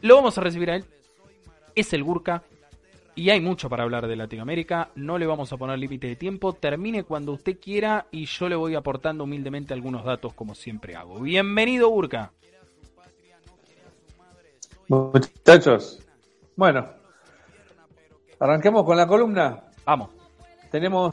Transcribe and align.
Lo 0.00 0.16
vamos 0.16 0.38
a 0.38 0.40
recibir 0.40 0.70
a 0.70 0.76
él. 0.76 0.84
Es 1.74 1.92
el 1.92 2.04
Gurka. 2.04 2.42
Y 3.14 3.30
hay 3.30 3.40
mucho 3.40 3.68
para 3.68 3.82
hablar 3.82 4.06
de 4.06 4.14
Latinoamérica. 4.14 4.90
No 4.94 5.18
le 5.18 5.26
vamos 5.26 5.52
a 5.52 5.56
poner 5.56 5.78
límite 5.78 6.06
de 6.06 6.16
tiempo. 6.16 6.52
Termine 6.52 7.02
cuando 7.02 7.32
usted 7.32 7.58
quiera 7.58 8.06
y 8.12 8.26
yo 8.26 8.48
le 8.48 8.54
voy 8.54 8.76
aportando 8.76 9.24
humildemente 9.24 9.74
algunos 9.74 10.04
datos 10.04 10.34
como 10.34 10.54
siempre 10.54 10.94
hago. 10.94 11.20
Bienvenido, 11.20 11.88
Gurka. 11.88 12.32
Muchachos, 14.86 16.00
bueno, 16.56 16.88
arranquemos 18.40 18.84
con 18.84 18.96
la 18.96 19.06
columna. 19.06 19.64
Vamos. 19.84 20.10
Tenemos 20.70 21.12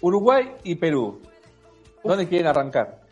Uruguay 0.00 0.52
y 0.64 0.74
Perú. 0.74 1.20
¿Dónde 2.04 2.28
quieren 2.28 2.46
arrancar? 2.46 3.07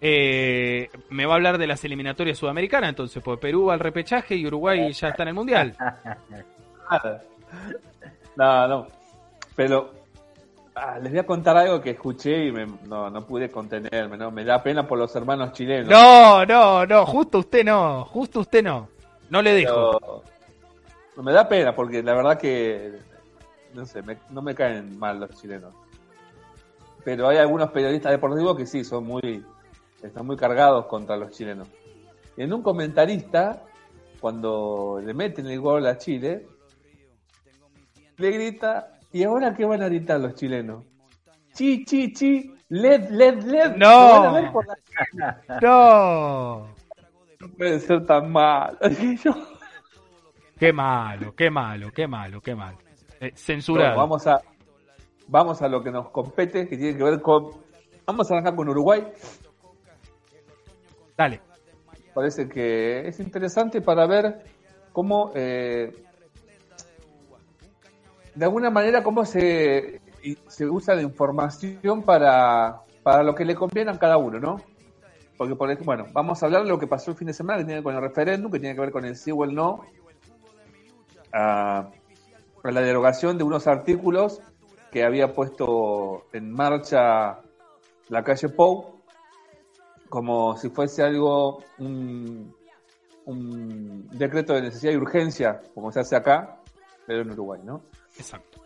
Eh, 0.00 0.90
me 1.10 1.24
va 1.24 1.32
a 1.32 1.36
hablar 1.36 1.58
de 1.58 1.66
las 1.66 1.84
eliminatorias 1.84 2.38
sudamericanas, 2.38 2.90
entonces, 2.90 3.22
pues 3.22 3.38
Perú 3.38 3.66
va 3.66 3.74
al 3.74 3.80
repechaje 3.80 4.36
y 4.36 4.46
Uruguay 4.46 4.92
ya 4.92 5.08
está 5.08 5.22
en 5.22 5.28
el 5.28 5.34
Mundial. 5.34 5.74
no, 8.36 8.68
no. 8.68 8.86
Pero 9.54 9.90
ah, 10.74 10.98
les 11.00 11.10
voy 11.10 11.18
a 11.18 11.26
contar 11.26 11.56
algo 11.56 11.80
que 11.80 11.90
escuché 11.90 12.46
y 12.46 12.52
no, 12.86 13.08
no 13.08 13.26
pude 13.26 13.50
contenerme, 13.50 14.18
¿no? 14.18 14.30
Me 14.30 14.44
da 14.44 14.62
pena 14.62 14.86
por 14.86 14.98
los 14.98 15.14
hermanos 15.16 15.52
chilenos. 15.52 15.88
No, 15.88 16.44
no, 16.44 16.84
no, 16.84 17.06
justo 17.06 17.38
usted 17.38 17.64
no, 17.64 18.04
justo 18.04 18.40
usted 18.40 18.62
no. 18.62 18.88
No 19.30 19.40
le 19.40 19.54
dejo. 19.54 20.22
me 21.16 21.32
da 21.32 21.48
pena 21.48 21.74
porque 21.74 22.02
la 22.02 22.14
verdad 22.14 22.38
que, 22.38 22.98
no 23.72 23.86
sé, 23.86 24.02
no 24.30 24.42
me 24.42 24.54
caen 24.54 24.98
mal 24.98 25.20
los 25.20 25.30
chilenos. 25.40 25.74
Pero 27.02 27.28
hay 27.28 27.38
algunos 27.38 27.70
periodistas 27.70 28.12
deportivos 28.12 28.56
que 28.56 28.66
sí, 28.66 28.84
son 28.84 29.04
muy, 29.04 29.44
están 30.06 30.26
muy 30.26 30.36
cargados 30.36 30.86
contra 30.86 31.16
los 31.16 31.30
chilenos. 31.32 31.68
Y 32.36 32.42
en 32.42 32.52
un 32.52 32.62
comentarista, 32.62 33.62
cuando 34.20 35.00
le 35.04 35.14
meten 35.14 35.46
el 35.46 35.60
gol 35.60 35.86
a 35.86 35.96
Chile, 35.96 36.46
le 38.18 38.30
grita, 38.30 38.98
¿y 39.12 39.24
ahora 39.24 39.54
qué 39.54 39.64
van 39.64 39.82
a 39.82 39.88
gritar 39.88 40.20
los 40.20 40.34
chilenos? 40.34 40.84
Chi, 41.52 41.84
chi, 41.84 42.12
chi, 42.12 42.54
led, 42.68 43.10
led, 43.10 43.42
led. 43.42 43.76
No. 43.76 44.52
No. 45.62 46.74
No 47.38 47.48
puede 47.56 47.78
ser 47.80 48.06
tan 48.06 48.32
mal. 48.32 48.78
Qué 50.58 50.72
malo, 50.72 51.34
qué 51.34 51.50
malo, 51.50 51.92
qué 51.92 52.06
malo, 52.06 52.40
qué 52.40 52.54
malo. 52.54 52.78
Eh, 53.20 53.32
censurado. 53.34 53.98
vamos 53.98 54.26
a 54.26 54.40
vamos 55.28 55.60
a 55.62 55.68
lo 55.68 55.82
que 55.82 55.90
nos 55.90 56.10
compete, 56.10 56.68
que 56.68 56.76
tiene 56.76 56.96
que 56.96 57.04
ver 57.04 57.20
con. 57.20 57.50
Vamos 58.06 58.30
a 58.30 58.34
arrancar 58.34 58.56
con 58.56 58.68
Uruguay. 58.68 59.04
Dale. 61.16 61.40
Parece 62.14 62.48
que 62.48 63.08
es 63.08 63.20
interesante 63.20 63.80
para 63.80 64.06
ver 64.06 64.42
cómo, 64.92 65.32
eh, 65.34 65.92
de 68.34 68.44
alguna 68.44 68.70
manera, 68.70 69.02
cómo 69.02 69.24
se, 69.24 70.00
se 70.48 70.66
usa 70.66 70.94
la 70.94 71.02
información 71.02 72.02
para, 72.02 72.80
para 73.02 73.22
lo 73.22 73.34
que 73.34 73.44
le 73.44 73.54
conviene 73.54 73.90
a 73.90 73.98
cada 73.98 74.16
uno, 74.16 74.40
¿no? 74.40 74.60
Porque, 75.36 75.54
por 75.54 75.70
ejemplo, 75.70 75.86
bueno, 75.86 76.06
vamos 76.12 76.42
a 76.42 76.46
hablar 76.46 76.62
de 76.62 76.70
lo 76.70 76.78
que 76.78 76.86
pasó 76.86 77.10
el 77.10 77.16
fin 77.16 77.26
de 77.26 77.34
semana, 77.34 77.58
que 77.58 77.66
tiene 77.66 77.80
que 77.80 77.84
ver 77.86 77.94
con 77.94 78.02
el 78.02 78.08
referéndum, 78.08 78.50
que 78.50 78.58
tiene 78.58 78.74
que 78.74 78.80
ver 78.80 78.90
con 78.90 79.04
el 79.04 79.16
sí 79.16 79.30
o 79.30 79.44
el 79.44 79.54
no, 79.54 79.82
a, 81.32 81.90
la 82.64 82.80
derogación 82.80 83.38
de 83.38 83.44
unos 83.44 83.66
artículos 83.66 84.40
que 84.90 85.04
había 85.04 85.32
puesto 85.32 86.24
en 86.32 86.50
marcha 86.50 87.40
la 88.08 88.24
calle 88.24 88.48
Pou, 88.48 88.95
como 90.16 90.56
si 90.56 90.70
fuese 90.70 91.02
algo, 91.02 91.62
un, 91.76 92.54
decreto 94.12 94.54
de 94.54 94.62
necesidad 94.62 94.94
y 94.94 94.96
urgencia, 94.96 95.60
como 95.74 95.92
se 95.92 96.00
hace 96.00 96.16
acá, 96.16 96.62
pero 97.06 97.20
en 97.20 97.32
Uruguay, 97.32 97.60
¿no? 97.62 97.82
Exacto. 98.16 98.62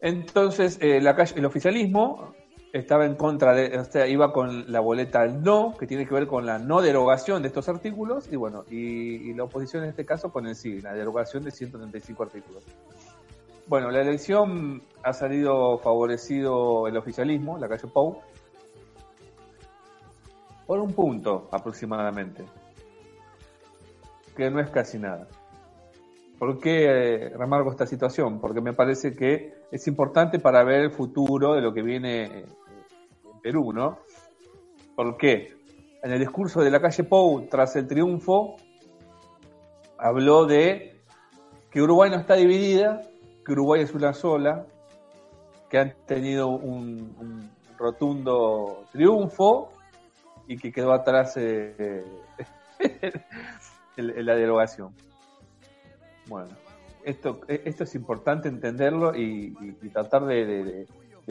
Entonces, 0.00 0.78
eh, 0.80 1.00
la 1.00 1.16
calle, 1.16 1.34
el 1.36 1.44
oficialismo 1.44 2.36
estaba 2.72 3.04
en 3.04 3.16
contra 3.16 3.52
de, 3.52 3.78
o 3.80 3.84
sea, 3.84 4.06
iba 4.06 4.32
con 4.32 4.70
la 4.70 4.78
boleta 4.78 5.26
no, 5.26 5.74
que 5.76 5.88
tiene 5.88 6.06
que 6.06 6.14
ver 6.14 6.28
con 6.28 6.46
la 6.46 6.60
no 6.60 6.82
derogación 6.82 7.42
de 7.42 7.48
estos 7.48 7.68
artículos, 7.68 8.28
y 8.30 8.36
bueno, 8.36 8.62
y, 8.70 9.34
la 9.34 9.42
oposición 9.42 9.82
en 9.82 9.90
este 9.90 10.06
caso 10.06 10.30
con 10.30 10.46
el 10.46 10.54
sí, 10.54 10.80
la 10.80 10.92
derogación 10.92 11.42
de 11.42 11.50
135 11.50 12.22
artículos. 12.22 12.62
Bueno, 13.66 13.90
la 13.90 14.02
elección 14.02 14.84
ha 15.02 15.12
salido 15.12 15.78
favorecido 15.78 16.86
el 16.86 16.96
oficialismo, 16.96 17.58
la 17.58 17.68
calle 17.68 17.88
Pou, 17.88 18.20
por 20.68 20.80
un 20.80 20.92
punto 20.92 21.48
aproximadamente, 21.50 22.44
que 24.36 24.50
no 24.50 24.60
es 24.60 24.68
casi 24.68 24.98
nada. 24.98 25.26
¿Por 26.38 26.60
qué 26.60 26.84
eh, 26.84 27.28
remarco 27.30 27.70
esta 27.70 27.86
situación? 27.86 28.38
Porque 28.38 28.60
me 28.60 28.74
parece 28.74 29.16
que 29.16 29.54
es 29.72 29.88
importante 29.88 30.38
para 30.38 30.62
ver 30.64 30.82
el 30.82 30.90
futuro 30.90 31.54
de 31.54 31.62
lo 31.62 31.72
que 31.72 31.80
viene 31.80 32.24
eh, 32.24 32.46
en 33.24 33.40
Perú, 33.40 33.72
¿no? 33.72 34.00
¿Por 34.94 35.16
qué? 35.16 35.56
En 36.02 36.12
el 36.12 36.18
discurso 36.18 36.60
de 36.60 36.70
la 36.70 36.82
calle 36.82 37.02
Pou, 37.02 37.48
tras 37.48 37.74
el 37.76 37.88
triunfo, 37.88 38.56
habló 39.96 40.44
de 40.44 41.00
que 41.70 41.80
Uruguay 41.80 42.10
no 42.10 42.18
está 42.18 42.34
dividida, 42.34 43.00
que 43.42 43.52
Uruguay 43.52 43.80
es 43.80 43.94
una 43.94 44.12
sola, 44.12 44.66
que 45.70 45.78
han 45.78 45.94
tenido 46.04 46.48
un, 46.48 47.50
rotundo 47.78 48.84
triunfo 48.92 49.70
y 50.48 50.56
que 50.56 50.72
quedó 50.72 50.92
atrás 50.92 51.34
eh, 51.36 52.04
la 53.96 54.34
derogación. 54.34 54.94
Bueno, 56.26 56.50
esto, 57.04 57.40
esto 57.46 57.84
es 57.84 57.94
importante 57.94 58.48
entenderlo 58.48 59.14
y, 59.14 59.54
tratar 59.92 60.24
de, 60.24 60.86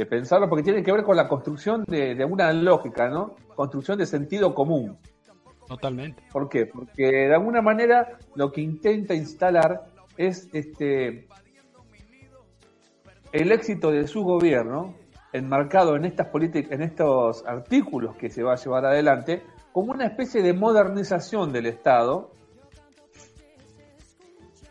pensarlo 0.09 0.47
porque 0.47 0.63
tiene 0.63 0.83
que 0.83 0.91
ver 0.91 1.03
con 1.03 1.17
la 1.17 1.27
construcción 1.27 1.83
de, 1.85 2.23
una 2.25 2.53
lógica, 2.53 3.09
¿no? 3.09 3.35
Construcción 3.55 3.97
de 3.97 4.05
sentido 4.05 4.53
común. 4.53 4.97
Totalmente. 5.67 6.23
¿Por 6.31 6.47
qué? 6.47 6.67
Porque 6.67 7.03
de 7.27 7.33
alguna 7.33 7.61
manera 7.61 8.17
lo 8.35 8.51
que 8.51 8.61
intenta 8.61 9.13
instalar 9.13 9.87
es 10.15 10.49
este 10.53 11.27
el 13.33 13.51
éxito 13.51 13.91
de 13.91 14.07
su 14.07 14.23
gobierno 14.23 14.95
enmarcado 15.37 15.95
en 15.95 16.05
estas 16.05 16.27
en 16.33 16.81
estos 16.81 17.45
artículos 17.45 18.15
que 18.15 18.29
se 18.29 18.43
va 18.43 18.53
a 18.53 18.57
llevar 18.57 18.85
adelante, 18.85 19.43
como 19.71 19.91
una 19.91 20.05
especie 20.05 20.41
de 20.41 20.53
modernización 20.53 21.51
del 21.51 21.67
Estado 21.67 22.31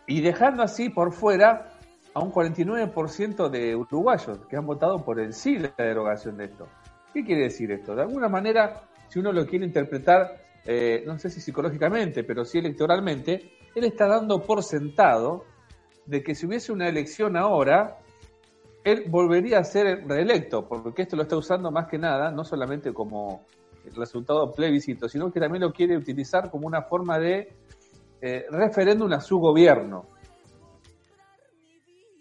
y 0.06 0.20
dejando 0.20 0.62
así 0.62 0.88
por 0.88 1.12
fuera 1.12 1.72
a 2.14 2.20
un 2.20 2.32
49% 2.32 3.50
de 3.50 3.76
uruguayos 3.76 4.38
que 4.48 4.56
han 4.56 4.66
votado 4.66 5.04
por 5.04 5.20
el 5.20 5.34
sí 5.34 5.58
de 5.58 5.72
la 5.76 5.84
derogación 5.84 6.36
de 6.36 6.46
esto. 6.46 6.66
¿Qué 7.12 7.24
quiere 7.24 7.42
decir 7.42 7.70
esto? 7.72 7.94
De 7.94 8.02
alguna 8.02 8.28
manera, 8.28 8.82
si 9.08 9.18
uno 9.18 9.32
lo 9.32 9.46
quiere 9.46 9.66
interpretar, 9.66 10.36
eh, 10.64 11.02
no 11.06 11.18
sé 11.18 11.30
si 11.30 11.40
psicológicamente, 11.40 12.24
pero 12.24 12.44
sí 12.44 12.58
electoralmente, 12.58 13.52
él 13.74 13.84
está 13.84 14.06
dando 14.06 14.42
por 14.42 14.62
sentado 14.62 15.44
de 16.06 16.22
que 16.22 16.34
si 16.34 16.46
hubiese 16.46 16.72
una 16.72 16.88
elección 16.88 17.36
ahora, 17.36 17.98
él 18.86 19.06
volvería 19.08 19.58
a 19.58 19.64
ser 19.64 20.06
reelecto, 20.06 20.68
porque 20.68 21.02
esto 21.02 21.16
lo 21.16 21.22
está 21.22 21.36
usando 21.36 21.72
más 21.72 21.88
que 21.88 21.98
nada, 21.98 22.30
no 22.30 22.44
solamente 22.44 22.94
como 22.94 23.44
resultado 23.96 24.52
plebiscito, 24.52 25.08
sino 25.08 25.32
que 25.32 25.40
también 25.40 25.62
lo 25.62 25.72
quiere 25.72 25.96
utilizar 25.96 26.52
como 26.52 26.68
una 26.68 26.82
forma 26.82 27.18
de 27.18 27.52
eh, 28.20 28.46
referéndum 28.48 29.12
a 29.12 29.20
su 29.20 29.38
gobierno. 29.38 30.06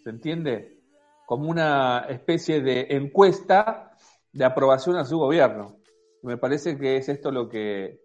¿Se 0.03 0.09
entiende? 0.09 0.79
Como 1.27 1.51
una 1.51 2.07
especie 2.09 2.61
de 2.61 2.87
encuesta 2.89 3.91
de 4.33 4.45
aprobación 4.45 4.95
a 4.95 5.05
su 5.05 5.19
gobierno. 5.19 5.77
Me 6.23 6.37
parece 6.37 6.79
que 6.79 6.97
es 6.97 7.09
esto 7.09 7.31
lo 7.31 7.47
que 7.47 8.01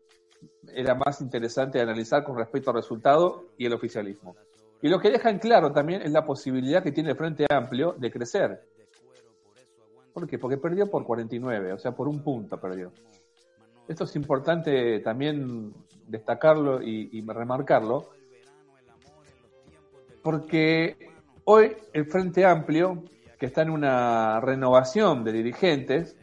era 0.75 0.95
más 0.95 1.23
interesante 1.23 1.81
analizar 1.81 2.25
con 2.25 2.37
respecto 2.37 2.71
al 2.71 2.77
resultado 2.77 3.55
y 3.57 3.65
el 3.65 3.73
oficialismo. 3.73 4.37
Y 4.83 4.89
lo 4.89 4.99
que 4.99 5.11
deja 5.11 5.31
en 5.31 5.39
claro 5.39 5.73
también 5.73 6.03
es 6.03 6.11
la 6.11 6.25
posibilidad 6.25 6.83
que 6.83 6.93
tiene 6.93 7.11
el 7.11 7.17
Frente 7.17 7.47
Amplio 7.51 7.95
de 7.99 8.11
crecer. 8.11 8.63
¿Por 10.13 10.27
qué? 10.27 10.39
Porque 10.39 10.57
perdió 10.57 10.91
por 10.91 11.05
49, 11.05 11.73
o 11.75 11.79
sea, 11.79 11.93
por 11.93 12.09
un 12.09 12.23
punto 12.23 12.59
perdió. 12.59 12.91
Esto 13.87 14.05
es 14.05 14.17
importante 14.17 15.01
también 15.01 15.73
destacarlo 16.07 16.83
y, 16.83 17.25
remarcarlo, 17.27 18.11
porque 20.23 20.97
hoy 21.45 21.73
el 21.93 22.07
Frente 22.07 22.45
Amplio, 22.45 23.03
que 23.39 23.47
está 23.47 23.63
en 23.63 23.71
una 23.71 24.41
renovación 24.41 25.25
de 25.25 25.33
dirigentes, 25.33 26.17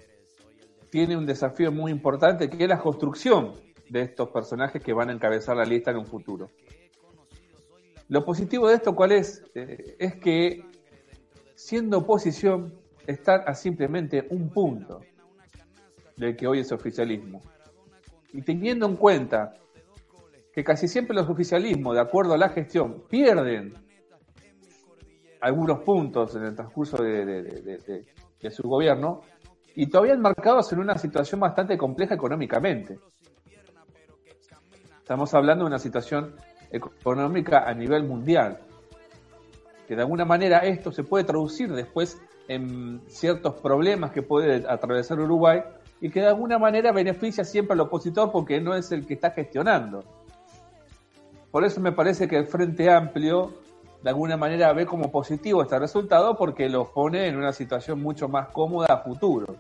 tiene 0.90 1.18
un 1.18 1.26
desafío 1.26 1.72
muy 1.72 1.92
importante 1.92 2.50
que 2.50 2.64
es 2.64 2.70
la 2.70 2.80
construcción 2.80 3.54
de 3.90 4.02
estos 4.02 4.30
personajes 4.30 4.82
que 4.82 4.94
van 4.94 5.10
a 5.10 5.14
encabezar 5.14 5.56
la 5.58 5.66
lista 5.66 5.92
en 5.92 5.98
un 5.98 6.06
futuro. 6.06 6.50
Lo 8.10 8.24
positivo 8.24 8.70
de 8.70 8.76
esto, 8.76 8.96
¿cuál 8.96 9.12
es? 9.12 9.44
Eh, 9.54 9.96
es 10.00 10.16
que 10.16 10.64
siendo 11.56 12.00
oposición, 12.00 12.74
están 13.06 13.42
a 13.46 13.54
simplemente 13.54 14.28
un 14.30 14.50
punto 14.50 15.02
del 16.18 16.36
que 16.36 16.48
hoy 16.48 16.60
es 16.60 16.72
oficialismo. 16.72 17.42
Y 18.34 18.42
teniendo 18.42 18.86
en 18.86 18.96
cuenta 18.96 19.56
que 20.54 20.64
casi 20.64 20.88
siempre 20.88 21.16
los 21.16 21.30
oficialismos, 21.30 21.96
de 21.96 22.02
acuerdo 22.02 22.34
a 22.34 22.38
la 22.38 22.50
gestión, 22.50 23.04
pierden 23.10 23.74
algunos 25.42 25.80
puntos 25.80 26.36
en 26.36 26.44
el 26.44 26.56
transcurso 26.56 27.02
de, 27.02 28.04
su 28.50 28.64
gobierno 28.64 29.22
y 29.76 29.88
todavía 29.88 30.14
enmarcados 30.14 30.72
en 30.74 30.80
una 30.80 30.98
situación 30.98 31.40
bastante 31.40 31.78
compleja 31.78 32.16
económicamente. 32.16 33.00
Estamos 35.00 35.34
hablando 35.34 35.64
de 35.64 35.68
una 35.68 35.80
situación 35.80 36.36
económica 36.72 37.68
a 37.68 37.74
nivel 37.74 38.04
mundial, 38.04 38.60
que 39.88 39.96
de 39.96 40.02
alguna 40.02 40.26
manera 40.26 40.60
esto 40.60 40.92
se 40.92 41.04
puede 41.04 41.24
traducir 41.24 41.72
después 41.74 42.20
en 42.48 43.02
ciertos 43.08 43.56
problemas 43.56 44.12
que 44.12 44.22
puede 44.22 44.66
atravesar 44.68 45.20
Uruguay 45.20 45.62
y 46.00 46.10
que 46.10 46.22
de 46.22 46.28
alguna 46.28 46.58
manera 46.60 46.92
beneficia 46.92 47.44
siempre 47.44 47.74
al 47.74 47.82
opositor 47.82 48.32
porque 48.32 48.62
no 48.62 48.76
es 48.76 48.92
el 48.92 49.06
que 49.06 49.16
está 49.16 49.32
gestionando. 49.32 50.04
Por 51.52 51.64
eso 51.64 51.82
me 51.82 51.92
parece 51.92 52.28
que 52.28 52.38
el 52.38 52.46
Frente 52.46 52.90
Amplio 52.90 53.54
de 54.04 54.10
alguna 54.10 54.38
manera 54.38 54.72
ve 54.74 54.86
como 54.86 55.12
positivo 55.12 55.64
este 55.64 55.80
resultado 55.80 56.38
porque 56.38 56.70
lo 56.70 56.92
pone 56.92 57.28
en 57.28 57.38
una 57.38 57.52
situación 57.52 58.02
mucho 58.02 58.28
más 58.28 58.50
cómoda 58.50 58.88
a 58.90 58.98
futuro. 59.00 59.56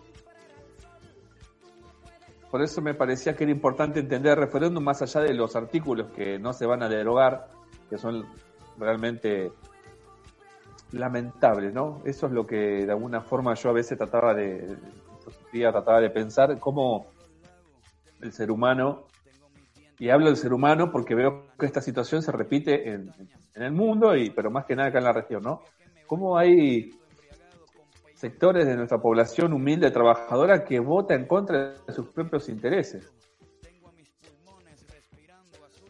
Por 2.49 2.61
eso 2.61 2.81
me 2.81 2.93
parecía 2.93 3.35
que 3.35 3.43
era 3.43 3.51
importante 3.51 3.99
entender 3.99 4.33
el 4.33 4.45
referéndum 4.45 4.83
más 4.83 5.01
allá 5.01 5.21
de 5.21 5.33
los 5.33 5.55
artículos 5.55 6.11
que 6.15 6.39
no 6.39 6.53
se 6.53 6.65
van 6.65 6.81
a 6.81 6.89
derogar, 6.89 7.47
que 7.89 7.97
son 7.97 8.25
realmente 8.77 9.51
lamentables, 10.93 11.73
¿no? 11.73 12.01
Eso 12.05 12.27
es 12.27 12.31
lo 12.31 12.47
que 12.47 12.85
de 12.85 12.91
alguna 12.91 13.21
forma 13.21 13.53
yo 13.55 13.69
a 13.69 13.73
veces 13.73 13.97
trataba 13.97 14.33
de, 14.33 14.77
trataba 15.51 15.99
de 15.99 16.09
pensar 16.09 16.57
cómo 16.59 17.07
el 18.21 18.31
ser 18.31 18.49
humano 18.49 19.05
y 19.99 20.09
hablo 20.09 20.27
del 20.27 20.37
ser 20.37 20.53
humano 20.53 20.91
porque 20.91 21.15
veo 21.15 21.47
que 21.59 21.65
esta 21.65 21.81
situación 21.81 22.21
se 22.21 22.31
repite 22.31 22.91
en, 22.91 23.11
el 23.55 23.71
mundo, 23.71 24.15
y, 24.15 24.29
pero 24.29 24.51
más 24.51 24.65
que 24.65 24.75
nada 24.75 24.89
acá 24.89 24.99
en 24.99 25.03
la 25.03 25.13
región, 25.13 25.41
¿no? 25.41 25.63
Cómo 26.05 26.37
hay 26.37 26.91
sectores 28.17 28.65
de 28.65 28.75
nuestra 28.75 28.97
población 28.97 29.53
humilde, 29.53 29.91
trabajadora, 29.91 30.65
que 30.65 30.79
vota 30.79 31.13
en 31.13 31.27
contra 31.27 31.75
de 31.85 31.93
sus 31.93 32.07
propios 32.07 32.49
intereses. 32.49 33.11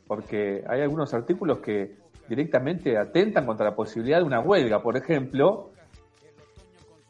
Porque 0.05 0.61
hay 0.67 0.81
algunos 0.81 1.13
artículos 1.13 1.59
que 1.59 1.95
directamente 2.27 2.97
atentan 2.97 3.45
contra 3.45 3.67
la 3.67 3.75
posibilidad 3.75 4.17
de 4.17 4.25
una 4.25 4.41
huelga, 4.41 4.83
por 4.83 4.97
ejemplo, 4.97 5.71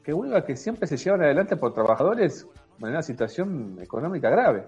que 0.03 0.13
huelga 0.13 0.45
que 0.45 0.55
siempre 0.55 0.85
se 0.85 0.97
llevan 0.97 1.23
adelante 1.23 1.57
por 1.57 1.73
trabajadores 1.73 2.47
en 2.79 2.87
una 2.87 3.01
situación 3.01 3.79
económica 3.81 4.29
grave. 4.29 4.65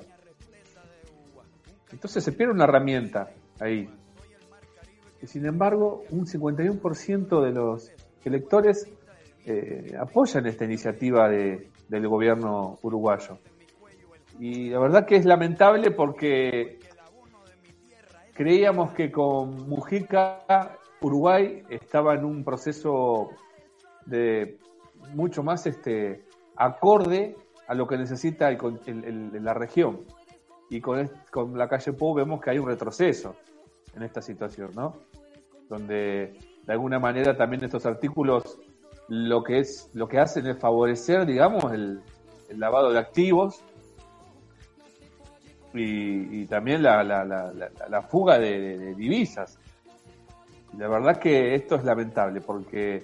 Entonces 1.92 2.24
se 2.24 2.32
pierde 2.32 2.54
una 2.54 2.64
herramienta 2.64 3.30
ahí. 3.60 3.88
Y 5.22 5.28
sin 5.28 5.46
embargo, 5.46 6.06
un 6.10 6.26
51% 6.26 7.44
de 7.44 7.52
los 7.52 7.92
electores 8.26 8.92
eh, 9.46 9.96
apoyan 10.00 10.46
esta 10.48 10.66
iniciativa 10.66 11.30
de, 11.30 11.70
del 11.88 12.08
gobierno 12.08 12.78
uruguayo. 12.82 13.40
Y 14.40 14.70
la 14.70 14.80
verdad 14.80 15.06
que 15.06 15.16
es 15.16 15.26
lamentable 15.26 15.92
porque 15.92 16.80
creíamos 18.34 18.94
que 18.94 19.12
con 19.12 19.68
Mujica 19.68 20.78
Uruguay 21.02 21.64
estaba 21.70 22.16
en 22.16 22.26
un 22.26 22.44
proceso 22.44 23.32
de 24.06 24.58
mucho 25.14 25.44
más 25.44 25.66
este 25.66 26.26
acorde 26.56 27.36
a 27.68 27.74
lo 27.74 27.88
que 27.88 27.98
necesita 27.98 28.50
la 28.52 29.54
región 29.54 30.06
y 30.70 30.82
con, 30.82 31.10
con 31.32 31.58
la 31.58 31.68
calle 31.68 31.94
Pou 31.94 32.14
vemos 32.14 32.42
que 32.42 32.52
hay 32.52 32.60
un 32.60 32.68
retroceso 32.68 33.36
en 33.96 34.04
esta 34.04 34.22
situación, 34.22 34.72
¿no? 34.76 34.94
Donde 35.68 36.38
de 36.66 36.74
alguna 36.74 37.00
manera 37.00 37.36
también 37.36 37.64
estos 37.64 37.86
artículos 37.86 38.60
lo 39.10 39.44
que 39.44 39.60
es 39.60 39.90
lo 39.94 40.08
que 40.08 40.20
hacen 40.20 40.48
es 40.48 40.58
favorecer, 40.58 41.26
digamos, 41.26 41.72
el, 41.74 42.02
lavado 42.56 42.92
de 42.92 42.98
activos 42.98 43.62
y, 45.74 46.46
también 46.48 46.82
la, 46.82 47.04
la, 47.04 47.24
la, 47.24 47.52
la 47.90 48.02
fuga 48.02 48.40
de, 48.40 48.78
de, 48.78 48.96
divisas. 48.96 49.60
La 50.78 50.88
verdad 50.88 51.20
que 51.20 51.54
esto 51.54 51.76
es 51.76 51.84
lamentable 51.84 52.42
porque 52.42 53.04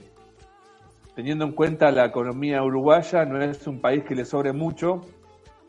teniendo 1.16 1.46
en 1.46 1.52
cuenta 1.52 1.92
la 1.92 2.06
economía 2.06 2.64
uruguaya 2.64 3.26
no 3.26 3.42
es 3.42 3.68
un 3.68 3.80
país 3.80 4.04
que 4.04 4.16
le 4.16 4.26
sobre 4.26 4.52
mucho 4.52 5.02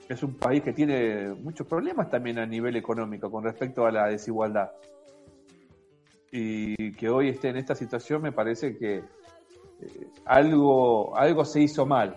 es 0.09 0.23
un 0.23 0.35
país 0.35 0.63
que 0.63 0.73
tiene 0.73 1.35
muchos 1.35 1.67
problemas 1.67 2.09
también 2.11 2.39
a 2.39 2.47
nivel 2.47 2.77
económico 2.77 3.31
con 3.31 3.45
respecto 3.45 3.87
a 3.87 3.91
la 3.91 4.07
desigualdad. 4.07 4.71
Y 6.31 6.93
que 6.93 7.09
hoy 7.09 7.29
esté 7.29 7.49
en 7.49 7.57
esta 7.57 7.75
situación 7.75 8.23
me 8.23 8.33
parece 8.33 8.77
que 8.77 9.03
algo, 10.25 11.17
algo 11.17 11.45
se 11.45 11.61
hizo 11.61 11.87
mal 11.87 12.17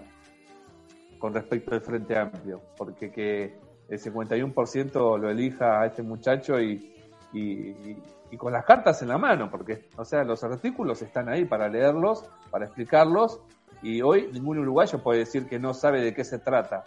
con 1.17 1.33
respecto 1.33 1.75
al 1.75 1.81
Frente 1.81 2.17
Amplio, 2.17 2.61
porque 2.77 3.11
que 3.11 3.59
el 3.89 3.99
51% 3.99 5.17
lo 5.17 5.29
elija 5.29 5.81
a 5.81 5.87
este 5.87 6.01
muchacho 6.01 6.59
y, 6.61 6.93
y, 7.33 7.97
con 8.37 8.53
las 8.53 8.63
cartas 8.63 9.01
en 9.01 9.09
la 9.09 9.17
mano, 9.17 9.49
porque 9.49 9.89
o 9.97 10.05
sea, 10.05 10.23
los 10.23 10.43
artículos 10.43 11.01
están 11.01 11.29
ahí 11.29 11.45
para 11.45 11.67
leerlos, 11.67 12.23
para 12.51 12.65
explicarlos, 12.65 13.41
y 13.81 14.01
hoy 14.01 14.29
ningún 14.31 14.59
uruguayo 14.59 15.01
puede 15.01 15.19
decir 15.19 15.47
que 15.47 15.59
no 15.59 15.73
sabe 15.73 16.01
de 16.01 16.13
qué 16.13 16.23
se 16.23 16.39
trata 16.39 16.85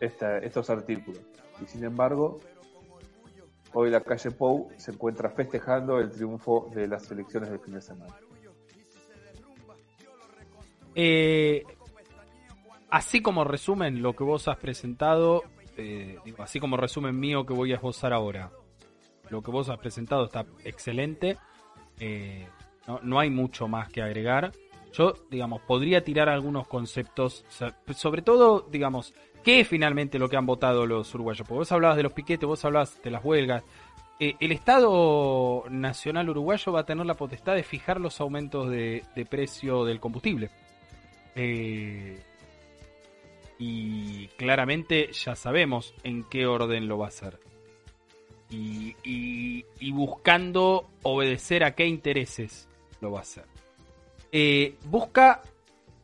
estos 0.00 0.70
artículos. 0.70 1.20
Y 1.62 1.66
sin 1.66 1.84
embargo, 1.84 2.40
hoy 3.72 3.90
la 3.90 4.00
calle 4.00 4.30
Pou 4.30 4.70
se 4.76 4.92
encuentra 4.92 5.30
festejando 5.30 5.98
el 5.98 6.10
triunfo 6.10 6.70
de 6.74 6.88
las 6.88 7.10
elecciones 7.10 7.50
del 7.50 7.60
fin 7.60 7.74
de 7.74 7.80
semana. 7.80 8.14
Eh, 10.94 11.64
así 12.90 13.20
como 13.20 13.44
resumen 13.44 14.02
lo 14.02 14.14
que 14.14 14.24
vos 14.24 14.48
has 14.48 14.56
presentado, 14.56 15.42
eh, 15.76 16.18
así 16.38 16.60
como 16.60 16.76
resumen 16.76 17.18
mío 17.18 17.44
que 17.44 17.52
voy 17.52 17.72
a 17.72 17.76
esbozar 17.76 18.12
ahora, 18.12 18.50
lo 19.30 19.42
que 19.42 19.50
vos 19.50 19.68
has 19.68 19.78
presentado 19.78 20.26
está 20.26 20.46
excelente. 20.64 21.36
Eh, 21.98 22.46
no, 22.86 23.00
no, 23.02 23.18
hay 23.18 23.30
mucho 23.30 23.68
más 23.68 23.88
que 23.88 24.02
agregar. 24.02 24.52
Yo, 24.92 25.14
digamos, 25.30 25.62
podría 25.62 26.04
tirar 26.04 26.28
algunos 26.28 26.68
conceptos, 26.68 27.44
sobre 27.94 28.22
todo, 28.22 28.66
digamos, 28.70 29.12
¿Qué 29.44 29.60
es 29.60 29.68
finalmente 29.68 30.18
lo 30.18 30.30
que 30.30 30.38
han 30.38 30.46
votado 30.46 30.86
los 30.86 31.14
uruguayos? 31.14 31.46
Porque 31.46 31.58
vos 31.58 31.72
hablabas 31.72 31.98
de 31.98 32.02
los 32.02 32.14
piquetes, 32.14 32.48
vos 32.48 32.64
hablabas 32.64 33.02
de 33.02 33.10
las 33.10 33.22
huelgas. 33.22 33.62
Eh, 34.18 34.36
el 34.40 34.52
Estado 34.52 35.64
Nacional 35.68 36.30
Uruguayo 36.30 36.72
va 36.72 36.80
a 36.80 36.86
tener 36.86 37.04
la 37.04 37.14
potestad 37.14 37.54
de 37.54 37.62
fijar 37.62 38.00
los 38.00 38.22
aumentos 38.22 38.70
de, 38.70 39.04
precio 39.28 39.84
del 39.84 40.00
combustible. 40.00 40.48
Eh, 41.34 42.18
y 43.58 44.28
claramente 44.36 45.10
ya 45.12 45.36
sabemos 45.36 45.94
en 46.02 46.24
qué 46.24 46.46
orden 46.46 46.88
lo 46.88 46.98
va 46.98 47.06
a 47.06 47.08
hacer. 47.08 47.40
Y, 48.50 48.94
y, 49.02 49.90
buscando 49.90 50.88
obedecer 51.02 51.64
a 51.64 51.74
qué 51.74 51.86
intereses 51.86 52.68
lo 53.00 53.10
va 53.10 53.18
a 53.18 53.22
hacer. 53.22 53.46
Eh, 54.30 54.76
busca 54.84 55.42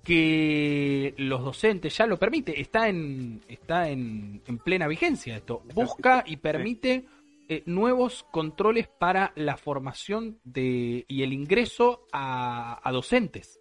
que 0.03 1.15
los 1.19 1.45
docentes 1.45 1.97
ya 1.97 2.07
lo 2.07 2.19
permite, 2.19 2.61
está 2.61 2.89
en, 2.89 3.41
está 3.47 3.89
en, 3.89 4.41
plena 4.65 4.89
vigencia 4.89 5.37
esto, 5.37 5.63
busca 5.75 6.25
y 6.27 6.39
permite 6.39 7.05
eh, 7.49 7.63
nuevos 7.67 8.25
controles 8.31 8.89
para 8.89 9.33
la 9.37 9.57
formación 9.57 10.41
de, 10.45 11.05
y 11.07 11.23
el 11.23 11.33
ingreso 11.33 12.07
a, 12.13 12.81
docentes. 12.93 13.60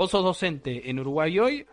Vos 0.00 0.12
sos 0.12 0.24
docente 0.24 0.88
en 0.88 0.98
Uruguay 0.98 1.38
hoy, 1.38 1.66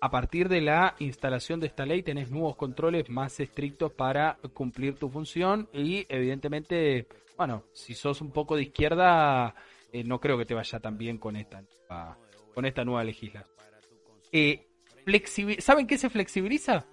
a 0.00 0.10
partir 0.10 0.48
de 0.48 0.60
la 0.60 0.96
instalación 0.98 1.60
de 1.60 1.68
esta 1.68 1.86
ley 1.86 2.02
tenés 2.02 2.28
nuevos 2.28 2.56
controles 2.56 3.08
más 3.08 3.38
estrictos 3.38 3.92
para 3.92 4.36
cumplir 4.52 4.96
tu 4.96 5.08
función 5.08 5.68
y 5.72 6.04
evidentemente, 6.08 7.06
bueno, 7.36 7.62
si 7.72 7.94
sos 7.94 8.20
un 8.20 8.32
poco 8.32 8.56
de 8.56 8.62
izquierda, 8.62 9.54
eh, 9.92 10.02
no 10.02 10.18
creo 10.18 10.36
que 10.36 10.44
te 10.44 10.54
vaya 10.54 10.80
tan 10.80 10.98
bien 10.98 11.18
con 11.18 11.36
esta 11.36 11.62
con 12.52 12.66
esta 12.66 12.84
nueva 12.84 13.04
legislación. 13.04 13.54
Eh, 14.32 14.66
¿Saben 15.60 15.86
qué 15.86 15.98
se 15.98 16.10
flexibiliza? 16.10 16.84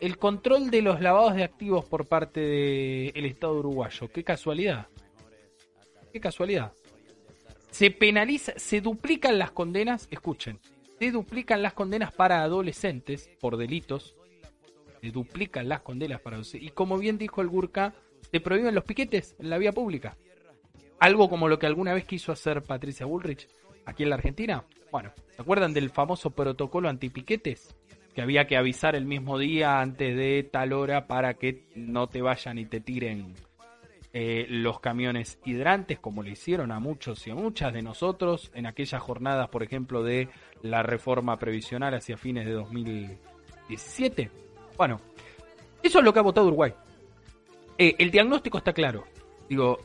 El 0.00 0.16
control 0.16 0.70
de 0.70 0.80
los 0.80 1.02
lavados 1.02 1.34
de 1.34 1.44
activos 1.44 1.84
por 1.84 2.06
parte 2.06 2.40
del 2.40 3.26
Estado 3.26 3.58
uruguayo. 3.58 4.08
Qué 4.08 4.24
casualidad. 4.24 4.86
Qué 6.10 6.20
casualidad. 6.20 6.72
Se 7.72 7.90
penaliza, 7.90 8.52
se 8.56 8.82
duplican 8.82 9.38
las 9.38 9.50
condenas, 9.50 10.06
escuchen, 10.10 10.60
se 10.98 11.10
duplican 11.10 11.62
las 11.62 11.72
condenas 11.72 12.12
para 12.12 12.42
adolescentes 12.42 13.30
por 13.40 13.56
delitos. 13.56 14.14
Se 15.00 15.10
duplican 15.10 15.68
las 15.70 15.80
condenas 15.80 16.20
para 16.20 16.36
adolescentes. 16.36 16.68
Y 16.68 16.74
como 16.74 16.98
bien 16.98 17.16
dijo 17.16 17.40
el 17.40 17.48
Gurka, 17.48 17.94
se 18.30 18.40
prohíben 18.40 18.74
los 18.74 18.84
piquetes 18.84 19.34
en 19.38 19.48
la 19.48 19.56
vía 19.56 19.72
pública. 19.72 20.18
Algo 21.00 21.30
como 21.30 21.48
lo 21.48 21.58
que 21.58 21.66
alguna 21.66 21.94
vez 21.94 22.04
quiso 22.04 22.30
hacer 22.30 22.62
Patricia 22.62 23.06
Bullrich 23.06 23.48
aquí 23.86 24.02
en 24.02 24.10
la 24.10 24.16
Argentina. 24.16 24.64
Bueno, 24.92 25.10
¿se 25.34 25.40
acuerdan 25.40 25.72
del 25.72 25.88
famoso 25.88 26.30
protocolo 26.30 26.90
antipiquetes? 26.90 27.74
que 28.14 28.20
había 28.20 28.46
que 28.46 28.58
avisar 28.58 28.94
el 28.94 29.06
mismo 29.06 29.38
día 29.38 29.80
antes 29.80 30.14
de 30.14 30.42
tal 30.42 30.74
hora 30.74 31.06
para 31.06 31.32
que 31.32 31.64
no 31.74 32.08
te 32.08 32.20
vayan 32.20 32.58
y 32.58 32.66
te 32.66 32.80
tiren 32.80 33.32
eh, 34.14 34.46
los 34.48 34.80
camiones 34.80 35.38
hidrantes, 35.44 35.98
como 35.98 36.22
le 36.22 36.32
hicieron 36.32 36.70
a 36.70 36.80
muchos 36.80 37.26
y 37.26 37.30
a 37.30 37.34
muchas 37.34 37.72
de 37.72 37.82
nosotros 37.82 38.50
en 38.54 38.66
aquellas 38.66 39.00
jornadas, 39.00 39.48
por 39.48 39.62
ejemplo, 39.62 40.02
de 40.02 40.28
la 40.62 40.82
reforma 40.82 41.38
previsional 41.38 41.94
hacia 41.94 42.18
fines 42.18 42.44
de 42.44 42.52
2017. 42.52 44.30
Bueno, 44.76 45.00
eso 45.82 45.98
es 45.98 46.04
lo 46.04 46.12
que 46.12 46.18
ha 46.18 46.22
votado 46.22 46.46
Uruguay. 46.46 46.74
Eh, 47.78 47.94
el 47.98 48.10
diagnóstico 48.10 48.58
está 48.58 48.72
claro. 48.72 49.04
Digo, 49.48 49.78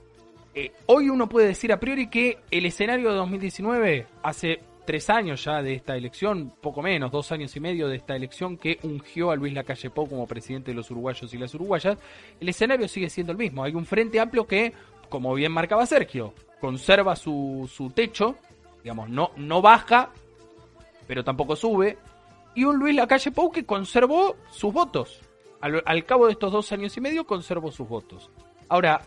eh, 0.54 0.74
hoy 0.88 1.10
uno 1.10 1.30
puede 1.30 1.48
decir 1.48 1.72
a 1.72 1.80
priori 1.80 2.10
que 2.10 2.40
el 2.52 2.66
escenario 2.66 3.10
de 3.12 3.16
2019 3.16 4.08
hace 4.24 4.60
tres 4.88 5.10
años 5.10 5.44
ya 5.44 5.62
de 5.62 5.74
esta 5.74 5.98
elección, 5.98 6.54
poco 6.62 6.82
menos, 6.82 7.12
dos 7.12 7.32
años 7.34 7.54
y 7.58 7.60
medio 7.60 7.90
de 7.90 7.98
esta 7.98 8.16
elección 8.16 8.58
que 8.58 8.80
ungió 8.84 9.32
a 9.32 9.36
Luis 9.36 9.54
Lacalle 9.54 9.90
Pou 9.90 10.08
como 10.08 10.26
presidente 10.26 10.72
de 10.72 10.76
los 10.76 10.90
uruguayos 10.90 11.32
y 11.34 11.38
las 11.38 11.54
uruguayas, 11.54 11.98
el 12.40 12.50
escenario 12.50 12.88
sigue 12.88 13.10
siendo 13.10 13.34
el 13.34 13.38
mismo. 13.38 13.66
Hay 13.66 13.76
un 13.76 13.86
frente 13.86 14.18
amplio 14.20 14.48
que, 14.48 14.74
como 15.10 15.34
bien 15.36 15.52
marcaba 15.52 15.86
Sergio, 15.86 16.34
conserva 16.62 17.18
su, 17.18 17.70
su 17.72 17.90
techo, 17.90 18.38
digamos, 18.82 19.10
no, 19.10 19.32
no 19.36 19.62
baja, 19.62 20.10
pero 21.06 21.22
tampoco 21.22 21.58
sube, 21.58 21.98
y 22.56 22.64
un 22.64 22.80
Luis 22.80 22.96
Lacalle 22.96 23.32
Pou 23.32 23.52
que 23.52 23.66
conservó 23.66 24.38
sus 24.52 24.72
votos. 24.72 25.20
Al, 25.60 25.84
al 25.86 26.06
cabo 26.06 26.28
de 26.28 26.32
estos 26.32 26.52
dos 26.52 26.72
años 26.72 26.96
y 26.96 27.02
medio 27.02 27.28
conservó 27.28 27.74
sus 27.74 27.90
votos. 27.90 28.32
Ahora, 28.70 29.02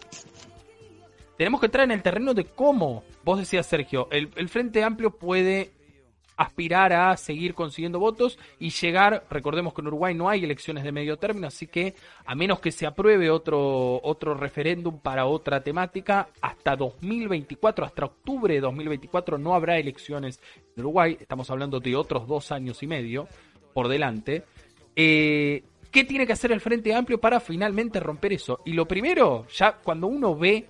tenemos 1.40 1.58
que 1.58 1.68
entrar 1.68 1.84
en 1.84 1.92
el 1.92 2.02
terreno 2.02 2.34
de 2.34 2.44
cómo, 2.44 3.02
vos 3.24 3.38
decías 3.38 3.64
Sergio, 3.64 4.08
el, 4.10 4.28
Frente 4.50 4.84
Amplio 4.84 5.10
puede 5.10 5.70
aspirar 6.36 6.92
a 6.92 7.16
seguir 7.16 7.54
consiguiendo 7.54 7.98
votos 7.98 8.38
y 8.58 8.68
llegar, 8.68 9.24
recordemos 9.30 9.72
que 9.72 9.80
en 9.80 9.86
Uruguay 9.86 10.14
no 10.14 10.28
hay 10.28 10.44
elecciones 10.44 10.84
de 10.84 10.92
medio 10.92 11.16
término, 11.16 11.46
así 11.46 11.66
que 11.66 11.94
a 12.26 12.34
menos 12.34 12.60
que 12.60 12.70
se 12.70 12.86
apruebe 12.86 13.30
otro, 13.30 14.02
otro 14.02 14.34
referéndum 14.34 14.98
para 14.98 15.24
otra 15.24 15.62
temática, 15.62 16.28
hasta 16.42 16.76
2024, 16.76 17.86
hasta 17.86 18.04
octubre 18.04 18.52
de 18.52 18.60
2024 18.60 19.38
no 19.38 19.54
habrá 19.54 19.78
elecciones 19.78 20.42
en 20.76 20.82
Uruguay, 20.82 21.16
estamos 21.18 21.50
hablando 21.50 21.80
de 21.80 21.96
otros 21.96 22.28
dos 22.28 22.52
años 22.52 22.82
y 22.82 22.86
medio 22.86 23.26
por 23.72 23.88
delante. 23.88 24.44
Eh, 24.94 25.62
¿Qué 25.90 26.04
tiene 26.04 26.26
que 26.26 26.34
hacer 26.34 26.52
el 26.52 26.60
Frente 26.60 26.94
Amplio 26.94 27.18
para 27.18 27.40
finalmente 27.40 27.98
romper 27.98 28.34
eso? 28.34 28.60
Y 28.66 28.74
lo 28.74 28.86
primero, 28.86 29.46
ya 29.48 29.72
cuando 29.72 30.06
uno 30.06 30.36
ve 30.36 30.68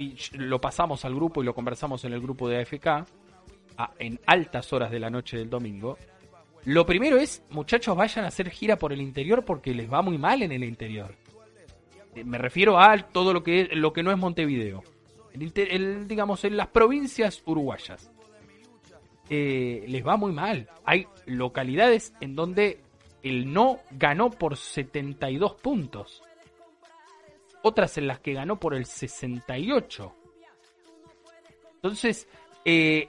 y 0.00 0.16
lo 0.32 0.62
pasamos 0.62 1.04
al 1.04 1.14
grupo 1.14 1.42
y 1.42 1.44
lo 1.44 1.54
conversamos 1.54 2.06
en 2.06 2.14
el 2.14 2.22
grupo 2.22 2.48
de 2.48 2.62
AFK 2.62 3.06
en 3.98 4.18
altas 4.26 4.72
horas 4.72 4.90
de 4.90 4.98
la 4.98 5.10
noche 5.10 5.36
del 5.36 5.50
domingo. 5.50 5.98
Lo 6.64 6.86
primero 6.86 7.18
es, 7.18 7.42
muchachos, 7.50 7.94
vayan 7.94 8.24
a 8.24 8.28
hacer 8.28 8.50
gira 8.50 8.76
por 8.76 8.94
el 8.94 9.00
interior 9.02 9.44
porque 9.44 9.74
les 9.74 9.92
va 9.92 10.00
muy 10.00 10.16
mal 10.16 10.42
en 10.42 10.52
el 10.52 10.64
interior. 10.64 11.14
Eh, 12.14 12.24
me 12.24 12.38
refiero 12.38 12.80
a 12.80 12.96
todo 12.96 13.34
lo 13.34 13.42
que, 13.42 13.68
lo 13.72 13.92
que 13.92 14.02
no 14.02 14.10
es 14.10 14.16
Montevideo. 14.16 14.82
Digamos, 15.34 16.44
en 16.44 16.56
las 16.56 16.68
provincias 16.68 17.42
uruguayas. 17.44 18.10
Eh, 19.28 19.84
les 19.86 20.04
va 20.04 20.16
muy 20.16 20.32
mal. 20.32 20.68
Hay 20.84 21.06
localidades 21.26 22.14
en 22.20 22.34
donde 22.34 22.80
el 23.22 23.52
no 23.52 23.80
ganó 23.92 24.30
por 24.30 24.56
72 24.56 25.54
puntos 25.56 26.22
otras 27.62 27.98
en 27.98 28.06
las 28.06 28.20
que 28.20 28.34
ganó 28.34 28.58
por 28.58 28.74
el 28.74 28.86
68. 28.86 30.14
Entonces, 31.74 32.28
eh, 32.64 33.08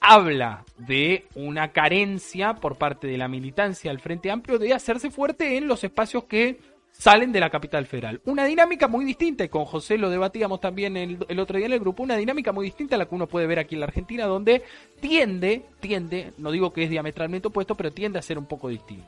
habla 0.00 0.64
de 0.78 1.26
una 1.34 1.72
carencia 1.72 2.54
por 2.54 2.76
parte 2.76 3.06
de 3.06 3.18
la 3.18 3.28
militancia 3.28 3.90
del 3.90 4.00
Frente 4.00 4.30
Amplio 4.30 4.58
de 4.58 4.72
hacerse 4.72 5.10
fuerte 5.10 5.56
en 5.56 5.66
los 5.66 5.82
espacios 5.82 6.24
que 6.24 6.58
salen 6.92 7.32
de 7.32 7.40
la 7.40 7.50
capital 7.50 7.86
federal. 7.86 8.20
Una 8.24 8.44
dinámica 8.44 8.88
muy 8.88 9.04
distinta, 9.04 9.44
y 9.44 9.48
con 9.48 9.64
José 9.64 9.98
lo 9.98 10.08
debatíamos 10.08 10.60
también 10.60 10.96
el, 10.96 11.40
otro 11.40 11.58
día 11.58 11.66
en 11.66 11.72
el 11.72 11.80
grupo, 11.80 12.02
una 12.02 12.16
dinámica 12.16 12.52
muy 12.52 12.66
distinta 12.66 12.94
a 12.94 12.98
la 12.98 13.06
que 13.06 13.14
uno 13.14 13.26
puede 13.26 13.46
ver 13.46 13.58
aquí 13.58 13.74
en 13.74 13.80
la 13.80 13.86
Argentina, 13.86 14.26
donde 14.26 14.62
tiende, 15.00 15.64
tiende, 15.80 16.32
no 16.38 16.50
digo 16.50 16.72
que 16.72 16.84
es 16.84 16.90
diametralmente 16.90 17.48
opuesto, 17.48 17.74
pero 17.74 17.92
tiende 17.92 18.18
a 18.18 18.22
ser 18.22 18.38
un 18.38 18.46
poco 18.46 18.68
distinto. 18.68 19.06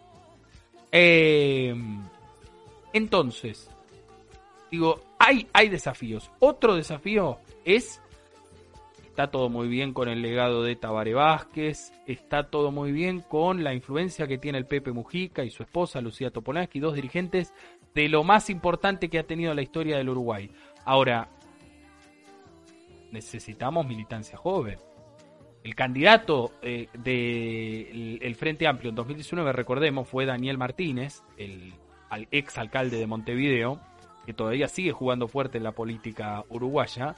Eh, 0.93 1.75
entonces, 2.93 3.71
digo, 4.71 5.01
hay, 5.19 5.47
hay 5.53 5.69
desafíos. 5.69 6.31
Otro 6.39 6.75
desafío 6.75 7.39
es, 7.65 8.01
está 9.07 9.31
todo 9.31 9.49
muy 9.49 9.69
bien 9.69 9.93
con 9.93 10.09
el 10.09 10.23
legado 10.23 10.63
de 10.63 10.77
Tabare 10.77 11.15
Vázquez, 11.15 11.93
está 12.07 12.51
todo 12.51 12.71
muy 12.71 12.93
bien 12.93 13.21
con 13.21 13.65
la 13.65 13.75
influencia 13.75 14.27
que 14.27 14.39
tiene 14.39 14.59
el 14.59 14.67
Pepe 14.67 14.93
Mujica 14.93 15.45
y 15.45 15.51
su 15.51 15.63
esposa 15.63 16.01
Lucía 16.01 16.31
Topolansky, 16.31 16.81
dos 16.81 16.95
dirigentes 16.95 17.53
de 17.95 18.09
lo 18.09 18.25
más 18.25 18.51
importante 18.51 19.09
que 19.09 19.19
ha 19.19 19.27
tenido 19.27 19.55
la 19.55 19.63
historia 19.63 19.97
del 19.97 20.09
Uruguay. 20.09 20.51
Ahora, 20.85 21.29
necesitamos 23.11 23.87
militancia 23.87 24.39
joven. 24.39 24.79
El 25.65 25.75
candidato 25.75 26.53
eh, 26.63 26.89
del 26.95 28.35
Frente 28.37 28.67
Amplio 28.67 28.91
en 28.91 28.95
2019, 28.95 29.53
recordemos, 29.53 30.09
fue 30.09 30.25
Daniel 30.25 30.57
Martínez, 30.57 31.23
el 31.37 31.75
ex 32.31 32.57
alcalde 32.57 32.97
de 32.97 33.07
Montevideo, 33.07 33.81
que 34.29 34.35
todavía 34.35 34.69
sigue 34.69 34.93
jugando 34.93 35.27
fuerte 35.27 35.57
en 35.57 35.65
la 35.65 35.73
política 35.73 36.45
uruguaya, 36.51 37.17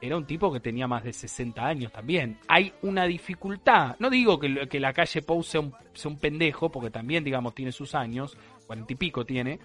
era 0.00 0.16
un 0.16 0.24
tipo 0.24 0.52
que 0.52 0.60
tenía 0.60 0.86
más 0.86 1.02
de 1.02 1.12
60 1.12 1.66
años 1.66 1.90
también. 1.90 2.38
Hay 2.46 2.72
una 2.82 3.06
dificultad. 3.06 3.96
No 3.98 4.08
digo 4.08 4.38
que, 4.38 4.68
que 4.68 4.78
la 4.78 4.92
calle 4.92 5.20
Pou 5.22 5.42
sea 5.42 5.62
un, 5.62 6.16
pendejo, 6.20 6.70
porque 6.70 6.90
también, 6.90 7.24
digamos, 7.24 7.56
tiene 7.56 7.72
sus 7.72 7.96
años, 7.96 8.38
cuarenta 8.68 8.92
y 8.92 8.94
pico 8.94 9.26
tiene. 9.26 9.58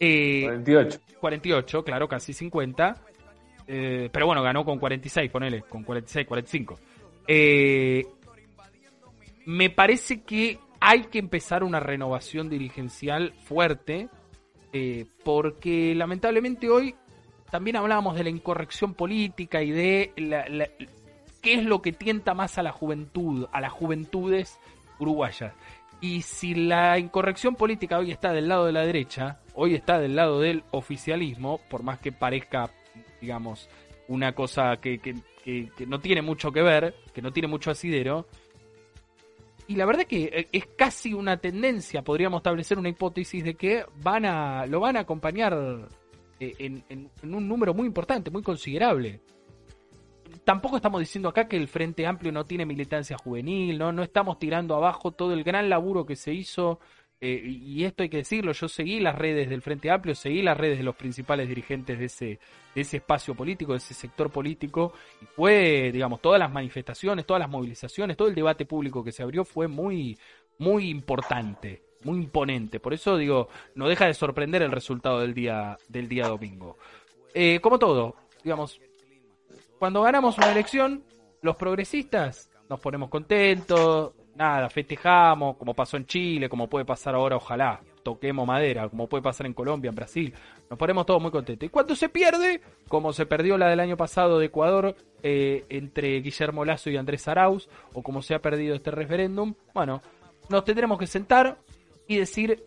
Eh, 0.00 0.42
48. 0.42 1.00
48, 1.20 1.84
claro, 1.84 2.08
casi 2.08 2.32
50. 2.32 2.96
Eh, 3.68 4.08
pero 4.10 4.26
bueno, 4.26 4.42
ganó 4.42 4.64
con 4.64 4.80
46, 4.80 5.30
ponele, 5.30 5.62
con 5.62 5.84
46, 5.84 6.26
45. 6.26 6.80
Eh, 7.28 8.04
me 9.46 9.70
parece 9.70 10.24
que 10.24 10.58
hay 10.80 11.04
que 11.04 11.20
empezar 11.20 11.62
una 11.62 11.78
renovación 11.78 12.50
dirigencial 12.50 13.34
fuerte 13.44 14.08
eh, 14.76 15.06
porque 15.22 15.94
lamentablemente 15.94 16.68
hoy 16.68 16.96
también 17.48 17.76
hablábamos 17.76 18.16
de 18.16 18.24
la 18.24 18.30
incorrección 18.30 18.92
política 18.92 19.62
y 19.62 19.70
de 19.70 20.12
qué 21.40 21.54
es 21.54 21.64
lo 21.64 21.80
que 21.80 21.92
tienta 21.92 22.34
más 22.34 22.58
a 22.58 22.64
la 22.64 22.72
juventud, 22.72 23.46
a 23.52 23.60
las 23.60 23.70
juventudes 23.70 24.58
uruguayas. 24.98 25.54
Y 26.00 26.22
si 26.22 26.56
la 26.56 26.98
incorrección 26.98 27.54
política 27.54 27.98
hoy 28.00 28.10
está 28.10 28.32
del 28.32 28.48
lado 28.48 28.66
de 28.66 28.72
la 28.72 28.84
derecha, 28.84 29.38
hoy 29.54 29.76
está 29.76 30.00
del 30.00 30.16
lado 30.16 30.40
del 30.40 30.64
oficialismo, 30.72 31.60
por 31.70 31.84
más 31.84 32.00
que 32.00 32.10
parezca, 32.10 32.68
digamos, 33.20 33.68
una 34.08 34.34
cosa 34.34 34.78
que, 34.78 34.98
que 34.98 35.86
no 35.86 36.00
tiene 36.00 36.20
mucho 36.20 36.50
que 36.50 36.62
ver, 36.62 36.96
que 37.14 37.22
no 37.22 37.32
tiene 37.32 37.46
mucho 37.46 37.70
asidero, 37.70 38.26
y 39.66 39.76
la 39.76 39.86
verdad 39.86 40.04
que 40.04 40.24
eh, 40.24 40.48
es 40.52 40.66
casi 40.76 41.14
una 41.14 41.38
tendencia, 41.38 42.02
podríamos 42.02 42.38
establecer 42.38 42.78
una 42.78 42.88
hipótesis 42.88 43.42
de 43.44 43.54
que 43.54 43.84
van 44.02 44.24
a, 44.26 44.66
lo 44.66 44.80
van 44.80 44.96
a 44.96 45.00
acompañar 45.00 45.88
eh, 46.40 46.54
en, 46.58 47.10
un 47.22 47.48
número 47.48 47.72
muy 47.74 47.86
importante, 47.86 48.30
muy 48.30 48.42
considerable. 48.42 49.20
Tampoco 50.44 50.76
estamos 50.76 51.00
diciendo 51.00 51.28
acá 51.28 51.48
que 51.48 51.56
el 51.56 51.68
Frente 51.68 52.06
Amplio 52.06 52.32
no 52.32 52.44
tiene 52.44 52.66
militancia 52.66 53.16
juvenil, 53.16 53.78
¿no? 53.78 53.92
No 53.92 54.02
estamos 54.02 54.38
tirando 54.38 54.74
abajo 54.74 55.12
todo 55.12 55.32
el 55.32 55.44
gran 55.44 55.70
laburo 55.70 56.04
que 56.04 56.16
se 56.16 56.34
hizo 56.34 56.80
eh, 57.26 57.42
y 57.42 57.84
esto 57.84 58.02
hay 58.02 58.10
que 58.10 58.18
decirlo, 58.18 58.52
yo 58.52 58.68
seguí 58.68 59.00
las 59.00 59.16
redes 59.16 59.48
del 59.48 59.62
Frente 59.62 59.90
Amplio, 59.90 60.14
seguí 60.14 60.42
las 60.42 60.58
redes 60.58 60.76
de 60.76 60.84
los 60.84 60.94
principales 60.94 61.48
dirigentes 61.48 61.98
de 61.98 62.04
ese, 62.04 62.38
de 62.74 62.80
ese 62.82 62.98
espacio 62.98 63.34
político, 63.34 63.72
de 63.72 63.78
ese 63.78 63.94
sector 63.94 64.30
político, 64.30 64.92
y 65.22 65.24
fue, 65.24 65.90
digamos, 65.90 66.20
todas 66.20 66.38
las 66.38 66.52
manifestaciones, 66.52 67.24
todas 67.24 67.40
las 67.40 67.48
movilizaciones, 67.48 68.18
todo 68.18 68.28
el 68.28 68.34
debate 68.34 68.66
público 68.66 69.02
que 69.02 69.10
se 69.10 69.22
abrió 69.22 69.42
fue 69.46 69.68
muy, 69.68 70.18
muy 70.58 70.90
importante, 70.90 71.82
muy 72.02 72.18
imponente. 72.18 72.78
Por 72.78 72.92
eso 72.92 73.16
digo, 73.16 73.48
no 73.74 73.88
deja 73.88 74.04
de 74.04 74.12
sorprender 74.12 74.60
el 74.60 74.70
resultado 74.70 75.20
del 75.20 75.32
día, 75.32 75.78
del 75.88 76.10
día 76.10 76.28
domingo. 76.28 76.76
Eh, 77.32 77.58
como 77.62 77.78
todo, 77.78 78.16
digamos, 78.42 78.82
cuando 79.78 80.02
ganamos 80.02 80.36
una 80.36 80.52
elección, 80.52 81.02
los 81.40 81.56
progresistas 81.56 82.50
nos 82.68 82.80
ponemos 82.80 83.08
contentos, 83.08 84.12
nada, 84.36 84.68
festejamos, 84.68 85.56
como 85.56 85.74
pasó 85.74 85.96
en 85.96 86.06
Chile, 86.06 86.48
como 86.48 86.68
puede 86.68 86.84
pasar 86.84 87.14
ahora, 87.14 87.36
ojalá, 87.36 87.80
toquemos 88.02 88.46
madera, 88.46 88.88
como 88.88 89.08
puede 89.08 89.22
pasar 89.22 89.46
en 89.46 89.54
Colombia, 89.54 89.88
en 89.88 89.94
Brasil, 89.94 90.34
nos 90.68 90.78
ponemos 90.78 91.06
todos 91.06 91.20
muy 91.20 91.30
contentos. 91.30 91.66
Y 91.66 91.70
cuando 91.70 91.96
se 91.96 92.08
pierde, 92.08 92.60
como 92.88 93.12
se 93.12 93.26
perdió 93.26 93.58
la 93.58 93.68
del 93.68 93.80
año 93.80 93.96
pasado 93.96 94.38
de 94.38 94.46
Ecuador 94.46 94.94
eh, 95.22 95.64
entre 95.68 96.20
Guillermo 96.20 96.64
Lazo 96.64 96.90
y 96.90 96.96
Andrés 96.96 97.26
Arauz, 97.28 97.68
o 97.92 98.02
como 98.02 98.22
se 98.22 98.34
ha 98.34 98.40
perdido 98.40 98.74
este 98.74 98.90
referéndum, 98.90 99.54
bueno, 99.72 100.02
nos 100.48 100.64
tendremos 100.64 100.98
que 100.98 101.06
sentar 101.06 101.58
y 102.06 102.16
decir 102.16 102.64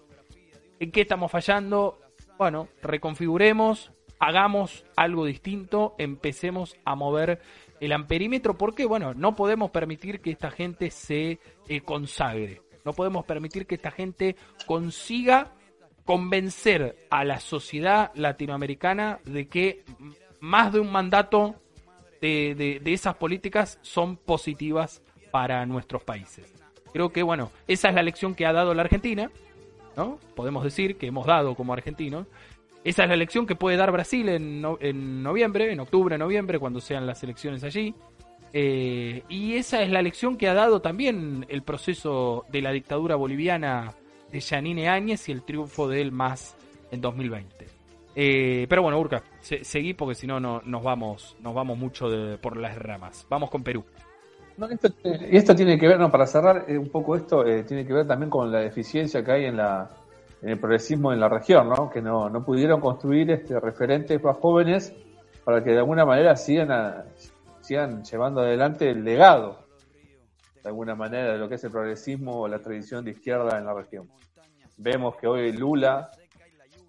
en 0.79 0.91
qué 0.91 1.01
estamos 1.01 1.31
fallando, 1.31 1.99
bueno, 2.37 2.67
reconfiguremos, 2.81 3.91
hagamos 4.19 4.85
algo 4.95 5.25
distinto, 5.25 5.95
empecemos 5.97 6.75
a 6.85 6.95
mover 6.95 7.39
el 7.79 7.91
amperímetro, 7.91 8.57
porque 8.57 8.85
bueno, 8.85 9.13
no 9.13 9.35
podemos 9.35 9.71
permitir 9.71 10.21
que 10.21 10.31
esta 10.31 10.51
gente 10.51 10.91
se 10.91 11.39
eh, 11.67 11.81
consagre. 11.81 12.61
No 12.85 12.93
podemos 12.93 13.25
permitir 13.25 13.65
que 13.67 13.75
esta 13.75 13.91
gente 13.91 14.35
consiga 14.65 15.53
convencer 16.05 16.95
a 17.09 17.25
la 17.25 17.39
sociedad 17.39 18.11
latinoamericana 18.15 19.19
de 19.25 19.47
que 19.47 19.83
más 20.39 20.71
de 20.71 20.79
un 20.79 20.91
mandato 20.91 21.55
de, 22.21 22.81
esas 22.85 23.15
políticas 23.15 23.77
son 23.81 24.15
positivas 24.15 25.01
para 25.31 25.65
nuestros 25.65 26.03
países. 26.03 26.53
Creo 26.93 27.11
que, 27.11 27.23
bueno, 27.23 27.51
esa 27.67 27.89
es 27.89 27.95
la 27.95 28.03
lección 28.03 28.33
que 28.35 28.45
ha 28.45 28.53
dado 28.53 28.73
la 28.73 28.83
Argentina, 28.83 29.29
¿no? 29.95 30.17
Podemos 30.35 30.63
decir 30.63 30.97
que 30.97 31.07
hemos 31.07 31.27
dado 31.27 31.55
como 31.55 31.73
argentinos. 31.73 32.25
Esa 32.87 33.03
es 33.03 33.09
la 33.09 33.17
lección 33.17 33.45
que 33.45 33.55
puede 33.55 33.75
dar 33.75 33.91
Brasil 33.91 34.29
en, 34.29 34.63
en 34.79 35.21
noviembre, 35.21 35.73
en 35.73 35.81
octubre, 35.81 36.17
noviembre, 36.17 36.57
cuando 36.57 36.79
sean 36.79 37.05
las 37.05 37.21
elecciones 37.21 37.65
allí. 37.65 37.93
Eh, 38.53 39.23
y 39.27 39.55
esa 39.55 39.81
es 39.81 39.89
la 39.89 40.01
lección 40.01 40.37
que 40.37 40.47
ha 40.47 40.53
dado 40.53 40.81
también 40.81 41.45
el 41.49 41.63
proceso 41.63 42.45
de 42.49 42.61
la 42.61 42.71
dictadura 42.71 43.17
boliviana 43.17 43.93
de 44.31 44.39
Yanine 44.39 44.87
Áñez 44.87 45.27
y 45.27 45.33
el 45.33 45.43
triunfo 45.43 45.89
de 45.89 45.99
él 45.99 46.13
más 46.13 46.55
en 46.89 47.01
2020. 47.01 47.65
Eh, 48.15 48.67
pero 48.69 48.83
bueno, 48.83 48.97
Urca, 49.01 49.21
seguí 49.41 49.93
porque 49.93 50.15
si 50.15 50.25
no, 50.25 50.39
nos 50.39 50.81
vamos, 50.81 51.35
nos 51.41 51.53
vamos 51.53 51.77
mucho 51.77 52.09
por 52.41 52.55
las 52.55 52.77
ramas. 52.77 53.27
Vamos 53.29 53.49
con 53.49 53.63
Perú. 53.63 53.83
y 55.03 55.35
esto 55.35 55.53
tiene 55.53 55.77
que 55.77 55.89
ver, 55.89 55.99
no, 55.99 56.09
para 56.09 56.25
cerrar 56.25 56.63
eh, 56.69 56.77
un 56.77 56.87
poco 56.87 57.17
esto, 57.17 57.43
tiene 57.65 57.85
que 57.85 57.91
ver 57.91 58.07
también 58.07 58.29
con 58.29 58.49
la 58.49 58.59
deficiencia 58.59 59.25
que 59.25 59.31
hay 59.33 59.43
en 59.43 59.57
la 59.57 59.91
en 60.41 60.49
el 60.49 60.59
progresismo 60.59 61.13
en 61.13 61.19
la 61.19 61.29
región, 61.29 61.69
¿no? 61.69 61.89
Que 61.89 62.01
no, 62.01 62.29
no 62.29 62.43
pudieron 62.43 62.79
construir 62.79 63.31
este 63.31 63.59
referentes 63.59 64.23
más 64.23 64.37
jóvenes 64.37 64.93
para 65.43 65.63
que 65.63 65.71
de 65.71 65.79
alguna 65.79 66.05
manera 66.05 66.35
sigan 66.35 66.71
a, 66.71 67.05
sigan 67.61 68.03
llevando 68.03 68.41
adelante 68.41 68.89
el 68.89 69.03
legado, 69.03 69.65
de 70.63 70.69
alguna 70.69 70.95
manera, 70.95 71.33
de 71.33 71.37
lo 71.37 71.49
que 71.49 71.55
es 71.55 71.63
el 71.63 71.71
progresismo 71.71 72.41
o 72.41 72.47
la 72.47 72.59
tradición 72.59 73.03
de 73.03 73.11
izquierda 73.11 73.57
en 73.57 73.65
la 73.65 73.73
región. 73.73 74.09
Vemos 74.77 75.15
que 75.17 75.27
hoy 75.27 75.51
Lula 75.51 76.11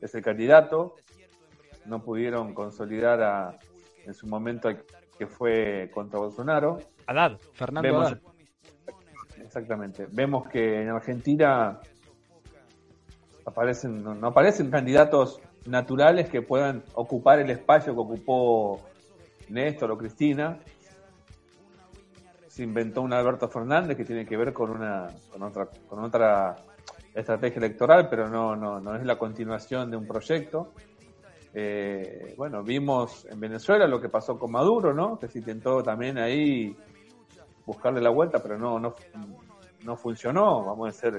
es 0.00 0.14
el 0.14 0.22
candidato, 0.22 0.94
no 1.86 2.02
pudieron 2.02 2.54
consolidar 2.54 3.22
a, 3.22 3.58
en 4.04 4.14
su 4.14 4.26
momento 4.26 4.68
que 5.18 5.26
fue 5.26 5.90
contra 5.92 6.20
Bolsonaro. 6.20 6.78
Haddad, 7.06 7.38
Fernando 7.54 8.18
Exactamente. 9.42 10.06
Vemos 10.10 10.48
que 10.48 10.82
en 10.82 10.90
Argentina 10.90 11.80
aparecen, 13.48 14.02
no 14.02 14.26
aparecen 14.26 14.70
candidatos 14.70 15.40
naturales 15.66 16.28
que 16.28 16.42
puedan 16.42 16.82
ocupar 16.94 17.38
el 17.40 17.50
espacio 17.50 17.94
que 17.94 18.00
ocupó 18.00 18.80
Néstor 19.48 19.90
o 19.90 19.98
Cristina. 19.98 20.58
Se 22.48 22.62
inventó 22.62 23.02
un 23.02 23.12
Alberto 23.12 23.48
Fernández 23.48 23.96
que 23.96 24.04
tiene 24.04 24.26
que 24.26 24.36
ver 24.36 24.52
con 24.52 24.70
una 24.70 25.06
con 25.30 25.42
otra 25.42 25.68
con 25.88 26.02
otra 26.04 26.56
estrategia 27.14 27.58
electoral, 27.58 28.08
pero 28.08 28.28
no, 28.28 28.56
no, 28.56 28.80
no 28.80 28.96
es 28.96 29.04
la 29.04 29.16
continuación 29.16 29.90
de 29.90 29.96
un 29.96 30.06
proyecto. 30.06 30.72
Eh, 31.54 32.34
bueno, 32.36 32.62
vimos 32.62 33.26
en 33.30 33.40
Venezuela 33.40 33.86
lo 33.86 34.00
que 34.00 34.08
pasó 34.08 34.38
con 34.38 34.52
Maduro, 34.52 34.92
¿no? 34.92 35.18
Que 35.18 35.28
se 35.28 35.38
intentó 35.38 35.82
también 35.82 36.18
ahí 36.18 36.76
buscarle 37.64 38.00
la 38.00 38.10
vuelta, 38.10 38.40
pero 38.40 38.58
no, 38.58 38.78
no, 38.78 38.94
no 39.84 39.96
funcionó. 39.96 40.64
Vamos 40.64 40.88
a 40.88 40.92
ser 40.92 41.14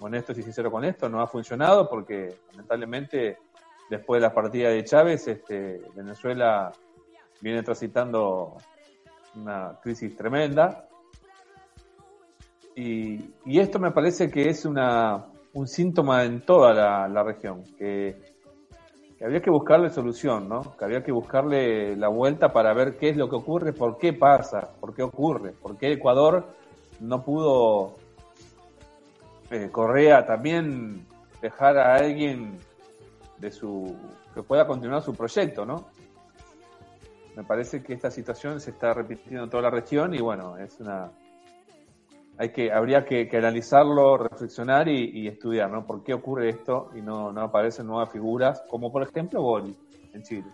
honestos 0.00 0.36
y 0.38 0.42
sinceros 0.42 0.72
con 0.72 0.84
esto, 0.84 1.08
no 1.08 1.20
ha 1.20 1.26
funcionado 1.26 1.88
porque 1.88 2.36
lamentablemente 2.52 3.38
después 3.88 4.20
de 4.20 4.28
la 4.28 4.34
partida 4.34 4.70
de 4.70 4.84
Chávez, 4.84 5.26
este, 5.28 5.82
Venezuela 5.94 6.72
viene 7.40 7.62
transitando 7.62 8.56
una 9.36 9.78
crisis 9.82 10.16
tremenda. 10.16 10.88
Y, 12.76 13.32
esto 13.46 13.78
me 13.78 13.92
parece 13.92 14.30
que 14.30 14.48
es 14.48 14.64
una, 14.64 15.26
un 15.52 15.66
síntoma 15.68 16.24
en 16.24 16.44
toda 16.44 16.72
la, 17.08 17.22
región, 17.22 17.62
que, 17.78 18.34
había 19.24 19.40
que 19.40 19.50
buscarle 19.50 19.90
solución, 19.90 20.48
¿no? 20.48 20.76
que 20.76 20.84
había 20.84 21.02
que 21.02 21.12
buscarle 21.12 21.96
la 21.96 22.08
vuelta 22.08 22.52
para 22.52 22.74
ver 22.74 22.96
qué 22.98 23.10
es 23.10 23.16
lo 23.16 23.28
que 23.28 23.36
ocurre, 23.36 23.72
por 23.72 23.96
qué 23.96 24.12
pasa, 24.12 24.72
por 24.80 24.94
qué 24.94 25.02
ocurre, 25.02 25.52
por 25.52 25.78
qué 25.78 25.92
Ecuador 25.92 26.46
no 27.00 27.22
pudo, 27.22 27.96
eh, 29.54 29.70
Correa 29.70 30.26
también 30.26 31.06
dejar 31.40 31.78
a 31.78 31.94
alguien 31.94 32.58
de 33.38 33.52
su 33.52 33.96
que 34.34 34.42
pueda 34.42 34.66
continuar 34.66 35.00
su 35.00 35.14
proyecto, 35.14 35.64
¿no? 35.64 35.86
Me 37.36 37.44
parece 37.44 37.80
que 37.80 37.92
esta 37.92 38.10
situación 38.10 38.60
se 38.60 38.70
está 38.70 38.92
repitiendo 38.92 39.44
en 39.44 39.50
toda 39.50 39.62
la 39.62 39.70
región 39.70 40.12
y 40.12 40.18
bueno, 40.18 40.56
es 40.58 40.80
una 40.80 41.12
hay 42.36 42.50
que 42.50 42.72
habría 42.72 43.04
que, 43.04 43.28
analizarlo, 43.32 44.16
reflexionar 44.16 44.88
y, 44.88 45.28
estudiar, 45.28 45.70
¿no? 45.70 45.86
¿Por 45.86 46.02
qué 46.02 46.14
ocurre 46.14 46.48
esto 46.48 46.90
y 46.96 47.00
no, 47.00 47.30
no 47.30 47.42
aparecen 47.42 47.86
nuevas 47.86 48.10
figuras 48.10 48.64
como 48.68 48.90
por 48.90 49.04
ejemplo 49.04 49.40
Boli 49.40 49.76
en 50.12 50.22
Chile? 50.24 50.50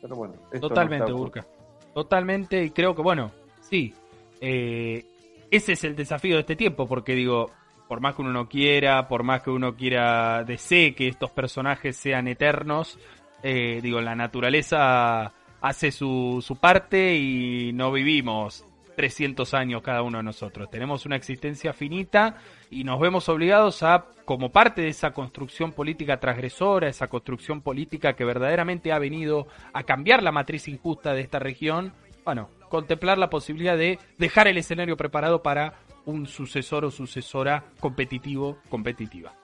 Pero 0.00 0.14
bueno, 0.14 0.34
totalmente, 0.60 1.10
Burka. 1.10 1.44
Totalmente 1.92 2.62
y 2.62 2.70
creo 2.70 2.94
que 2.94 3.02
bueno, 3.02 3.32
sí. 3.60 3.92
Eh, 4.40 5.04
ese 5.52 5.72
es 5.72 5.84
el 5.84 5.94
desafío 5.94 6.34
de 6.34 6.40
este 6.40 6.56
tiempo 6.56 6.88
porque 6.88 7.14
digo, 7.14 7.50
por 7.86 8.00
más 8.00 8.14
que 8.14 8.22
uno 8.22 8.32
no 8.32 8.48
quiera, 8.48 9.06
por 9.06 9.22
más 9.22 9.42
que 9.42 9.50
uno 9.50 9.76
quiera 9.76 10.44
desee 10.44 10.94
que 10.94 11.08
estos 11.08 11.30
personajes 11.30 11.94
sean 11.94 12.26
eternos, 12.26 12.98
eh, 13.42 13.80
digo, 13.82 14.00
la 14.00 14.14
naturaleza 14.14 15.32
hace 15.60 15.92
su, 15.92 16.42
su 16.44 16.56
parte 16.56 17.16
y 17.16 17.72
no 17.74 17.92
vivimos 17.92 18.64
300 18.96 19.52
años 19.54 19.82
cada 19.82 20.02
uno 20.02 20.18
de 20.18 20.24
nosotros. 20.24 20.70
Tenemos 20.70 21.06
una 21.06 21.16
existencia 21.16 21.72
finita 21.72 22.36
y 22.70 22.84
nos 22.84 22.98
vemos 22.98 23.28
obligados 23.28 23.82
a, 23.82 24.06
como 24.24 24.50
parte 24.50 24.82
de 24.82 24.88
esa 24.88 25.12
construcción 25.12 25.72
política 25.72 26.18
transgresora, 26.18 26.88
esa 26.88 27.08
construcción 27.08 27.60
política 27.60 28.14
que 28.14 28.24
verdaderamente 28.24 28.92
ha 28.92 28.98
venido 28.98 29.48
a 29.72 29.82
cambiar 29.82 30.22
la 30.22 30.32
matriz 30.32 30.68
injusta 30.68 31.12
de 31.12 31.20
esta 31.20 31.38
región, 31.38 31.92
bueno, 32.24 32.48
contemplar 32.72 33.18
la 33.18 33.28
posibilidad 33.28 33.76
de 33.76 33.98
dejar 34.16 34.48
el 34.48 34.56
escenario 34.56 34.96
preparado 34.96 35.42
para 35.42 35.74
un 36.06 36.26
sucesor 36.26 36.86
o 36.86 36.90
sucesora 36.90 37.64
competitivo, 37.78 38.60
competitiva. 38.70 39.34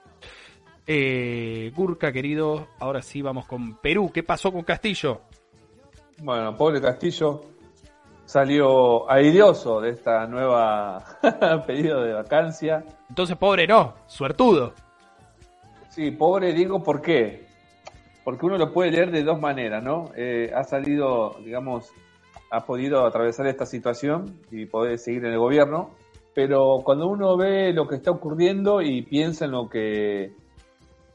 Eh, 0.87 1.71
Gurka, 1.75 2.11
querido, 2.11 2.69
ahora 2.79 3.03
sí 3.03 3.21
vamos 3.21 3.45
con 3.45 3.77
Perú. 3.77 4.09
¿Qué 4.11 4.23
pasó 4.23 4.51
con 4.51 4.63
Castillo? 4.63 5.21
Bueno, 6.23 6.55
pobre 6.57 6.81
Castillo 6.81 7.41
salió 8.25 9.07
airioso 9.09 9.79
de 9.79 9.91
esta 9.91 10.25
nueva 10.25 11.05
pedido 11.67 12.01
de 12.01 12.13
vacancia. 12.13 12.83
Entonces, 13.09 13.37
pobre 13.37 13.67
no, 13.67 13.93
suertudo. 14.07 14.73
Sí, 15.89 16.09
pobre 16.09 16.51
digo, 16.51 16.81
¿por 16.81 16.99
qué? 16.99 17.45
Porque 18.23 18.47
uno 18.47 18.57
lo 18.57 18.73
puede 18.73 18.89
leer 18.89 19.11
de 19.11 19.23
dos 19.23 19.39
maneras, 19.39 19.83
¿no? 19.83 20.09
Eh, 20.15 20.51
ha 20.55 20.63
salido, 20.63 21.37
digamos, 21.45 21.91
ha 22.51 22.65
podido 22.65 23.05
atravesar 23.05 23.47
esta 23.47 23.65
situación 23.65 24.41
y 24.51 24.65
poder 24.65 24.97
seguir 24.97 25.25
en 25.25 25.33
el 25.33 25.39
gobierno, 25.39 25.91
pero 26.33 26.79
cuando 26.83 27.07
uno 27.07 27.37
ve 27.37 27.73
lo 27.73 27.87
que 27.87 27.95
está 27.95 28.11
ocurriendo 28.11 28.81
y 28.81 29.01
piensa 29.03 29.45
en 29.45 29.51
lo 29.51 29.69
que 29.69 30.33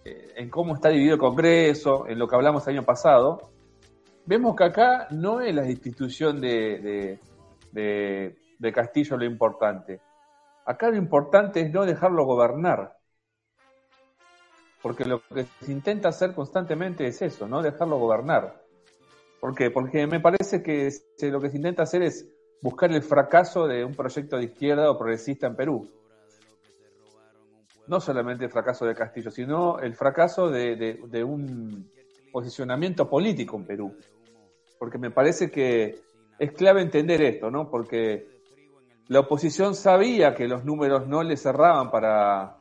eh, 0.05 0.35
en 0.37 0.51
cómo 0.51 0.75
está 0.75 0.91
dividido 0.91 1.15
el 1.15 1.21
Congreso, 1.21 2.07
en 2.07 2.19
lo 2.19 2.29
que 2.29 2.37
hablamos 2.37 2.67
el 2.67 2.77
año 2.77 2.85
pasado, 2.85 3.51
vemos 4.27 4.55
que 4.55 4.65
acá 4.65 5.09
no 5.11 5.41
es 5.41 5.55
la 5.55 5.69
institución 5.69 6.41
de, 6.41 7.19
de, 7.73 8.73
Castillo 8.73 9.17
lo 9.17 9.25
importante. 9.25 10.01
Acá 10.67 10.91
lo 10.91 10.97
importante 10.97 11.61
es 11.61 11.73
no 11.73 11.85
dejarlo 11.85 12.25
gobernar. 12.25 12.97
Porque 14.83 15.05
lo 15.05 15.21
que 15.23 15.45
se 15.63 15.73
intenta 15.73 16.11
hacer 16.11 16.35
constantemente 16.35 17.07
es 17.07 17.23
eso, 17.23 17.47
no 17.47 17.63
dejarlo 17.63 17.99
gobernar. 17.99 18.64
¿Por 19.45 19.55
qué? 19.55 19.71
Porque 19.71 20.07
me 20.07 20.21
parece 20.21 20.63
que 20.63 20.89
lo 21.21 21.39
que 21.39 21.51
se 21.51 21.59
intenta 21.59 21.83
hacer 21.83 22.01
es 22.01 22.27
buscar 22.63 22.91
el 22.91 23.03
fracaso 23.03 23.67
de 23.67 23.85
un 23.85 23.93
proyecto 23.95 24.39
de 24.39 24.45
izquierda 24.45 24.91
o 24.91 24.97
progresista 24.97 25.47
en 25.47 25.55
Perú 25.55 25.87
no 27.87 28.01
solamente 28.01 28.47
el 28.47 28.51
fracaso 28.51 28.87
de 28.87 28.95
Castillo, 28.95 29.31
sino 29.31 29.79
el 29.81 29.95
fracaso 29.95 30.49
de, 30.49 31.23
un 31.23 31.91
posicionamiento 32.33 33.07
político 33.07 33.59
en 33.59 33.67
Perú. 33.67 33.95
Porque 34.79 34.97
me 34.97 35.11
parece 35.11 35.51
que 35.51 36.01
es 36.39 36.53
clave 36.53 36.81
entender 36.81 37.21
esto, 37.21 37.51
¿no? 37.51 37.69
Porque 37.69 38.27
la 39.09 39.21
oposición 39.21 39.75
sabía 39.75 40.35
que 40.35 40.49
los 40.49 40.65
números 40.65 41.07
no 41.07 41.23
le 41.23 41.37
cerraban 41.37 41.91
para 41.91 42.57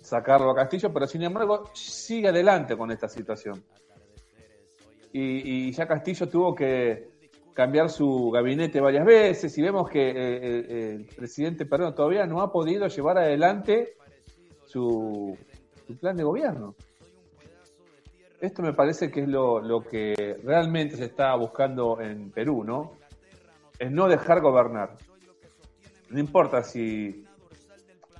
sacarlo 0.00 0.50
a 0.50 0.54
Castillo, 0.54 0.90
pero 0.94 1.06
sin 1.06 1.24
embargo 1.24 1.64
sigue 1.74 2.28
adelante 2.28 2.74
con 2.74 2.90
esta 2.90 3.06
situación. 3.06 3.62
Y, 5.12 5.70
ya 5.72 5.86
Castillo 5.86 6.28
tuvo 6.28 6.54
que 6.54 7.10
cambiar 7.52 7.90
su 7.90 8.30
gabinete 8.30 8.80
varias 8.80 9.04
veces 9.04 9.56
y 9.58 9.62
vemos 9.62 9.90
que 9.90 10.08
eh, 10.08 10.14
eh, 10.14 10.94
el 10.94 11.04
presidente 11.04 11.66
perdón, 11.66 11.94
todavía 11.94 12.26
no 12.26 12.40
ha 12.40 12.50
podido 12.50 12.86
llevar 12.88 13.18
adelante 13.18 13.96
su, 14.64 15.36
plan 16.00 16.16
de 16.16 16.24
gobierno. 16.24 16.74
Esto 18.40 18.62
me 18.62 18.72
parece 18.72 19.10
que 19.10 19.20
es 19.20 19.28
lo, 19.28 19.84
que 19.88 20.38
realmente 20.42 20.96
se 20.96 21.04
está 21.04 21.34
buscando 21.36 22.00
en 22.00 22.30
Perú, 22.30 22.64
¿no? 22.64 22.92
Es 23.78 23.90
no 23.90 24.08
dejar 24.08 24.40
gobernar. 24.40 24.96
No 26.08 26.18
importa 26.18 26.62
si 26.62 27.24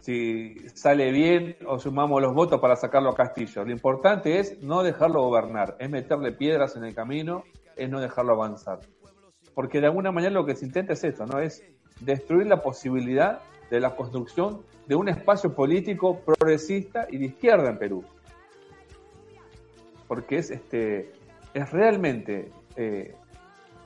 si 0.03 0.57
sale 0.75 1.13
bien 1.13 1.57
o 1.65 1.79
sumamos 1.79 2.21
los 2.21 2.35
votos 2.35 2.61
para 2.61 2.75
sacarlo 2.75 3.11
a 3.11 3.15
Castillo. 3.15 3.65
Lo 3.65 3.71
importante 3.71 4.41
es 4.41 4.61
no 4.61 4.83
dejarlo 4.83 5.23
gobernar, 5.23 5.77
es 5.79 5.89
meterle 5.89 6.33
piedras 6.33 6.75
en 6.77 6.85
el 6.85 6.93
camino, 6.93 7.45
es 7.77 7.89
no 7.89 8.01
dejarlo 8.01 8.33
avanzar. 8.33 8.81
Porque 9.55 9.81
de 9.81 9.87
alguna 9.87 10.11
manera 10.11 10.33
lo 10.33 10.45
que 10.45 10.57
se 10.57 10.67
intenta 10.67 10.95
es 10.95 11.05
esto, 11.05 11.25
¿no? 11.25 11.39
Es 11.39 11.65
destruir 12.01 12.49
la 12.49 12.63
posibilidad 12.63 13.43
de 13.71 13.79
la 13.79 13.95
construcción 13.95 14.63
de 14.89 14.97
un 14.97 15.09
espacio 15.09 15.55
político 15.55 16.19
progresista 16.19 17.07
y 17.09 17.19
de 17.19 17.27
izquierda 17.27 17.71
en 17.71 17.79
Perú. 17.79 18.05
Porque 20.09 20.39
es 20.39 20.51
este 20.51 21.13
es 21.55 21.71
realmente 21.71 22.51
eh, 22.75 23.15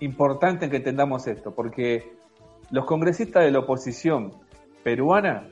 importante 0.01 0.71
que 0.71 0.79
entendamos 0.79 1.27
esto, 1.27 1.55
porque 1.55 2.11
los 2.71 2.87
congresistas 2.87 3.45
de 3.45 3.51
la 3.51 3.59
oposición 3.59 4.33
peruana 4.83 5.51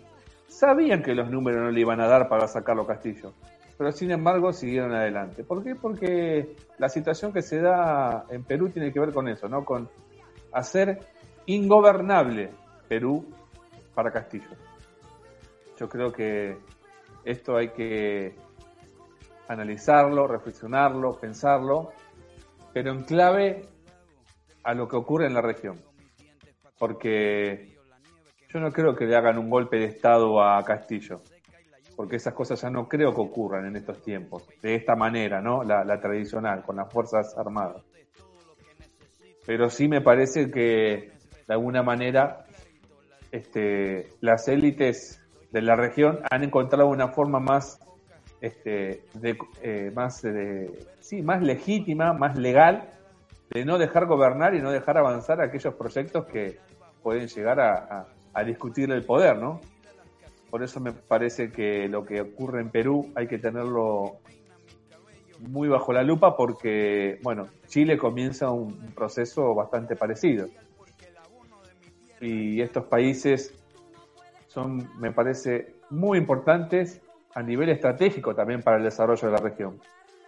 sabían 0.54 1.02
que 1.02 1.14
los 1.14 1.30
números 1.30 1.62
no 1.62 1.70
le 1.70 1.80
iban 1.80 2.00
a 2.00 2.06
dar 2.06 2.28
para 2.28 2.46
sacarlo 2.46 2.86
Castillo, 2.86 3.32
pero 3.76 3.90
sin 3.90 4.10
embargo 4.12 4.52
siguieron 4.52 4.92
adelante. 4.92 5.42
¿Por 5.42 5.64
qué? 5.64 5.74
Porque 5.74 6.56
la 6.78 6.88
situación 6.88 7.32
que 7.32 7.42
se 7.42 7.60
da 7.60 8.24
en 8.30 8.44
Perú 8.44 8.70
tiene 8.70 8.92
que 8.92 9.00
ver 9.00 9.12
con 9.12 9.28
eso, 9.28 9.48
¿no? 9.48 9.64
Con 9.64 9.88
hacer 10.52 11.00
ingobernable 11.46 12.50
Perú 12.88 13.26
para 13.94 14.12
Castillo. 14.12 14.48
Yo 15.78 15.88
creo 15.88 16.12
que 16.12 16.56
esto 17.24 17.56
hay 17.56 17.70
que 17.70 18.36
analizarlo, 19.48 20.28
reflexionarlo, 20.28 21.18
pensarlo, 21.18 21.92
pero 22.72 22.92
en 22.92 23.02
clave 23.02 23.62
a 24.62 24.72
lo 24.74 24.86
que 24.86 24.96
ocurre 24.96 25.26
en 25.26 25.34
la 25.34 25.42
región. 25.42 25.80
Porque 26.78 27.73
yo 28.54 28.60
no 28.60 28.70
creo 28.70 28.94
que 28.94 29.04
le 29.04 29.16
hagan 29.16 29.36
un 29.36 29.50
golpe 29.50 29.78
de 29.78 29.86
Estado 29.86 30.40
a 30.40 30.62
Castillo, 30.62 31.20
porque 31.96 32.16
esas 32.16 32.34
cosas 32.34 32.62
ya 32.62 32.70
no 32.70 32.88
creo 32.88 33.12
que 33.12 33.20
ocurran 33.20 33.66
en 33.66 33.74
estos 33.74 34.00
tiempos, 34.00 34.48
de 34.62 34.76
esta 34.76 34.94
manera, 34.94 35.40
¿no? 35.40 35.64
La, 35.64 36.00
tradicional, 36.00 36.62
con 36.62 36.76
las 36.76 36.92
Fuerzas 36.92 37.36
Armadas. 37.36 37.82
Pero 39.44 39.68
sí 39.68 39.88
me 39.88 40.00
parece 40.00 40.52
que, 40.52 41.10
de 41.48 41.52
alguna 41.52 41.82
manera, 41.82 42.44
este, 43.32 44.10
las 44.20 44.46
élites 44.46 45.20
de 45.50 45.60
la 45.60 45.74
región 45.74 46.20
han 46.30 46.44
encontrado 46.44 46.88
una 46.88 47.08
forma 47.08 47.40
más 47.40 47.80
este, 48.40 49.02
de, 49.14 49.36
eh, 49.62 49.90
más 49.92 50.22
de, 50.22 50.86
sí, 51.00 51.22
más 51.22 51.42
legítima, 51.42 52.12
más 52.12 52.38
legal 52.38 52.88
de 53.50 53.64
no 53.64 53.78
dejar 53.78 54.06
gobernar 54.06 54.54
y 54.54 54.60
no 54.60 54.70
dejar 54.70 54.96
avanzar 54.96 55.40
aquellos 55.40 55.74
proyectos 55.74 56.26
que 56.26 56.58
pueden 57.02 57.26
llegar 57.26 57.60
a, 57.60 58.06
discutir 58.42 58.90
el 58.90 59.05
poder, 59.05 59.38
¿no? 59.38 59.61
Por 60.51 60.62
eso 60.62 60.81
me 60.81 60.92
parece 60.92 61.51
que 61.51 61.88
lo 61.88 62.05
que 62.05 62.20
ocurre 62.20 62.61
en 62.61 62.70
Perú 62.70 63.12
hay 63.14 63.27
que 63.27 63.38
tenerlo 63.38 64.18
muy 65.40 65.68
bajo 65.68 65.92
la 65.92 66.03
lupa 66.03 66.37
porque, 66.37 67.18
bueno, 67.23 67.49
Chile 67.66 67.99
comienza 67.99 68.51
un, 68.51 68.75
proceso 68.94 69.55
bastante 69.55 69.97
parecido. 69.97 70.49
Y 72.20 72.61
estos 72.61 72.85
países 72.85 73.55
son, 74.47 74.88
me 74.99 75.12
parece, 75.12 75.75
muy 75.90 76.18
importantes 76.18 77.03
a 77.35 77.42
nivel 77.42 77.68
estratégico 77.68 78.35
también 78.35 78.62
para 78.62 78.79
el 78.79 78.85
desarrollo 78.85 79.29
de 79.29 79.33
la 79.33 79.40
región 79.40 79.81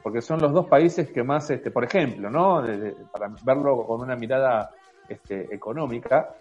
porque 0.07 0.23
son 0.23 0.41
los 0.41 0.53
dos 0.53 0.69
países 0.69 1.11
que 1.11 1.25
más, 1.25 1.51
este, 1.51 1.73
por 1.73 1.83
ejemplo, 1.83 2.31
¿no? 2.31 2.63
para 3.11 3.29
verlo 3.43 3.85
con 3.85 4.03
una 4.03 4.15
mirada 4.15 4.71
este, 5.09 5.53
económica, 5.53 6.37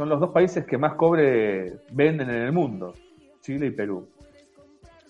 son 0.00 0.08
los 0.08 0.18
dos 0.18 0.30
países 0.30 0.64
que 0.64 0.78
más 0.78 0.94
cobre 0.94 1.80
venden 1.90 2.30
en 2.30 2.36
el 2.36 2.52
mundo, 2.52 2.94
Chile 3.42 3.66
y 3.66 3.70
Perú. 3.70 4.08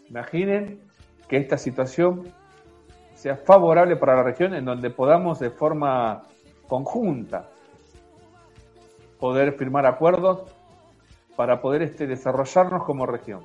Imaginen 0.08 0.80
que 1.28 1.36
esta 1.36 1.56
situación 1.56 2.24
sea 3.14 3.36
favorable 3.36 3.94
para 3.94 4.16
la 4.16 4.24
región 4.24 4.52
en 4.52 4.64
donde 4.64 4.90
podamos 4.90 5.38
de 5.38 5.50
forma 5.50 6.24
conjunta 6.66 7.50
poder 9.20 9.52
firmar 9.52 9.86
acuerdos 9.86 10.50
para 11.36 11.62
poder 11.62 11.82
este, 11.82 12.08
desarrollarnos 12.08 12.82
como 12.82 13.06
región. 13.06 13.42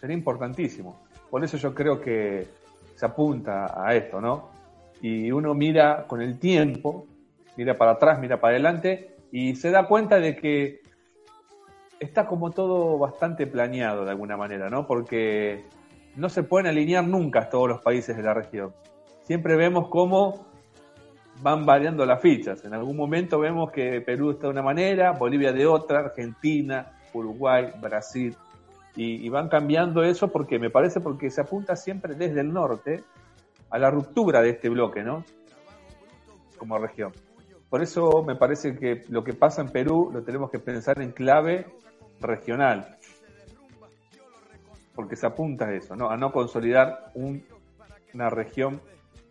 Sería 0.00 0.16
importantísimo. 0.16 1.02
Por 1.28 1.44
eso 1.44 1.58
yo 1.58 1.74
creo 1.74 2.00
que 2.00 2.48
se 2.94 3.04
apunta 3.04 3.74
a 3.76 3.94
esto, 3.94 4.22
¿no? 4.22 4.48
Y 5.02 5.30
uno 5.30 5.52
mira 5.52 6.06
con 6.06 6.22
el 6.22 6.38
tiempo, 6.38 7.08
mira 7.56 7.74
para 7.74 7.92
atrás, 7.92 8.18
mira 8.18 8.40
para 8.40 8.52
adelante 8.54 9.16
y 9.30 9.56
se 9.56 9.70
da 9.70 9.86
cuenta 9.86 10.18
de 10.18 10.36
que 10.36 10.80
está 12.00 12.26
como 12.26 12.50
todo 12.50 12.98
bastante 12.98 13.46
planeado 13.46 14.04
de 14.04 14.10
alguna 14.10 14.36
manera, 14.36 14.70
¿no? 14.70 14.86
Porque 14.86 15.64
no 16.16 16.28
se 16.28 16.42
pueden 16.42 16.66
alinear 16.66 17.04
nunca 17.04 17.48
todos 17.48 17.68
los 17.68 17.80
países 17.80 18.16
de 18.16 18.22
la 18.22 18.34
región. 18.34 18.72
Siempre 19.22 19.56
vemos 19.56 19.88
cómo 19.88 20.46
van 21.42 21.64
variando 21.64 22.06
las 22.06 22.20
fichas. 22.20 22.64
En 22.64 22.74
algún 22.74 22.96
momento 22.96 23.38
vemos 23.38 23.70
que 23.70 24.00
Perú 24.00 24.32
está 24.32 24.46
de 24.46 24.52
una 24.52 24.62
manera, 24.62 25.12
Bolivia 25.12 25.52
de 25.52 25.66
otra, 25.66 26.00
Argentina, 26.00 26.92
Uruguay, 27.12 27.72
Brasil, 27.80 28.36
y, 28.96 29.28
van 29.28 29.48
cambiando 29.48 30.04
eso 30.04 30.28
porque 30.28 30.60
me 30.60 30.70
parece 30.70 31.00
porque 31.00 31.28
se 31.28 31.40
apunta 31.40 31.74
siempre 31.74 32.14
desde 32.14 32.40
el 32.40 32.52
norte 32.52 33.02
a 33.70 33.78
la 33.78 33.90
ruptura 33.90 34.40
de 34.40 34.50
este 34.50 34.68
bloque, 34.68 35.02
¿no? 35.02 35.24
Como 36.56 36.78
región. 36.78 37.12
Por 37.74 37.82
eso 37.82 38.22
me 38.22 38.36
parece 38.36 38.76
que 38.76 39.02
lo 39.08 39.24
que 39.24 39.32
pasa 39.32 39.60
en 39.60 39.68
Perú 39.68 40.08
lo 40.12 40.22
tenemos 40.22 40.48
que 40.48 40.60
pensar 40.60 41.02
en 41.02 41.10
clave 41.10 41.66
regional. 42.20 42.98
Porque 44.94 45.16
se 45.16 45.26
apunta 45.26 45.64
a 45.64 45.74
eso, 45.74 45.96
¿no? 45.96 46.08
A 46.08 46.16
no 46.16 46.30
consolidar 46.30 47.10
una 47.16 48.30
región 48.30 48.80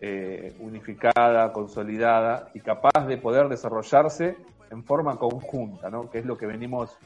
eh, 0.02 0.54
unificada, 0.60 1.54
consolidada 1.54 2.50
y 2.54 2.60
capaz 2.60 3.08
de 3.08 3.16
poder 3.16 3.48
desarrollarse 3.48 4.36
en 4.70 4.84
forma 4.84 5.16
conjunta, 5.16 5.90
¿no? 5.90 6.10
Que 6.10 6.20
es 6.20 6.26
lo 6.26 6.38
que 6.38 6.46
venimos 6.46 6.98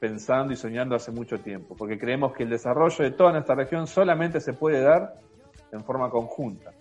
pensando 0.00 0.54
y 0.54 0.56
soñando 0.56 0.96
hace 0.96 1.12
mucho 1.12 1.40
tiempo, 1.40 1.76
porque 1.76 1.98
creemos 1.98 2.32
que 2.32 2.44
el 2.44 2.48
desarrollo 2.48 3.04
de 3.04 3.10
toda 3.10 3.32
nuestra 3.32 3.56
región 3.56 3.86
solamente 3.86 4.40
se 4.40 4.54
puede 4.54 4.80
dar 4.80 5.20
en 5.70 5.84
forma 5.84 6.08
conjunta. 6.08 6.72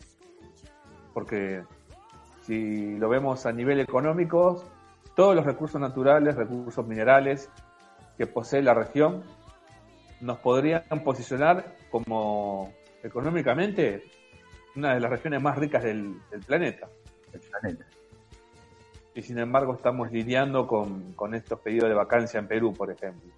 Porque 1.13 1.63
si 2.43 2.97
lo 2.97 3.10
vemos 3.10 3.45
a 3.45 3.51
nivel 3.51 3.79
económico, 3.79 4.63
todos 5.15 5.36
los 5.36 5.45
recursos 5.45 5.79
naturales, 5.79 6.36
recursos 6.36 6.86
minerales 6.86 7.49
que 8.17 8.27
posee 8.27 8.62
la 8.62 8.73
región, 8.73 9.23
nos 10.21 10.38
podrían 10.39 10.84
posicionar 11.03 11.75
como 11.89 12.73
económicamente 13.01 14.03
una 14.75 14.93
de 14.93 14.99
las 14.99 15.12
regiones 15.12 15.41
más 15.41 15.58
ricas 15.58 15.84
del, 15.84 16.15
planeta. 16.45 16.88
El 17.32 17.39
planeta 17.39 17.86
y 19.15 19.21
sin 19.21 19.38
embargo 19.38 19.75
estamos 19.75 20.12
lidiando 20.12 20.67
con, 20.67 21.34
estos 21.34 21.60
pedidos 21.60 21.89
de 21.89 21.95
vacancia 21.95 22.39
en 22.39 22.47
Perú, 22.47 22.73
por 22.73 22.89
ejemplo. 22.91 23.29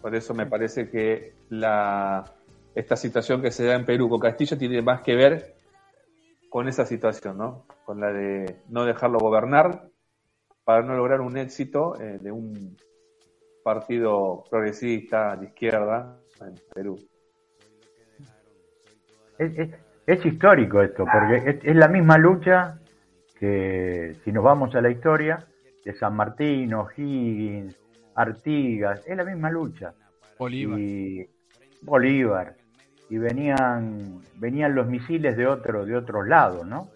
Por 0.00 0.14
eso 0.14 0.34
me 0.34 0.46
parece 0.46 0.88
que 0.88 1.34
la, 1.50 2.24
esta 2.74 2.96
situación 2.96 3.42
que 3.42 3.50
se 3.50 3.64
da 3.64 3.74
en 3.74 3.84
Perú 3.84 4.08
con 4.08 4.20
Castillo 4.20 4.56
tiene 4.56 4.80
más 4.80 5.02
que 5.02 5.14
ver 5.14 5.55
con 6.56 6.68
esa 6.68 6.86
situación, 6.86 7.36
¿no? 7.36 7.66
Con 7.84 8.00
la 8.00 8.10
de 8.10 8.62
no 8.70 8.86
dejarlo 8.86 9.18
gobernar 9.18 9.90
para 10.64 10.80
no 10.80 10.96
lograr 10.96 11.20
un 11.20 11.36
éxito 11.36 12.00
eh, 12.00 12.18
de 12.18 12.32
un 12.32 12.74
partido 13.62 14.42
progresista 14.50 15.36
de 15.36 15.48
izquierda 15.48 16.18
en 16.40 16.54
Perú. 16.72 16.96
Es, 19.36 20.24
histórico 20.24 20.80
esto, 20.80 21.04
porque 21.04 21.60
es, 21.62 21.76
la 21.76 21.88
misma 21.88 22.16
lucha 22.16 22.80
que 23.38 24.16
si 24.24 24.32
nos 24.32 24.42
vamos 24.42 24.74
a 24.74 24.80
la 24.80 24.88
historia, 24.88 25.46
de 25.84 25.92
San 25.92 26.16
Martín, 26.16 26.72
O'Higgins, 26.72 27.78
Artigas, 28.14 29.06
es 29.06 29.14
la 29.14 29.26
misma 29.26 29.50
lucha. 29.50 29.92
Bolívar. 30.38 30.78
Y 30.78 31.28
Bolívar. 31.82 32.56
Y 33.08 33.18
venían, 33.18 34.20
venían 34.36 34.74
los 34.74 34.86
misiles 34.86 35.36
de 35.36 35.46
otro, 35.46 35.84
de 35.84 35.96
otros 35.96 36.26
lados, 36.26 36.66
¿no? 36.66 36.90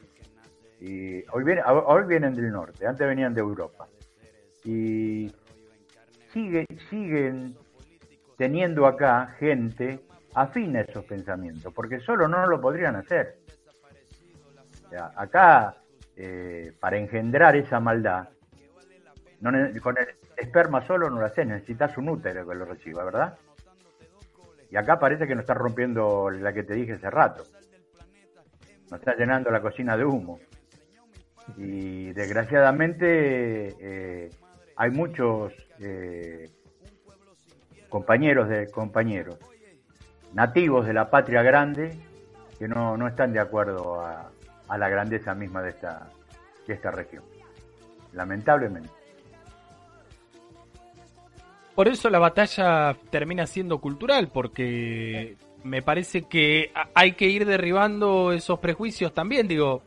Y 0.80 1.24
hoy, 1.30 1.44
vienen, 1.44 1.64
hoy 1.66 2.04
vienen 2.06 2.34
del 2.34 2.50
norte, 2.50 2.86
antes 2.86 3.06
venían 3.06 3.34
de 3.34 3.40
Europa. 3.40 3.86
Y 4.64 5.32
sigue, 6.32 6.66
siguen 6.88 7.56
teniendo 8.36 8.86
acá 8.86 9.36
gente 9.38 10.00
afín 10.34 10.76
a 10.76 10.80
esos 10.80 11.04
pensamientos, 11.04 11.72
porque 11.74 12.00
solo 12.00 12.26
no 12.26 12.46
lo 12.46 12.60
podrían 12.60 12.96
hacer. 12.96 13.38
acá 15.16 15.76
eh, 16.16 16.72
para 16.80 16.96
engendrar 16.96 17.54
esa 17.56 17.78
maldad, 17.78 18.28
con 19.82 19.98
el 19.98 20.08
esperma 20.40 20.86
solo 20.86 21.10
no 21.10 21.20
lo 21.20 21.26
haces, 21.26 21.46
necesitas 21.46 21.96
un 21.98 22.08
útero 22.08 22.46
que 22.48 22.54
lo 22.54 22.64
reciba, 22.64 23.04
¿verdad? 23.04 23.36
Y 24.70 24.76
acá 24.76 24.98
parece 24.98 25.26
que 25.26 25.34
nos 25.34 25.42
está 25.42 25.54
rompiendo 25.54 26.30
la 26.30 26.52
que 26.52 26.62
te 26.62 26.74
dije 26.74 26.92
hace 26.92 27.10
rato. 27.10 27.42
Nos 28.90 29.00
está 29.00 29.14
llenando 29.16 29.50
la 29.50 29.60
cocina 29.60 29.96
de 29.96 30.04
humo. 30.04 30.38
Y 31.56 32.12
desgraciadamente 32.12 33.74
eh, 33.80 34.30
hay 34.76 34.90
muchos 34.90 35.52
eh, 35.80 36.48
compañeros 37.88 38.48
de 38.48 38.70
compañeros 38.70 39.38
nativos 40.32 40.86
de 40.86 40.92
la 40.92 41.10
patria 41.10 41.42
grande 41.42 41.98
que 42.58 42.68
no, 42.68 42.96
no 42.96 43.08
están 43.08 43.32
de 43.32 43.40
acuerdo 43.40 44.00
a, 44.00 44.30
a 44.68 44.78
la 44.78 44.88
grandeza 44.88 45.34
misma 45.34 45.62
de 45.62 45.70
esta, 45.70 46.08
de 46.66 46.74
esta 46.74 46.92
región. 46.92 47.24
Lamentablemente. 48.12 48.99
Por 51.74 51.88
eso 51.88 52.10
la 52.10 52.18
batalla 52.18 52.96
termina 53.10 53.46
siendo 53.46 53.78
cultural, 53.78 54.28
porque 54.28 55.36
me 55.62 55.82
parece 55.82 56.22
que 56.22 56.72
hay 56.94 57.12
que 57.12 57.28
ir 57.28 57.46
derribando 57.46 58.32
esos 58.32 58.58
prejuicios 58.58 59.14
también. 59.14 59.48
Digo, 59.48 59.82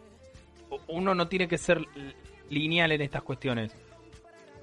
uno 0.88 1.14
no 1.14 1.28
tiene 1.28 1.48
que 1.48 1.58
ser 1.58 1.86
lineal 2.50 2.92
en 2.92 3.02
estas 3.02 3.24
cuestiones. 3.24 3.76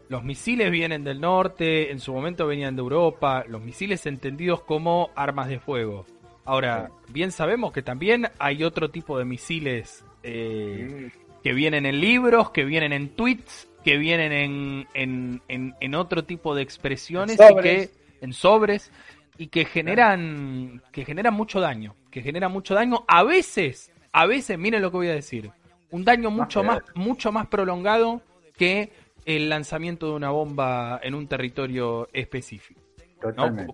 Los 0.09 0.25
misiles 0.25 0.73
vienen 0.73 1.05
del 1.05 1.21
norte, 1.21 1.93
en 1.93 2.01
su 2.01 2.13
momento 2.13 2.47
venían 2.47 2.75
de 2.75 2.83
Europa, 2.83 3.45
los 3.47 3.63
misiles 3.63 4.07
entendidos 4.07 4.63
como 4.63 5.11
armas 5.15 5.49
de 5.49 5.61
fuego. 5.61 6.05
Ahora, 6.45 6.91
bien 7.09 7.31
sabemos 7.31 7.71
que 7.71 7.83
también 7.83 8.27
hay 8.41 8.65
otro 8.65 8.91
tipo 8.91 9.17
de 9.19 9.25
misiles 9.25 10.05
eh, 10.25 11.13
que 11.45 11.53
vienen 11.53 11.87
en 11.87 12.01
libros, 12.01 12.51
que 12.51 12.65
vienen 12.65 12.93
en 12.93 13.11
tweets, 13.11 13.70
que 13.85 13.97
vienen 13.97 14.87
en, 14.95 15.43
en, 15.49 15.95
otro 15.95 16.25
tipo 16.25 16.55
de 16.55 16.63
expresiones 16.63 17.39
y 17.39 17.63
que 17.63 17.91
en 18.21 18.33
sobres 18.33 18.91
y 19.39 19.47
que 19.47 19.65
generan 19.65 20.83
que 20.93 21.05
generan 21.05 21.35
mucho 21.35 21.61
daño, 21.61 21.95
que 22.11 22.23
generan 22.23 22.53
mucho 22.53 22.75
daño. 22.75 23.05
A 23.09 23.23
veces, 23.23 23.93
a 24.13 24.27
veces, 24.27 24.59
miren 24.59 24.83
lo 24.83 24.91
que 24.91 24.99
voy 24.99 25.09
a 25.09 25.15
decir, 25.15 25.51
un 25.91 26.05
daño 26.05 26.31
mucho 26.31 26.63
más 26.63 26.83
mucho 26.95 27.33
más 27.33 27.47
prolongado 27.47 28.23
que 28.57 28.93
el 29.25 29.49
lanzamiento 29.49 30.07
de 30.07 30.13
una 30.13 30.31
bomba 30.31 31.01
en 31.03 31.15
un 31.15 31.27
territorio 31.27 32.09
específico. 32.13 32.81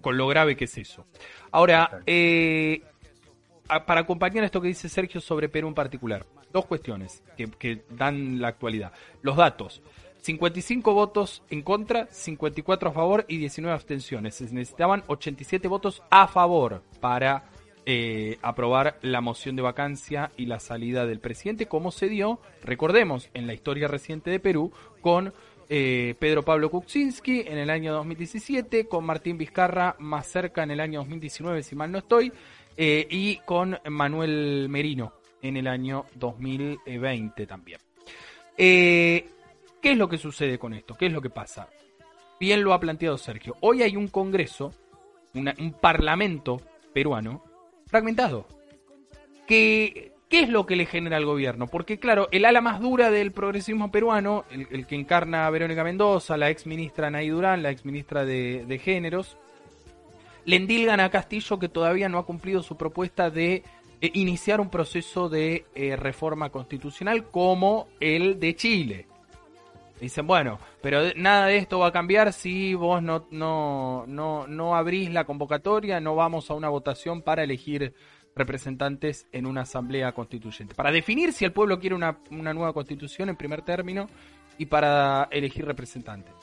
Con 0.00 0.16
lo 0.16 0.26
grave 0.26 0.56
que 0.56 0.64
es 0.64 0.76
eso. 0.76 1.04
Ahora, 1.52 2.02
eh, 2.04 2.82
para 3.86 4.00
acompañar 4.00 4.44
esto 4.44 4.60
que 4.60 4.68
dice 4.68 4.88
Sergio 4.88 5.20
sobre 5.20 5.48
Perú 5.48 5.68
en 5.68 5.74
particular, 5.74 6.26
dos 6.56 6.66
cuestiones 6.66 7.22
que, 7.36 7.82
dan 7.90 8.40
la 8.40 8.48
actualidad. 8.48 8.92
Los 9.22 9.36
datos. 9.36 9.82
55 10.22 10.92
votos 10.92 11.42
en 11.50 11.62
contra, 11.62 12.08
54 12.10 12.88
a 12.88 12.92
favor 12.92 13.24
y 13.28 13.36
19 13.36 13.72
abstenciones. 13.72 14.34
Se 14.34 14.44
necesitaban 14.52 15.04
87 15.06 15.68
votos 15.68 16.02
a 16.10 16.26
favor 16.26 16.82
para 17.00 17.44
eh, 17.84 18.38
aprobar 18.42 18.98
la 19.02 19.20
moción 19.20 19.54
de 19.54 19.62
vacancia 19.62 20.32
y 20.36 20.46
la 20.46 20.58
salida 20.58 21.06
del 21.06 21.20
presidente, 21.20 21.66
como 21.66 21.92
se 21.92 22.08
dio, 22.08 22.40
recordemos, 22.64 23.28
en 23.34 23.46
la 23.46 23.54
historia 23.54 23.86
reciente 23.86 24.30
de 24.30 24.40
Perú, 24.40 24.72
con 25.00 25.32
eh, 25.68 26.16
Pedro 26.18 26.42
Pablo 26.42 26.70
Kuczynski 26.70 27.44
en 27.46 27.58
el 27.58 27.70
año 27.70 27.92
2017, 27.92 28.88
con 28.88 29.04
Martín 29.04 29.38
Vizcarra 29.38 29.94
más 30.00 30.26
cerca 30.26 30.64
en 30.64 30.72
el 30.72 30.80
año 30.80 31.00
2019, 31.00 31.62
si 31.62 31.76
mal 31.76 31.92
no 31.92 31.98
estoy, 31.98 32.32
eh, 32.76 33.06
y 33.08 33.36
con 33.44 33.78
Manuel 33.88 34.68
Merino 34.68 35.12
en 35.48 35.56
el 35.56 35.66
año 35.66 36.04
2020 36.14 37.46
también. 37.46 37.80
¿Qué 38.56 39.30
es 39.82 39.96
lo 39.96 40.08
que 40.08 40.18
sucede 40.18 40.58
con 40.58 40.74
esto? 40.74 40.94
¿Qué 40.94 41.06
es 41.06 41.12
lo 41.12 41.20
que 41.20 41.30
pasa? 41.30 41.68
Bien 42.38 42.62
lo 42.62 42.72
ha 42.72 42.80
planteado 42.80 43.16
Sergio. 43.18 43.56
Hoy 43.60 43.82
hay 43.82 43.96
un 43.96 44.08
Congreso, 44.08 44.72
un 45.34 45.72
Parlamento 45.80 46.60
peruano, 46.92 47.42
fragmentado. 47.86 48.46
¿Qué, 49.46 50.12
¿Qué 50.28 50.40
es 50.40 50.48
lo 50.48 50.66
que 50.66 50.74
le 50.74 50.86
genera 50.86 51.18
al 51.18 51.24
gobierno? 51.24 51.68
Porque 51.68 51.98
claro, 51.98 52.28
el 52.32 52.44
ala 52.44 52.60
más 52.60 52.80
dura 52.80 53.10
del 53.10 53.30
progresismo 53.30 53.92
peruano, 53.92 54.44
el, 54.50 54.86
que 54.86 54.96
encarna 54.96 55.46
a 55.46 55.50
Verónica 55.50 55.84
Mendoza, 55.84 56.36
la 56.36 56.50
ex 56.50 56.66
ministra 56.66 57.10
Nay 57.10 57.28
Durán, 57.28 57.62
la 57.62 57.70
ex 57.70 57.84
ministra 57.84 58.24
de, 58.24 58.80
Géneros, 58.82 59.36
le 60.44 60.56
endilgan 60.56 60.98
a 60.98 61.10
Castillo 61.10 61.60
que 61.60 61.68
todavía 61.68 62.08
no 62.08 62.18
ha 62.18 62.26
cumplido 62.26 62.64
su 62.64 62.76
propuesta 62.76 63.30
de 63.30 63.62
eh, 64.00 64.10
iniciar 64.14 64.60
un 64.60 64.70
proceso 64.70 65.28
de 65.28 65.64
eh, 65.74 65.96
reforma 65.96 66.50
constitucional 66.50 67.24
como 67.30 67.88
el 68.00 68.38
de 68.38 68.54
Chile. 68.56 69.06
Dicen, 70.00 70.26
bueno, 70.26 70.58
pero 70.82 71.00
nada 71.16 71.46
de 71.46 71.56
esto 71.56 71.78
va 71.78 71.86
a 71.86 71.92
cambiar 71.92 72.34
si 72.34 72.74
vos 72.74 73.02
no, 73.02 73.26
no, 73.30 74.04
no, 74.06 74.46
no 74.46 74.76
abrís 74.76 75.10
la 75.10 75.24
convocatoria, 75.24 76.00
no 76.00 76.14
vamos 76.14 76.50
a 76.50 76.54
una 76.54 76.68
votación 76.68 77.22
para 77.22 77.44
elegir 77.44 77.94
representantes 78.34 79.26
en 79.32 79.46
una 79.46 79.62
asamblea 79.62 80.12
constituyente. 80.12 80.74
Para 80.74 80.92
definir 80.92 81.32
si 81.32 81.46
el 81.46 81.52
pueblo 81.52 81.80
quiere 81.80 81.96
una, 81.96 82.18
una 82.30 82.52
nueva 82.52 82.74
constitución 82.74 83.30
en 83.30 83.36
primer 83.36 83.62
término 83.62 84.06
y 84.58 84.66
para 84.66 85.28
elegir 85.30 85.64
representantes. 85.64 86.34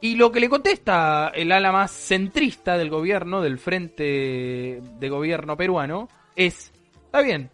Y 0.00 0.16
lo 0.16 0.32
que 0.32 0.40
le 0.40 0.48
contesta 0.48 1.30
el 1.34 1.52
ala 1.52 1.70
más 1.70 1.92
centrista 1.92 2.78
del 2.78 2.88
gobierno, 2.90 3.42
del 3.42 3.58
frente 3.58 4.80
de 4.98 5.08
gobierno 5.10 5.56
peruano, 5.56 6.08
es, 6.36 6.72
está 7.06 7.20
bien, 7.22 7.50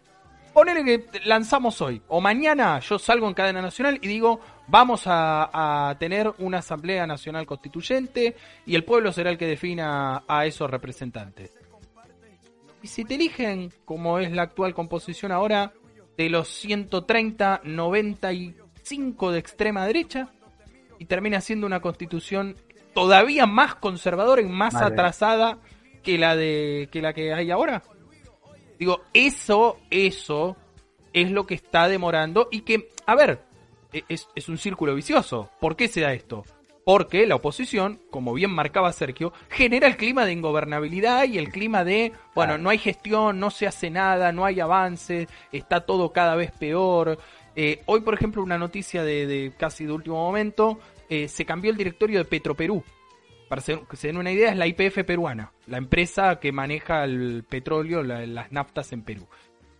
ponele 0.52 0.84
que 0.84 1.20
lanzamos 1.24 1.80
hoy, 1.80 2.02
o 2.08 2.20
mañana 2.20 2.80
yo 2.80 2.98
salgo 2.98 3.28
en 3.28 3.34
cadena 3.34 3.62
nacional 3.62 3.98
y 4.02 4.08
digo, 4.08 4.40
vamos 4.66 5.02
a, 5.06 5.96
tener 5.98 6.32
una 6.38 6.58
Asamblea 6.58 7.06
Nacional 7.06 7.46
Constituyente 7.46 8.36
y 8.66 8.74
el 8.74 8.84
pueblo 8.84 9.12
será 9.12 9.30
el 9.30 9.38
que 9.38 9.46
defina 9.46 10.24
a 10.26 10.46
esos 10.46 10.70
representantes. 10.70 11.52
Y 12.82 12.88
si 12.88 13.04
te 13.04 13.16
eligen, 13.16 13.72
como 13.84 14.18
es 14.18 14.30
la 14.30 14.42
actual 14.42 14.74
composición 14.74 15.32
ahora, 15.32 15.72
de 16.16 16.28
los 16.28 16.48
130, 16.48 17.62
95 17.64 19.32
de 19.32 19.38
extrema 19.38 19.86
derecha, 19.86 20.30
y 20.98 21.04
termina 21.04 21.40
siendo 21.40 21.66
una 21.66 21.80
constitución 21.80 22.56
todavía 22.94 23.46
más 23.46 23.76
conservadora 23.76 24.42
y 24.42 24.46
más 24.46 24.74
atrasada 24.74 25.58
que 26.02 26.18
la 26.18 26.34
de 26.34 26.88
que 26.90 27.00
la 27.00 27.12
que 27.12 27.32
hay 27.32 27.50
ahora. 27.50 27.82
Digo, 28.78 29.02
eso, 29.12 29.78
eso 29.90 30.56
es 31.12 31.30
lo 31.30 31.46
que 31.46 31.54
está 31.54 31.88
demorando 31.88 32.48
y 32.50 32.60
que, 32.60 32.90
a 33.06 33.14
ver, 33.14 33.40
e, 33.92 34.04
es, 34.08 34.48
un 34.48 34.58
círculo 34.58 34.94
vicioso. 34.94 35.50
¿Por 35.60 35.76
qué 35.76 35.88
se 35.88 36.00
da 36.00 36.12
esto? 36.12 36.44
Porque 36.84 37.26
la 37.26 37.34
oposición, 37.34 38.00
como 38.10 38.32
bien 38.32 38.50
marcaba 38.50 38.92
Sergio, 38.92 39.32
genera 39.50 39.86
el 39.86 39.96
clima 39.96 40.24
de 40.24 40.32
ingobernabilidad 40.32 41.24
y 41.24 41.36
el 41.36 41.50
clima 41.50 41.84
de, 41.84 42.12
bueno, 42.34 42.56
no 42.56 42.70
hay 42.70 42.78
gestión, 42.78 43.38
no 43.38 43.50
se 43.50 43.66
hace 43.66 43.90
nada, 43.90 44.32
no 44.32 44.46
hay 44.46 44.60
avance, 44.60 45.28
está 45.52 45.80
todo 45.80 46.12
cada 46.12 46.34
vez 46.34 46.50
peor. 46.52 47.18
Eh, 47.56 47.82
hoy, 47.86 48.00
por 48.00 48.14
ejemplo, 48.14 48.42
una 48.42 48.56
noticia 48.56 49.02
de, 49.02 49.52
casi 49.58 49.84
de 49.84 49.92
último 49.92 50.16
momento, 50.16 50.78
eh, 51.10 51.28
se 51.28 51.44
cambió 51.44 51.70
el 51.70 51.76
directorio 51.76 52.20
de 52.20 52.24
Petroperú. 52.24 52.82
Para 53.48 53.62
que 53.62 53.96
se 53.96 54.08
den 54.08 54.18
una 54.18 54.30
idea, 54.30 54.50
es 54.50 54.56
la 54.56 54.66
IPF 54.66 55.04
peruana, 55.04 55.52
la 55.66 55.78
empresa 55.78 56.38
que 56.38 56.52
maneja 56.52 57.04
el 57.04 57.44
petróleo, 57.48 58.02
las 58.02 58.52
naftas 58.52 58.92
en 58.92 59.02
Perú. 59.02 59.26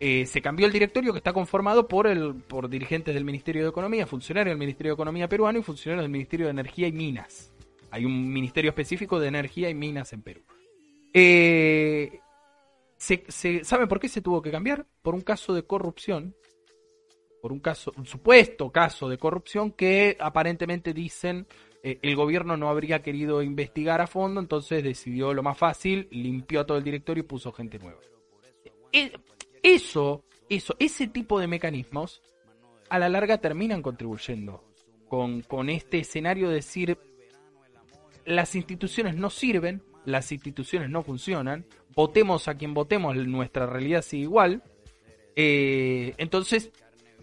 Eh, 0.00 0.26
se 0.26 0.40
cambió 0.40 0.66
el 0.66 0.72
directorio 0.72 1.12
que 1.12 1.18
está 1.18 1.32
conformado 1.32 1.88
por, 1.88 2.06
el, 2.06 2.36
por 2.36 2.68
dirigentes 2.68 3.14
del 3.14 3.24
Ministerio 3.24 3.64
de 3.64 3.70
Economía, 3.70 4.06
funcionarios 4.06 4.52
del 4.52 4.58
Ministerio 4.58 4.92
de 4.92 4.94
Economía 4.94 5.28
peruano 5.28 5.58
y 5.58 5.62
funcionarios 5.62 6.04
del 6.04 6.12
Ministerio 6.12 6.46
de 6.46 6.52
Energía 6.52 6.86
y 6.86 6.92
Minas. 6.92 7.52
Hay 7.90 8.04
un 8.04 8.32
ministerio 8.32 8.70
específico 8.70 9.18
de 9.18 9.28
energía 9.28 9.70
y 9.70 9.74
minas 9.74 10.12
en 10.12 10.22
Perú. 10.22 10.42
Eh, 11.12 12.20
se, 12.96 13.64
¿Sabe 13.64 13.86
por 13.86 13.98
qué 13.98 14.08
se 14.08 14.20
tuvo 14.20 14.42
que 14.42 14.50
cambiar? 14.50 14.86
Por 15.02 15.14
un 15.14 15.22
caso 15.22 15.54
de 15.54 15.64
corrupción, 15.64 16.34
por 17.40 17.52
un 17.52 17.60
caso, 17.60 17.92
un 17.96 18.06
supuesto 18.06 18.70
caso 18.70 19.08
de 19.08 19.18
corrupción 19.18 19.72
que 19.72 20.16
aparentemente 20.20 20.92
dicen 20.92 21.46
eh, 21.88 21.98
el 22.02 22.16
gobierno 22.16 22.56
no 22.56 22.68
habría 22.68 23.00
querido 23.00 23.42
investigar 23.42 24.00
a 24.00 24.06
fondo, 24.06 24.40
entonces 24.40 24.84
decidió 24.84 25.32
lo 25.32 25.42
más 25.42 25.56
fácil, 25.56 26.06
limpió 26.10 26.66
todo 26.66 26.76
el 26.76 26.84
directorio 26.84 27.22
y 27.22 27.26
puso 27.26 27.50
gente 27.52 27.78
nueva. 27.78 28.00
Eh, 28.92 29.12
eso, 29.62 30.22
eso, 30.50 30.76
ese 30.78 31.06
tipo 31.08 31.40
de 31.40 31.46
mecanismos 31.46 32.22
a 32.90 32.98
la 32.98 33.08
larga 33.08 33.38
terminan 33.38 33.80
contribuyendo 33.80 34.64
con, 35.08 35.40
con 35.42 35.70
este 35.70 36.00
escenario 36.00 36.48
de 36.48 36.56
decir 36.56 36.98
las 38.26 38.54
instituciones 38.54 39.16
no 39.16 39.30
sirven, 39.30 39.82
las 40.04 40.30
instituciones 40.30 40.90
no 40.90 41.02
funcionan, 41.02 41.64
votemos 41.94 42.48
a 42.48 42.56
quien 42.56 42.74
votemos, 42.74 43.16
nuestra 43.16 43.66
realidad 43.66 44.02
sigue 44.02 44.24
igual. 44.24 44.62
Eh, 45.36 46.14
entonces 46.18 46.70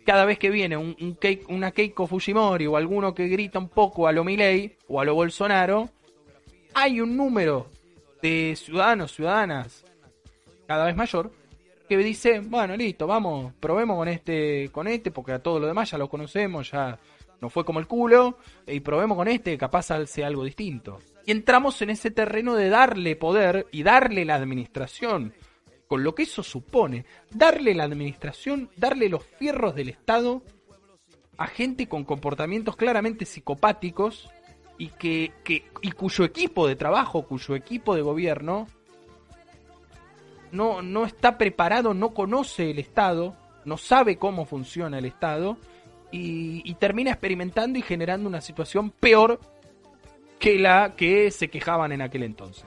cada 0.06 0.26
vez 0.26 0.38
que 0.40 0.50
viene 0.50 0.78
un, 0.78 0.96
un 1.00 1.18
una 1.50 1.72
Keiko 1.72 2.08
Fujimori 2.08 2.68
o 2.68 2.78
alguno 2.78 3.14
que 3.14 3.28
grita 3.28 3.60
un 3.60 3.70
poco 3.70 4.08
a 4.08 4.12
lo 4.12 4.24
Milei 4.24 4.78
o 4.88 5.02
a 5.02 5.06
lo 5.06 5.16
Bolsonaro, 5.16 5.90
hay 6.74 7.02
un 7.02 7.18
número 7.18 7.70
de 8.22 8.56
ciudadanos, 8.56 9.14
ciudadanas 9.14 9.84
cada 10.68 10.86
vez 10.86 10.96
mayor 10.96 11.32
que 11.88 11.98
dice, 11.98 12.40
bueno, 12.40 12.76
listo, 12.76 13.06
vamos, 13.06 13.54
probemos 13.60 13.98
con 13.98 14.08
este, 14.08 14.70
con 14.72 14.88
este, 14.88 15.12
porque 15.12 15.34
a 15.34 15.40
todo 15.40 15.60
lo 15.60 15.68
demás 15.68 15.92
ya 15.92 15.98
lo 15.98 16.10
conocemos, 16.10 16.72
ya 16.72 16.98
no 17.42 17.50
fue 17.50 17.64
como 17.64 17.80
el 17.80 17.88
culo, 17.88 18.38
y 18.66 18.80
probemos 18.80 19.18
con 19.18 19.28
este, 19.28 19.58
capaz 19.58 19.88
sea 20.08 20.28
algo 20.28 20.44
distinto. 20.44 21.00
Y 21.26 21.32
entramos 21.32 21.82
en 21.82 21.92
ese 21.92 22.12
terreno 22.12 22.56
de 22.56 22.70
darle 22.70 23.16
poder 23.16 23.68
y 23.72 23.84
darle 23.84 24.26
la 24.26 24.36
administración 24.36 25.34
lo 25.98 26.16
que 26.16 26.24
eso 26.24 26.44
supone, 26.44 27.06
darle 27.32 27.74
la 27.74 27.84
administración, 27.84 28.70
darle 28.78 29.10
los 29.10 29.24
fierros 29.24 29.76
del 29.76 29.90
Estado 29.90 30.42
a 31.38 31.48
gente 31.48 31.88
con 31.88 32.06
comportamientos 32.06 32.76
claramente 32.76 33.26
psicopáticos 33.26 34.30
y 34.78 34.90
que, 34.90 35.34
que 35.44 35.66
y 35.82 35.92
cuyo 35.92 36.26
equipo 36.26 36.68
de 36.68 36.76
trabajo, 36.76 37.24
cuyo 37.24 37.56
equipo 37.56 37.96
de 37.96 38.02
gobierno 38.02 38.68
no, 40.52 40.82
no 40.82 41.06
está 41.06 41.38
preparado, 41.38 41.94
no 41.94 42.14
conoce 42.14 42.72
el 42.72 42.80
Estado, 42.80 43.36
no 43.66 43.78
sabe 43.78 44.18
cómo 44.18 44.46
funciona 44.46 45.00
el 45.00 45.06
Estado 45.06 45.58
y, 46.12 46.74
termina 46.76 47.12
experimentando 47.12 47.78
y 47.78 47.82
generando 47.82 48.30
una 48.30 48.40
situación 48.42 48.90
peor 48.90 49.40
que 50.40 50.58
la 50.58 50.96
que 50.96 51.32
se 51.32 51.50
quejaban 51.50 51.92
en 51.92 52.02
aquel 52.02 52.24
entonces. 52.24 52.66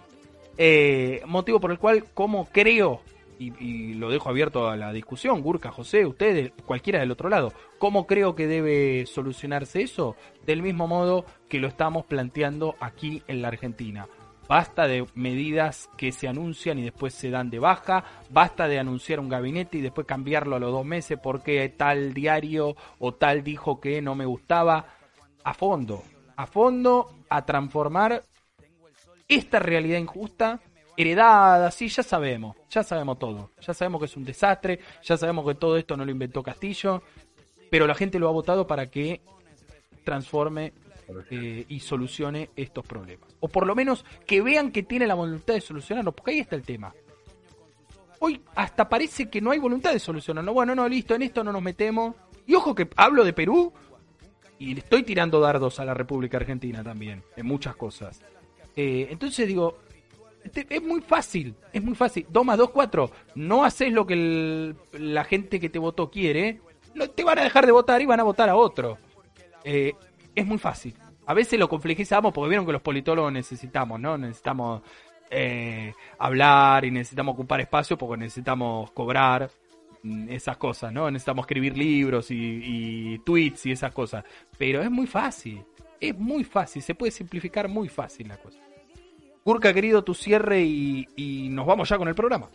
Eh, 0.59 1.23
motivo 1.27 1.61
por 1.61 1.71
el 1.71 1.79
cual, 1.79 2.05
como 2.13 2.47
creo, 2.47 3.01
y, 3.39 3.95
lo 3.95 4.11
dejo 4.11 4.29
abierto 4.29 4.69
a 4.69 4.77
la 4.77 4.93
discusión, 4.93 5.43
Gurka, 5.43 5.71
José, 5.71 6.05
ustedes, 6.07 6.53
cualquiera 6.67 7.01
del 7.01 7.11
otro 7.11 7.29
lado, 7.29 7.53
¿cómo 7.79 8.07
creo 8.07 8.35
que 8.35 8.47
debe 8.47 9.07
solucionarse 9.07 9.83
eso? 9.83 10.17
Del 10.45 10.63
mismo 10.63 10.87
modo 10.87 11.25
que 11.49 11.61
lo 11.61 11.69
estamos 11.69 12.05
planteando 12.05 12.77
aquí 12.81 13.23
en 13.29 13.43
la 13.43 13.49
Argentina. 13.49 14.09
Basta 14.49 14.89
de 14.89 15.07
medidas 15.15 15.91
que 15.99 16.11
se 16.11 16.27
anuncian 16.27 16.79
y 16.79 16.83
después 16.83 17.13
se 17.13 17.29
dan 17.29 17.51
de 17.51 17.59
baja. 17.59 18.05
Basta 18.31 18.67
de 18.67 18.79
anunciar 18.79 19.21
un 19.21 19.29
gabinete 19.29 19.77
y 19.77 19.83
después 19.83 20.07
cambiarlo 20.07 20.57
a 20.57 20.59
los 20.59 20.73
dos 20.73 20.87
meses 20.87 21.19
porque 21.23 21.69
tal 21.69 22.15
diario 22.15 22.75
o 22.99 23.13
tal 23.13 23.45
dijo 23.45 23.79
que 23.79 24.01
no 24.01 24.15
me 24.15 24.25
gustaba. 24.25 24.87
A 25.45 25.53
fondo, 25.53 26.03
a 26.37 26.47
fondo, 26.47 27.15
a 27.29 27.45
transformar 27.45 28.25
esta 29.29 29.59
realidad 29.59 29.99
injusta, 29.99 30.61
heredada, 30.99 31.71
sí, 31.71 31.89
ya 31.89 32.03
sabemos, 32.03 32.57
ya 32.69 32.83
sabemos 32.83 33.21
todo. 33.21 33.53
Ya 33.61 33.73
sabemos 33.73 34.01
que 34.01 34.07
es 34.07 34.17
un 34.17 34.25
desastre, 34.25 34.81
ya 35.03 35.17
sabemos 35.17 35.47
que 35.47 35.55
todo 35.55 35.77
esto 35.77 35.97
no 35.97 36.05
lo 36.05 36.11
inventó 36.11 36.43
Castillo, 36.43 37.03
pero 37.71 37.87
la 37.87 37.95
gente 37.95 38.19
lo 38.19 38.29
ha 38.29 38.33
votado 38.33 38.67
para 38.67 38.91
que 38.91 39.23
transforme 40.05 40.73
eh, 41.31 41.65
y 41.69 41.79
solucione 41.79 42.51
estos 42.57 42.85
problemas. 42.85 43.29
O 43.39 43.47
por 43.47 43.65
lo 43.65 43.77
menos 43.77 44.05
que 44.27 44.43
vean 44.43 44.73
que 44.73 44.83
tiene 44.83 45.07
la 45.07 45.15
voluntad 45.15 45.55
de 45.55 45.61
solucionarlo, 45.61 46.11
porque 46.11 46.33
ahí 46.33 46.41
está 46.41 46.57
el 46.57 46.63
tema. 46.63 46.93
Hoy 48.19 48.43
hasta 48.57 48.89
parece 48.89 49.31
que 49.31 49.41
no 49.41 49.53
hay 49.53 49.61
voluntad 49.61 49.93
de 49.93 50.01
solucionarlo. 50.01 50.53
Bueno, 50.53 50.75
no, 50.75 50.89
listo, 50.89 51.15
en 51.15 51.23
esto 51.23 51.45
no 51.45 51.53
nos 51.53 51.63
metemos. 51.63 52.17
Y 52.45 52.57
ojo 52.57 52.75
que 52.75 52.89
hablo 52.97 53.23
de 53.23 53.33
Perú 53.33 53.73
y 54.59 54.75
le 54.75 54.81
estoy 54.81 55.05
tirando 55.05 55.39
dardos 55.39 55.79
a 55.79 55.85
la 55.85 55.95
República 55.95 56.39
Argentina 56.39 56.83
también, 56.83 57.23
en 57.37 57.47
muchas 57.47 57.77
cosas. 57.77 58.21
Eh, 58.75 59.07
entonces 59.11 59.47
digo, 59.47 59.79
es 60.55 60.83
muy 60.83 61.01
fácil, 61.01 61.55
es 61.73 61.83
muy 61.83 61.95
fácil. 61.95 62.27
2 62.29 62.45
más 62.45 62.59
2, 62.59 62.71
4. 62.71 63.11
No 63.35 63.65
haces 63.65 63.93
lo 63.93 64.07
que 64.07 64.75
la 64.93 65.25
gente 65.25 65.61
que 65.61 65.69
te 65.69 65.79
votó 65.79 66.11
quiere, 66.11 66.61
te 67.15 67.25
van 67.25 67.39
a 67.39 67.45
dejar 67.45 67.67
de 67.67 67.73
votar 67.73 68.03
y 68.03 68.07
van 68.07 68.21
a 68.21 68.25
votar 68.25 68.49
a 68.49 68.57
otro. 68.57 68.99
Eh, 69.65 69.95
es 70.35 70.47
muy 70.47 70.59
fácil. 70.59 70.95
A 71.27 71.35
veces 71.35 71.59
lo 71.59 71.69
complejizamos 71.69 72.33
porque 72.33 72.49
vieron 72.49 72.65
que 72.65 72.73
los 72.73 72.83
politólogos 72.83 73.33
necesitamos, 73.33 74.01
¿no? 74.01 74.17
Necesitamos 74.17 74.83
eh, 75.31 75.93
hablar 76.19 76.85
y 76.85 76.91
necesitamos 76.91 77.35
ocupar 77.35 77.61
espacio 77.61 77.99
porque 77.99 78.17
necesitamos 78.17 78.91
cobrar 78.93 79.51
mm, 80.03 80.31
esas 80.31 80.57
cosas, 80.57 80.93
¿no? 80.93 81.11
Necesitamos 81.11 81.43
escribir 81.43 81.77
libros 81.77 82.31
y, 82.31 83.19
tweets 83.27 83.67
y 83.67 83.73
esas 83.73 83.93
cosas. 83.93 84.25
Pero 84.57 84.81
es 84.81 84.91
muy 84.91 85.07
fácil, 85.07 85.63
es 86.01 86.17
muy 86.17 86.45
fácil, 86.45 86.81
se 86.81 86.95
puede 86.95 87.13
simplificar 87.13 87.69
muy 87.69 87.89
fácil 87.89 88.29
la 88.29 88.39
cosa. 88.39 88.59
Gurka, 89.49 89.73
querido, 89.73 90.05
tu 90.05 90.13
cierre 90.13 90.61
y 90.61 91.49
nos 91.51 91.65
vamos 91.65 91.89
ya 91.89 91.97
con 91.97 92.07
el 92.07 92.15
programa. 92.15 92.51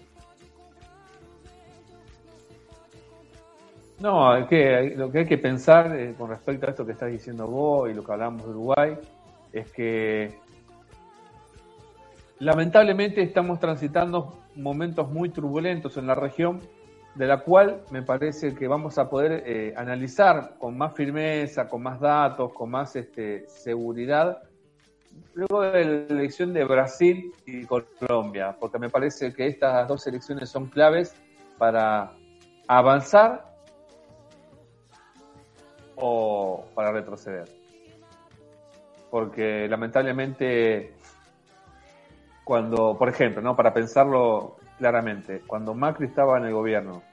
No, 4.00 4.48
que, 4.48 4.94
lo 4.96 5.12
que 5.12 5.20
hay 5.20 5.26
que 5.26 5.40
pensar 5.40 5.98
eh, 5.98 6.14
con 6.16 6.30
respecto 6.30 6.68
a 6.68 6.70
esto 6.70 6.86
que 6.86 6.92
estás 6.92 7.10
diciendo 7.10 7.48
vos 7.48 7.90
y 7.90 7.96
lo 7.96 8.04
que 8.04 8.12
hablamos 8.12 8.44
de 8.44 8.50
Uruguay 8.50 8.98
es 9.52 9.72
que 9.72 10.38
lamentablemente 12.38 13.24
estamos 13.24 13.60
transitando 13.60 14.38
momentos 14.56 15.10
muy 15.10 15.30
turbulentos 15.30 15.98
en 15.98 16.06
la 16.06 16.14
región, 16.14 16.60
de 17.16 17.26
la 17.26 17.40
cual 17.40 17.82
me 17.90 18.04
parece 18.04 18.54
que 18.54 18.68
vamos 18.68 19.00
a 19.00 19.10
poder 19.10 19.42
eh, 19.48 19.74
analizar 19.76 20.58
con 20.60 20.78
más 20.78 20.94
firmeza, 20.94 21.68
con 21.68 21.82
más 21.82 22.00
datos, 22.00 22.54
con 22.54 22.70
más 22.70 22.96
este, 22.96 23.48
seguridad, 23.48 24.44
luego 25.34 25.62
de 25.62 25.86
la 25.86 26.20
elección 26.20 26.54
de 26.54 26.64
Brasil 26.64 27.32
y 27.46 27.66
Colombia, 27.66 28.56
porque 28.60 28.80
me 28.80 28.90
parece 28.90 29.34
que 29.34 29.48
estas 29.48 29.88
dos 29.88 30.06
elecciones 30.08 30.50
son 30.50 30.68
claves 30.68 31.16
para 31.58 32.14
avanzar 32.68 33.54
o 35.96 36.66
para 36.76 36.92
retroceder. 36.92 37.48
Porque 39.10 39.68
lamentablemente, 39.68 40.94
cuando, 42.44 42.98
por 42.98 43.10
ejemplo, 43.10 43.42
¿no? 43.42 43.56
para 43.56 43.74
pensarlo 43.74 44.58
claramente, 44.78 45.42
cuando 45.46 45.74
Macri 45.74 46.08
estaba 46.08 46.38
en 46.38 46.46
el 46.46 46.54
gobierno, 46.54 47.04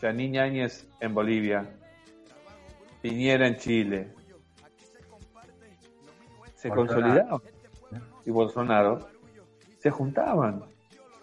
Janine 0.00 0.40
Áñez 0.40 0.88
en 1.00 1.14
Bolivia, 1.14 1.68
Piñera 3.02 3.46
en 3.46 3.56
Chile, 3.56 4.12
se 6.60 6.68
consolidaban 6.68 7.40
y 8.26 8.30
Bolsonaro 8.30 9.08
se 9.78 9.90
juntaban 9.90 10.62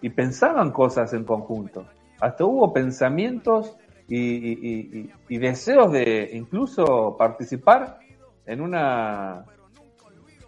y 0.01 0.09
pensaban 0.09 0.71
cosas 0.71 1.13
en 1.13 1.25
conjunto. 1.25 1.85
Hasta 2.19 2.43
hubo 2.43 2.73
pensamientos 2.73 3.77
y, 4.07 5.09
deseos 5.29 5.91
de 5.91 6.31
incluso 6.33 7.15
participar 7.17 7.99
en 8.47 8.61
una 8.61 9.45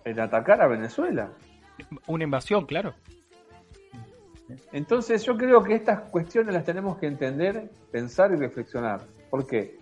en 0.05 0.19
atacar 0.19 0.59
a 0.61 0.67
Venezuela. 0.67 1.33
Una 2.07 2.23
invasión, 2.23 2.65
claro. 2.65 2.95
Entonces 4.71 5.23
yo 5.23 5.37
creo 5.37 5.61
que 5.61 5.75
estas 5.75 6.01
cuestiones 6.09 6.55
las 6.55 6.63
tenemos 6.63 6.97
que 6.97 7.05
entender, 7.05 7.69
pensar 7.91 8.31
y 8.31 8.37
reflexionar. 8.37 9.01
¿Por 9.29 9.45
qué? 9.45 9.77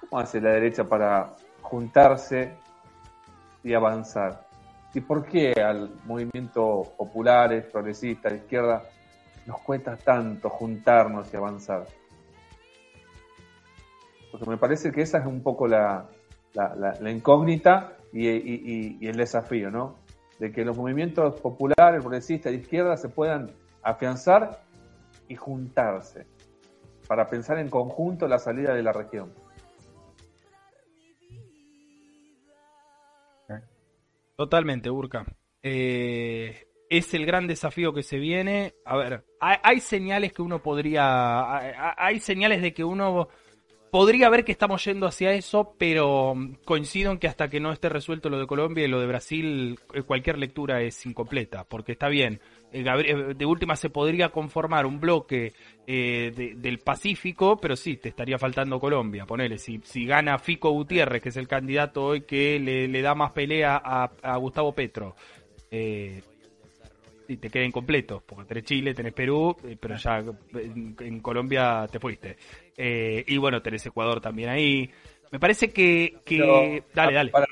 ¿Cómo 0.00 0.20
hace 0.20 0.38
la 0.38 0.50
derecha 0.50 0.84
para 0.84 1.34
juntarse 1.62 2.52
y 3.62 3.74
avanzar? 3.74 4.46
¿Y 4.94 5.00
por 5.00 5.24
qué 5.24 5.52
al 5.52 5.90
movimiento 6.04 6.82
popular, 6.96 7.50
progresista, 7.70 8.28
de 8.28 8.36
izquierda, 8.36 8.82
nos 9.46 9.60
cuesta 9.60 9.96
tanto 9.96 10.50
juntarnos 10.50 11.32
y 11.32 11.36
avanzar? 11.36 11.86
Porque 14.30 14.48
me 14.48 14.56
parece 14.56 14.92
que 14.92 15.02
esa 15.02 15.18
es 15.18 15.26
un 15.26 15.42
poco 15.42 15.66
la, 15.66 16.08
incógnita 17.06 17.96
y, 18.12 19.06
el 19.06 19.16
desafío, 19.16 19.70
¿no? 19.70 19.96
De 20.38 20.52
que 20.52 20.64
los 20.64 20.76
movimientos 20.76 21.40
populares, 21.40 22.00
progresistas 22.00 22.52
de 22.52 22.58
izquierda 22.58 22.96
se 22.96 23.08
puedan 23.08 23.50
afianzar 23.82 24.62
y 25.28 25.36
juntarse 25.36 26.26
para 27.08 27.28
pensar 27.28 27.58
en 27.58 27.68
conjunto 27.68 28.26
la 28.26 28.38
salida 28.38 28.74
de 28.74 28.82
la 28.82 28.92
región. 28.92 29.32
Totalmente, 34.42 34.90
Urca. 34.90 35.24
Eh, 35.62 36.66
es 36.90 37.14
el 37.14 37.24
gran 37.24 37.46
desafío 37.46 37.92
que 37.92 38.02
se 38.02 38.18
viene. 38.18 38.74
A 38.84 38.96
ver, 38.96 39.24
hay, 39.38 39.58
hay 39.62 39.78
señales 39.78 40.32
que 40.32 40.42
uno 40.42 40.60
podría. 40.60 41.56
Hay, 41.56 41.72
hay, 41.96 42.18
señales 42.18 42.60
de 42.60 42.74
que 42.74 42.82
uno 42.82 43.28
podría 43.92 44.28
ver 44.30 44.44
que 44.44 44.50
estamos 44.50 44.84
yendo 44.84 45.06
hacia 45.06 45.32
eso, 45.32 45.76
pero 45.78 46.34
mm, 46.34 46.54
coincido 46.64 47.12
en 47.12 47.18
que 47.18 47.28
hasta 47.28 47.48
que 47.48 47.60
no 47.60 47.70
esté 47.70 47.88
resuelto 47.88 48.30
lo 48.30 48.40
de 48.40 48.48
Colombia 48.48 48.84
y 48.84 48.88
lo 48.88 48.98
de 48.98 49.06
Brasil, 49.06 49.78
eh, 49.94 50.02
cualquier 50.02 50.38
lectura 50.38 50.82
es 50.82 51.06
incompleta, 51.06 51.62
porque 51.62 51.92
está 51.92 52.08
bien. 52.08 52.40
Eh, 52.72 52.84
eh, 52.84 53.34
de 53.34 53.46
última 53.46 53.76
se 53.76 53.90
podría 53.90 54.30
conformar 54.30 54.86
un 54.86 54.98
bloque 54.98 55.52
del 55.86 56.78
Pacífico, 56.78 57.58
pero 57.60 57.76
sí, 57.76 57.96
te 57.96 58.08
estaría 58.08 58.38
faltando 58.38 58.80
Colombia. 58.80 59.26
Ponele, 59.26 59.58
si, 59.58 59.80
si 59.84 60.06
gana 60.06 60.38
Fico 60.38 60.70
Gutiérrez, 60.70 61.22
que 61.22 61.28
es 61.28 61.36
el 61.36 61.48
candidato 61.48 62.04
hoy 62.04 62.22
que 62.22 62.58
le, 62.58 63.02
da 63.02 63.14
más 63.14 63.32
pelea 63.32 63.80
a, 63.84 64.10
a 64.22 64.36
Gustavo 64.36 64.72
Petro, 64.72 65.16
eh, 65.74 66.22
y 67.26 67.38
te 67.38 67.48
queda 67.48 67.64
incompleto, 67.64 68.22
porque 68.26 68.44
tenés 68.44 68.64
Chile, 68.64 68.92
tenés 68.92 69.14
Perú, 69.14 69.56
eh, 69.64 69.76
pero 69.80 69.96
ya 69.96 70.22
en, 70.54 71.20
Colombia 71.20 71.86
te 71.90 71.98
fuiste. 71.98 72.36
Eh, 72.76 73.24
y 73.26 73.38
bueno, 73.38 73.62
tenés 73.62 73.86
Ecuador 73.86 74.20
también 74.20 74.50
ahí. 74.50 74.90
Me 75.30 75.40
parece 75.40 75.70
que... 75.70 76.20
dale, 76.94 77.14
dale. 77.14 77.30
Para, 77.30 77.46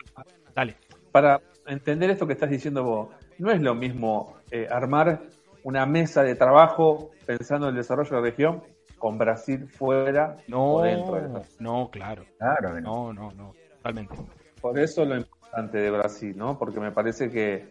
dale. 0.54 0.76
Para 1.10 1.40
entender 1.66 2.10
esto 2.10 2.26
que 2.26 2.34
estás 2.34 2.50
diciendo 2.50 2.84
vos, 2.84 3.08
no 3.38 3.50
es 3.50 3.62
lo 3.62 3.74
mismo 3.74 4.36
eh, 4.50 4.66
armar 4.70 5.22
una 5.62 5.86
mesa 5.86 6.22
de 6.22 6.34
trabajo 6.34 7.10
pensando 7.26 7.68
en 7.68 7.74
el 7.74 7.76
desarrollo 7.76 8.10
de 8.10 8.16
la 8.16 8.22
región 8.22 8.62
con 8.98 9.18
Brasil 9.18 9.68
fuera 9.68 10.36
no, 10.48 10.74
o 10.74 10.82
dentro 10.82 11.14
de 11.14 11.42
No, 11.58 11.90
claro. 11.90 12.24
Claro. 12.38 12.80
No, 12.80 13.12
no, 13.12 13.30
no, 13.32 13.54
totalmente. 13.76 14.14
Por 14.60 14.78
eso 14.78 15.04
lo 15.04 15.16
importante 15.16 15.78
de 15.78 15.90
Brasil, 15.90 16.36
¿no? 16.36 16.58
Porque 16.58 16.80
me 16.80 16.92
parece 16.92 17.30
que 17.30 17.68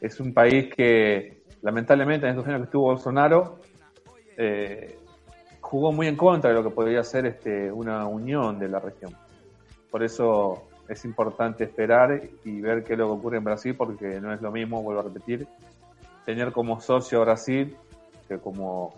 es 0.00 0.18
un 0.20 0.32
país 0.32 0.72
que 0.74 1.42
lamentablemente 1.62 2.26
en 2.26 2.32
estos 2.32 2.46
años 2.46 2.60
que 2.60 2.64
estuvo 2.64 2.84
Bolsonaro 2.84 3.60
eh, 4.36 4.98
jugó 5.60 5.92
muy 5.92 6.06
en 6.06 6.16
contra 6.16 6.50
de 6.50 6.56
lo 6.56 6.64
que 6.64 6.70
podría 6.70 7.04
ser 7.04 7.26
este, 7.26 7.70
una 7.70 8.06
unión 8.06 8.58
de 8.58 8.68
la 8.68 8.80
región. 8.80 9.14
Por 9.90 10.02
eso 10.02 10.69
es 10.90 11.04
importante 11.04 11.64
esperar 11.64 12.20
y 12.44 12.60
ver 12.60 12.82
qué 12.82 12.94
es 12.94 12.98
lo 12.98 13.06
que 13.06 13.12
ocurre 13.12 13.38
en 13.38 13.44
Brasil, 13.44 13.76
porque 13.76 14.20
no 14.20 14.34
es 14.34 14.42
lo 14.42 14.50
mismo, 14.50 14.82
vuelvo 14.82 15.00
a 15.00 15.04
repetir, 15.04 15.46
tener 16.26 16.50
como 16.50 16.80
socio 16.80 17.22
a 17.22 17.24
Brasil 17.26 17.76
que 18.28 18.38
como 18.38 18.92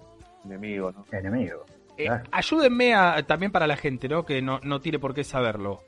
enemigo. 0.45 0.90
¿no? 0.90 1.05
Enemigo. 1.16 1.64
Eh, 1.99 2.09
ayúdenme 2.30 2.95
también 3.26 3.53
para 3.53 3.66
la 3.66 3.76
gente, 3.76 4.09
¿no? 4.09 4.24
Que 4.24 4.40
no, 4.40 4.59
no 4.62 4.80
tiene 4.80 4.99
por 4.99 5.14
qué 5.14 5.22
saberlo. 5.22 5.82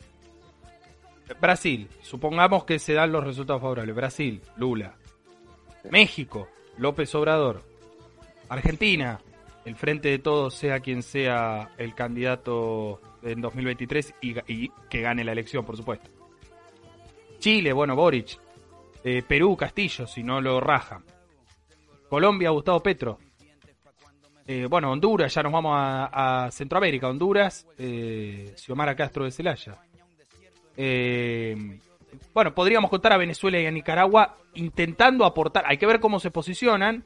Brasil, 1.40 1.88
supongamos 2.02 2.64
que 2.64 2.78
se 2.78 2.92
dan 2.92 3.10
los 3.10 3.24
resultados 3.24 3.62
favorables. 3.62 3.96
Brasil, 3.96 4.42
Lula. 4.56 4.96
México, 5.90 6.48
López 6.76 7.14
Obrador. 7.14 7.62
Argentina, 8.50 9.20
el 9.64 9.76
frente 9.76 10.08
de 10.08 10.18
todos, 10.18 10.54
sea 10.54 10.80
quien 10.80 11.02
sea 11.02 11.70
el 11.78 11.94
candidato 11.94 13.00
en 13.22 13.40
2023 13.40 14.14
y, 14.20 14.68
que 14.88 15.00
gane 15.00 15.24
la 15.24 15.32
elección, 15.32 15.64
por 15.64 15.76
supuesto. 15.76 16.10
Chile, 17.38 17.72
bueno, 17.72 17.96
Boric. 17.96 18.38
Eh, 19.02 19.22
Perú, 19.26 19.56
Castillo, 19.56 20.06
si 20.06 20.22
no 20.22 20.40
lo 20.40 20.60
raja. 20.60 21.02
Colombia, 22.08 22.50
Gustavo 22.50 22.80
Petro. 22.80 23.18
Eh, 24.46 24.66
bueno, 24.68 24.90
Honduras, 24.90 25.32
ya 25.32 25.42
nos 25.42 25.52
vamos 25.52 25.72
a, 25.76 26.48
Centroamérica, 26.50 27.08
Honduras, 27.08 27.66
eh, 27.78 28.52
Xiomara 28.56 28.94
Castro 28.94 29.24
de 29.24 29.30
Celaya. 29.30 29.78
Eh, 30.76 31.80
bueno, 32.32 32.54
podríamos 32.54 32.90
contar 32.90 33.12
a 33.12 33.16
Venezuela 33.16 33.58
y 33.58 33.66
a 33.66 33.70
Nicaragua 33.70 34.36
intentando 34.54 35.24
aportar, 35.24 35.64
hay 35.66 35.78
que 35.78 35.86
ver 35.86 36.00
cómo 36.00 36.20
se 36.20 36.30
posicionan 36.30 37.04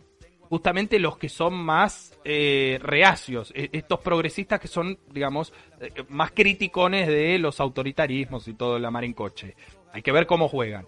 justamente 0.48 0.98
los 0.98 1.18
que 1.18 1.28
son 1.28 1.54
más 1.54 2.18
eh, 2.24 2.78
reacios, 2.82 3.52
e, 3.54 3.68
estos 3.72 4.00
progresistas 4.00 4.60
que 4.60 4.68
son, 4.68 4.98
digamos, 5.12 5.52
eh, 5.80 5.90
más 6.08 6.32
criticones 6.32 7.08
de 7.08 7.38
los 7.38 7.60
autoritarismos 7.60 8.48
y 8.48 8.54
todo 8.54 8.78
la 8.78 8.90
mar 8.90 9.04
en 9.04 9.12
coche. 9.12 9.54
Hay 9.92 10.02
que 10.02 10.12
ver 10.12 10.26
cómo 10.26 10.48
juegan. 10.48 10.86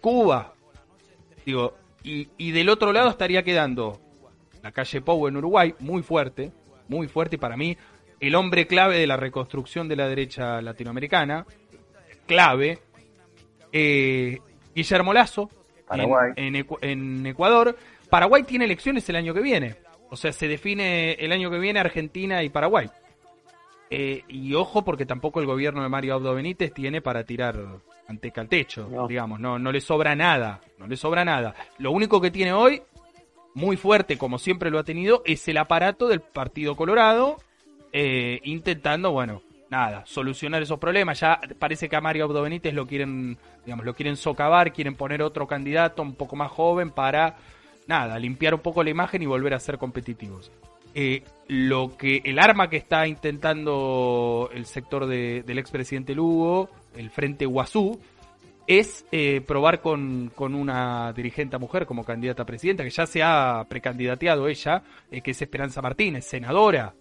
Cuba, 0.00 0.54
digo, 1.44 1.74
y, 2.04 2.28
y, 2.36 2.52
del 2.52 2.68
otro 2.68 2.92
lado 2.92 3.08
estaría 3.08 3.42
quedando 3.42 3.98
la 4.62 4.70
calle 4.70 5.00
Pou 5.00 5.26
en 5.26 5.36
Uruguay, 5.36 5.74
muy 5.80 6.02
fuerte, 6.02 6.52
muy 6.88 7.08
fuerte 7.08 7.36
y 7.36 7.38
para 7.38 7.56
mí 7.56 7.76
el 8.22 8.36
hombre 8.36 8.68
clave 8.68 8.98
de 8.98 9.06
la 9.08 9.16
reconstrucción 9.16 9.88
de 9.88 9.96
la 9.96 10.08
derecha 10.08 10.62
latinoamericana, 10.62 11.44
clave. 12.26 12.78
Eh, 13.72 14.38
Guillermo 14.74 15.12
Lazo, 15.12 15.50
En, 16.36 17.26
Ecuador. 17.26 17.76
Paraguay 18.12 18.42
tiene 18.42 18.66
elecciones 18.66 19.08
el 19.08 19.16
año 19.16 19.32
que 19.32 19.40
viene. 19.40 19.76
O 20.10 20.16
sea, 20.16 20.34
se 20.34 20.46
define 20.46 21.14
el 21.14 21.32
año 21.32 21.50
que 21.50 21.58
viene 21.58 21.80
Argentina 21.80 22.42
y 22.42 22.50
Paraguay. 22.50 22.90
Eh, 23.88 24.22
y 24.28 24.52
ojo, 24.52 24.84
porque 24.84 25.06
tampoco 25.06 25.40
el 25.40 25.46
gobierno 25.46 25.82
de 25.82 25.88
Mario 25.88 26.16
Abdo 26.16 26.34
Benítez 26.34 26.74
tiene 26.74 27.00
para 27.00 27.24
tirar 27.24 27.56
anteca 28.06 28.42
al 28.42 28.50
techo, 28.50 28.86
digamos, 29.08 29.40
no, 29.40 29.58
no 29.58 29.72
le 29.72 29.80
sobra 29.80 30.14
nada, 30.14 30.60
no 30.76 30.86
le 30.86 30.98
sobra 30.98 31.24
nada. 31.24 31.54
Lo 31.78 31.90
único 31.90 32.20
que 32.20 32.30
tiene 32.30 32.52
hoy, 32.52 32.82
muy 33.54 33.78
fuerte, 33.78 34.18
como 34.18 34.38
siempre 34.38 34.70
lo 34.70 34.78
ha 34.78 34.84
tenido, 34.84 35.22
es 35.24 35.48
el 35.48 35.56
aparato 35.56 36.06
del 36.06 36.20
Partido 36.20 36.76
Colorado, 36.76 37.38
eh, 37.94 38.40
intentando, 38.44 39.12
bueno, 39.12 39.40
nada, 39.70 40.04
solucionar 40.04 40.60
esos 40.60 40.78
problemas. 40.78 41.18
Ya 41.20 41.40
parece 41.58 41.88
que 41.88 41.96
a 41.96 42.02
Mario 42.02 42.24
Abdo 42.24 42.42
Benítez 42.42 42.74
lo 42.74 42.86
quieren, 42.86 43.38
digamos, 43.64 43.86
lo 43.86 43.94
quieren 43.94 44.16
socavar, 44.18 44.74
quieren 44.74 44.96
poner 44.96 45.22
otro 45.22 45.46
candidato 45.46 46.02
un 46.02 46.14
poco 46.14 46.36
más 46.36 46.50
joven 46.50 46.90
para, 46.90 47.38
nada, 47.86 48.18
limpiar 48.18 48.54
un 48.54 48.60
poco 48.60 48.82
la 48.82 48.90
imagen 48.90 49.22
y 49.22 49.26
volver 49.26 49.54
a 49.54 49.60
ser 49.60 49.78
competitivos. 49.78 50.50
Eh, 50.94 51.22
lo 51.48 51.96
que 51.96 52.20
el 52.24 52.38
arma 52.38 52.68
que 52.68 52.76
está 52.76 53.06
intentando 53.06 54.50
el 54.52 54.66
sector 54.66 55.06
del 55.06 55.58
expresidente 55.58 56.14
Lugo, 56.14 56.68
el 56.96 57.10
Frente 57.10 57.46
Guazú, 57.46 57.98
es 58.66 59.04
eh, 59.10 59.40
probar 59.40 59.80
con, 59.80 60.30
con, 60.34 60.54
una 60.54 61.12
dirigente 61.12 61.58
mujer 61.58 61.86
como 61.86 62.04
candidata 62.04 62.42
a 62.42 62.46
presidenta, 62.46 62.84
que 62.84 62.90
ya 62.90 63.06
se 63.06 63.22
ha 63.22 63.64
precandidateado 63.68 64.48
ella, 64.48 64.82
eh, 65.10 65.20
que 65.20 65.32
es 65.32 65.42
Esperanza 65.42 65.82
Martínez, 65.82 66.26
senadora 66.26 66.94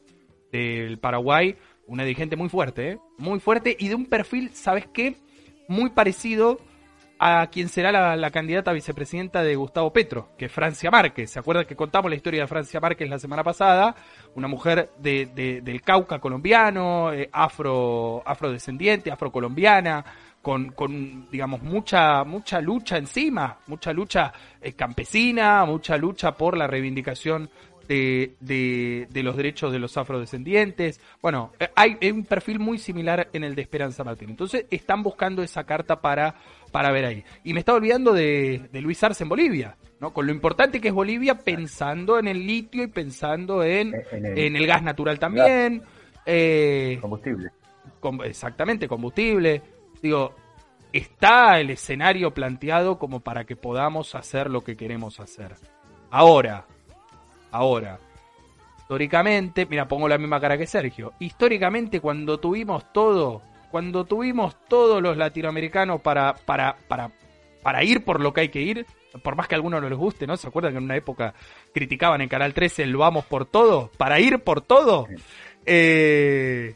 del 0.51 0.97
Paraguay, 0.97 1.55
una 1.87 2.03
dirigente 2.03 2.35
muy 2.35 2.49
fuerte, 2.49 2.97
muy 3.17 3.39
fuerte 3.39 3.75
y 3.77 3.89
de 3.89 3.95
un 3.95 4.05
perfil, 4.05 4.51
¿sabes 4.53 4.87
qué? 4.87 5.15
Muy 5.67 5.91
parecido 5.91 6.59
a 7.23 7.45
quien 7.51 7.69
será 7.69 8.15
la, 8.17 8.31
candidata 8.31 8.71
a 8.71 8.73
vicepresidenta 8.73 9.43
de 9.43 9.55
Gustavo 9.55 9.93
Petro, 9.93 10.29
que 10.39 10.45
es 10.45 10.51
Francia 10.51 10.89
Márquez. 10.89 11.29
¿Se 11.29 11.37
acuerdan 11.37 11.65
que 11.67 11.75
contamos 11.75 12.09
la 12.09 12.15
historia 12.15 12.41
de 12.41 12.47
Francia 12.47 12.79
Márquez 12.79 13.07
la 13.07 13.19
semana 13.19 13.43
pasada? 13.43 13.95
Una 14.33 14.47
mujer 14.47 14.89
de, 14.97 15.61
del 15.63 15.81
Cauca 15.83 16.17
colombiano, 16.17 17.13
eh, 17.13 17.29
afro, 17.31 18.23
afrodescendiente, 18.25 19.11
afrocolombiana, 19.11 20.03
con, 20.41 20.71
con, 20.71 21.29
digamos, 21.29 21.61
mucha, 21.61 22.23
mucha 22.23 22.59
lucha 22.59 22.97
encima, 22.97 23.59
mucha 23.67 23.93
lucha 23.93 24.33
eh, 24.59 24.73
campesina, 24.73 25.63
mucha 25.65 25.97
lucha 25.97 26.31
por 26.31 26.57
la 26.57 26.65
reivindicación 26.65 27.51
de, 27.87 29.07
de, 29.09 29.23
los 29.23 29.35
derechos 29.35 29.71
de 29.71 29.79
los 29.79 29.97
afrodescendientes. 29.97 30.99
Bueno, 31.21 31.51
eh, 31.59 31.69
hay, 31.75 31.97
un 32.11 32.25
perfil 32.25 32.59
muy 32.59 32.77
similar 32.77 33.29
en 33.33 33.43
el 33.43 33.55
de 33.55 33.61
Esperanza 33.61 34.03
Martín. 34.03 34.29
Entonces 34.29 34.65
están 34.69 35.03
buscando 35.03 35.43
esa 35.43 35.63
carta 35.65 36.01
para, 36.01 36.35
para 36.71 36.91
ver 36.91 37.05
ahí. 37.05 37.23
Y 37.43 37.53
me 37.53 37.59
estaba 37.59 37.77
olvidando 37.77 38.13
de, 38.13 38.69
Luis 38.73 39.03
Arce 39.03 39.23
en 39.23 39.29
Bolivia. 39.29 39.77
¿no? 39.99 40.13
Con 40.13 40.25
lo 40.25 40.31
importante 40.31 40.81
que 40.81 40.87
es 40.87 40.93
Bolivia, 40.93 41.37
pensando 41.39 42.17
en 42.17 42.27
el 42.27 42.45
litio 42.45 42.83
y 42.83 42.87
pensando 42.87 43.63
en, 43.63 43.93
en, 44.11 44.55
el, 44.55 44.65
gas 44.65 44.83
natural 44.83 45.19
también. 45.19 45.83
Eh, 46.25 46.97
combustible. 47.01 47.51
exactamente, 48.25 48.87
combustible. 48.87 49.61
Digo, 50.01 50.35
está 50.93 51.59
el 51.59 51.69
escenario 51.69 52.33
planteado 52.33 52.97
como 52.97 53.19
para 53.19 53.45
que 53.45 53.55
podamos 53.55 54.15
hacer 54.15 54.49
lo 54.49 54.61
que 54.61 54.75
queremos 54.75 55.19
hacer. 55.19 55.55
Ahora, 56.09 56.65
Ahora, 57.51 57.99
históricamente, 58.79 59.65
mira, 59.65 59.87
pongo 59.87 60.07
la 60.07 60.17
misma 60.17 60.39
cara 60.39 60.57
que 60.57 60.67
Sergio. 60.67 61.13
Históricamente, 61.19 61.99
cuando 61.99 62.39
tuvimos 62.39 62.91
todo, 62.91 63.41
cuando 63.69 64.05
tuvimos 64.05 64.55
todos 64.67 65.01
los 65.01 65.17
latinoamericanos 65.17 66.01
para, 66.01 66.35
para, 66.35 66.77
para, 66.87 67.11
para 67.61 67.83
ir 67.83 68.03
por 68.03 68.19
lo 68.19 68.33
que 68.33 68.41
hay 68.41 68.49
que 68.49 68.61
ir, 68.61 68.85
por 69.23 69.35
más 69.35 69.47
que 69.47 69.55
a 69.55 69.57
algunos 69.57 69.81
no 69.81 69.89
les 69.89 69.97
guste, 69.97 70.27
¿no? 70.27 70.37
¿Se 70.37 70.47
acuerdan 70.47 70.73
que 70.73 70.77
en 70.77 70.85
una 70.85 70.95
época 70.95 71.33
criticaban 71.73 72.21
en 72.21 72.29
Canal 72.29 72.53
13 72.53 72.83
el 72.83 72.95
vamos 72.95 73.25
por 73.25 73.45
todo? 73.45 73.91
Para 73.97 74.19
ir 74.19 74.39
por 74.39 74.61
todo. 74.61 75.07
Eh, 75.65 76.75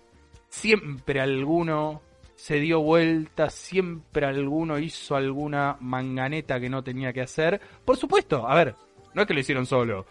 siempre 0.50 1.22
alguno 1.22 2.02
se 2.36 2.60
dio 2.60 2.82
vuelta, 2.82 3.50
siempre 3.50 4.26
alguno 4.26 4.78
hizo 4.78 5.16
alguna 5.16 5.78
manganeta 5.80 6.60
que 6.60 6.70
no 6.70 6.84
tenía 6.84 7.14
que 7.14 7.22
hacer. 7.22 7.60
Por 7.84 7.98
supuesto, 7.98 8.48
a 8.48 8.56
ver, 8.56 8.76
no 9.14 9.22
es 9.22 9.28
que 9.28 9.34
lo 9.34 9.40
hicieron 9.40 9.66
solo. 9.66 10.06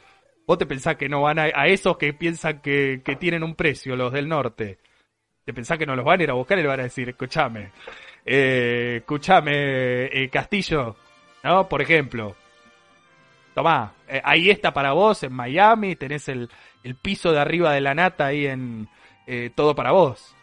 Vos 0.47 0.59
te 0.59 0.67
pensás 0.67 0.97
que 0.97 1.09
no 1.09 1.23
van 1.23 1.39
a, 1.39 1.45
a 1.55 1.67
esos 1.69 1.97
que 1.97 2.13
piensan 2.13 2.61
que, 2.61 3.03
que, 3.05 3.17
tienen 3.17 3.43
un 3.43 3.55
precio, 3.55 3.97
los 3.97 4.13
del 4.13 4.29
norte. 4.29 4.79
Te 5.45 5.53
pensás 5.53 5.79
que 5.79 5.87
no 5.87 5.97
los 5.97 6.05
van 6.05 6.21
a 6.21 6.23
ir 6.23 6.31
a 6.31 6.35
buscar 6.35 6.59
y 6.59 6.63
le 6.63 6.69
van 6.69 6.81
a 6.81 6.85
decir, 6.85 7.09
escúchame, 7.09 7.73
eh, 8.25 8.97
escúchame, 8.99 10.05
eh, 10.07 10.29
Castillo, 10.31 10.97
¿no? 11.43 11.69
Por 11.69 11.83
ejemplo, 11.83 12.35
tomá, 13.55 13.95
eh, 14.09 14.21
ahí 14.25 14.51
está 14.51 14.73
para 14.73 14.93
vos 14.93 15.23
en 15.23 15.33
Miami, 15.33 15.97
tenés 15.97 16.29
el, 16.29 16.49
el 16.83 16.95
piso 16.97 17.33
de 17.33 17.41
arriba 17.41 17.73
de 17.73 17.81
la 17.81 17.95
nata 17.95 18.27
ahí 18.27 18.47
en 18.47 18.89
eh, 19.27 19.51
todo 19.55 19.75
para 19.75 19.93
vos. 19.93 20.35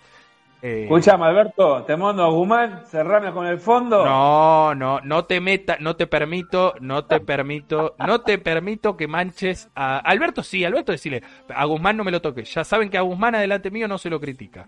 Eh, 0.62 0.84
Escuchame, 0.84 1.26
Alberto, 1.26 1.84
te 1.84 1.98
mando 1.98 2.24
a 2.24 2.30
Guzmán, 2.30 2.84
cerrame 2.86 3.32
con 3.32 3.48
el 3.48 3.58
fondo. 3.58 4.06
No, 4.06 4.76
no, 4.76 5.00
no 5.02 5.26
te 5.26 5.42
meta, 5.42 5.78
no 5.80 5.96
te 5.96 6.06
permito, 6.06 6.76
no 6.80 7.06
te 7.06 7.20
permito, 7.20 7.96
no 7.98 8.22
te 8.22 8.38
permito 8.38 8.96
que 8.96 9.08
manches 9.08 9.70
a 9.74 9.98
Alberto. 9.98 10.44
Sí, 10.44 10.64
Alberto, 10.64 10.92
decirle, 10.92 11.24
a 11.50 11.66
Guzmán 11.66 11.98
no 11.98 12.04
me 12.04 12.12
lo 12.12 12.22
toques. 12.22 12.54
Ya 12.54 12.64
saben 12.64 12.90
que 12.90 12.98
a 13.00 13.02
Guzmán 13.02 13.34
adelante 13.34 13.72
mío 13.72 13.88
no 13.88 13.98
se 13.98 14.12
lo 14.12 14.20
critica. 14.20 14.68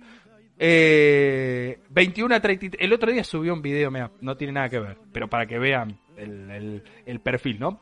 Eh, 0.58 1.80
21 1.90 2.36
a 2.36 2.40
30, 2.40 2.78
el 2.80 2.94
otro 2.94 3.12
día 3.12 3.24
subió 3.24 3.54
un 3.54 3.62
video, 3.62 3.92
mira, 3.92 4.10
no 4.22 4.36
tiene 4.36 4.54
nada 4.54 4.70
que 4.70 4.80
ver, 4.80 4.98
pero 5.12 5.28
para 5.28 5.46
que 5.46 5.60
vean 5.60 6.00
el, 6.18 6.84
el 7.06 7.20
perfil, 7.20 7.60
¿no? 7.60 7.80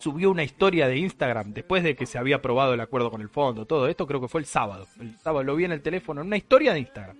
Subió 0.00 0.30
una 0.30 0.42
historia 0.42 0.88
de 0.88 0.96
Instagram 0.98 1.52
después 1.52 1.82
de 1.84 1.94
que 1.94 2.06
se 2.06 2.18
había 2.18 2.36
aprobado 2.36 2.74
el 2.74 2.80
acuerdo 2.80 3.10
con 3.10 3.20
el 3.20 3.28
fondo, 3.28 3.66
todo 3.66 3.86
esto 3.86 4.06
creo 4.06 4.20
que 4.20 4.28
fue 4.28 4.40
el 4.40 4.46
sábado. 4.46 4.86
El 4.98 5.16
sábado 5.18 5.44
lo 5.44 5.54
vi 5.56 5.64
en 5.64 5.72
el 5.72 5.82
teléfono, 5.82 6.22
una 6.22 6.36
historia 6.36 6.72
de 6.72 6.80
Instagram 6.80 7.16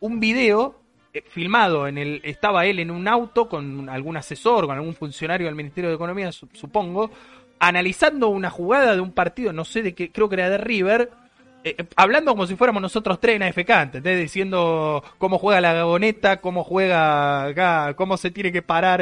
un 0.00 0.20
video 0.20 0.80
eh, 1.12 1.22
filmado 1.26 1.86
en 1.86 1.98
el 1.98 2.20
estaba 2.24 2.66
él 2.66 2.78
en 2.78 2.90
un 2.90 3.08
auto 3.08 3.48
con 3.48 3.88
algún 3.88 4.16
asesor, 4.16 4.66
con 4.66 4.76
algún 4.76 4.94
funcionario 4.94 5.46
del 5.46 5.54
Ministerio 5.54 5.90
de 5.90 5.96
Economía, 5.96 6.30
supongo, 6.32 7.10
analizando 7.58 8.28
una 8.28 8.50
jugada 8.50 8.94
de 8.94 9.00
un 9.00 9.12
partido, 9.12 9.52
no 9.52 9.64
sé 9.64 9.82
de 9.82 9.94
qué, 9.94 10.10
creo 10.12 10.28
que 10.28 10.36
era 10.36 10.50
de 10.50 10.58
River, 10.58 11.10
eh, 11.66 11.74
eh, 11.78 11.86
hablando 11.96 12.30
como 12.30 12.46
si 12.46 12.54
fuéramos 12.54 12.80
nosotros 12.80 13.18
tres 13.18 13.34
en 13.34 13.42
AFK, 13.42 13.70
¿entendés? 13.70 14.20
Diciendo 14.20 15.02
cómo 15.18 15.38
juega 15.38 15.60
la 15.60 15.72
gagoneta, 15.72 16.40
cómo 16.40 16.62
juega 16.62 17.46
acá, 17.46 17.94
cómo 17.94 18.16
se 18.16 18.30
tiene 18.30 18.52
que 18.52 18.62
parar 18.62 19.00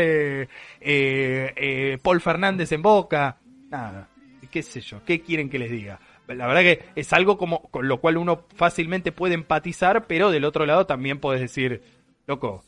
Paul 2.02 2.20
Fernández 2.22 2.72
en 2.72 2.80
Boca, 2.80 3.36
nada, 3.68 4.08
qué 4.50 4.62
sé 4.62 4.80
yo, 4.80 5.04
qué 5.04 5.20
quieren 5.20 5.50
que 5.50 5.58
les 5.58 5.70
diga. 5.70 6.00
la 6.26 6.46
verdad 6.46 6.62
que 6.62 6.84
es 6.96 7.12
algo 7.12 7.36
como 7.36 7.60
con 7.70 7.86
lo 7.86 8.00
cual 8.00 8.16
uno 8.16 8.46
fácilmente 8.54 9.12
puede 9.12 9.34
empatizar, 9.34 10.06
pero 10.06 10.30
del 10.30 10.46
otro 10.46 10.64
lado 10.64 10.86
también 10.86 11.20
puedes 11.20 11.42
decir, 11.42 11.82
loco, 12.26 12.64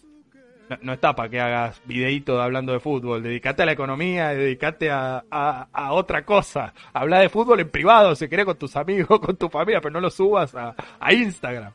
no, 0.83 0.93
está 0.93 1.15
para 1.15 1.29
que 1.29 1.41
hagas 1.41 1.81
videíto 1.85 2.41
hablando 2.41 2.73
de 2.73 2.81
fútbol, 2.81 3.23
dedícate 3.23 3.63
a 3.63 3.67
la 3.67 3.73
economía, 3.73 4.29
dedícate 4.31 4.91
a, 4.91 5.25
a, 5.31 5.93
otra 5.93 6.25
cosa. 6.25 6.75
Habla 6.93 7.21
de 7.21 7.29
fútbol 7.29 7.61
en 7.61 7.71
privado, 7.71 8.15
si 8.15 8.29
querés, 8.29 8.45
con 8.47 8.59
tus 8.59 8.77
amigos, 8.77 9.21
con 9.25 9.37
tu 9.37 9.49
familia, 9.49 9.81
pero 9.81 9.93
no 9.93 10.01
lo 10.01 10.11
subas 10.11 10.55
a, 10.55 10.75
a 10.99 11.13
Instagram. 11.13 11.73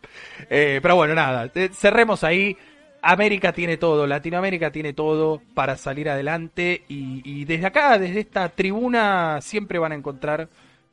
Eh, 0.49 0.79
pero 0.81 0.95
bueno, 0.95 1.15
nada, 1.15 1.49
cerremos 1.71 2.23
ahí. 2.23 2.57
América 3.03 3.51
tiene 3.51 3.77
todo, 3.77 4.05
Latinoamérica 4.05 4.71
tiene 4.71 4.93
todo 4.93 5.41
para 5.55 5.75
salir 5.75 6.07
adelante 6.07 6.83
y, 6.87 7.21
y 7.25 7.45
desde 7.45 7.65
acá, 7.65 7.97
desde 7.97 8.19
esta 8.19 8.49
tribuna, 8.49 9.41
siempre 9.41 9.79
van 9.79 9.93
a 9.93 9.95
encontrar 9.95 10.49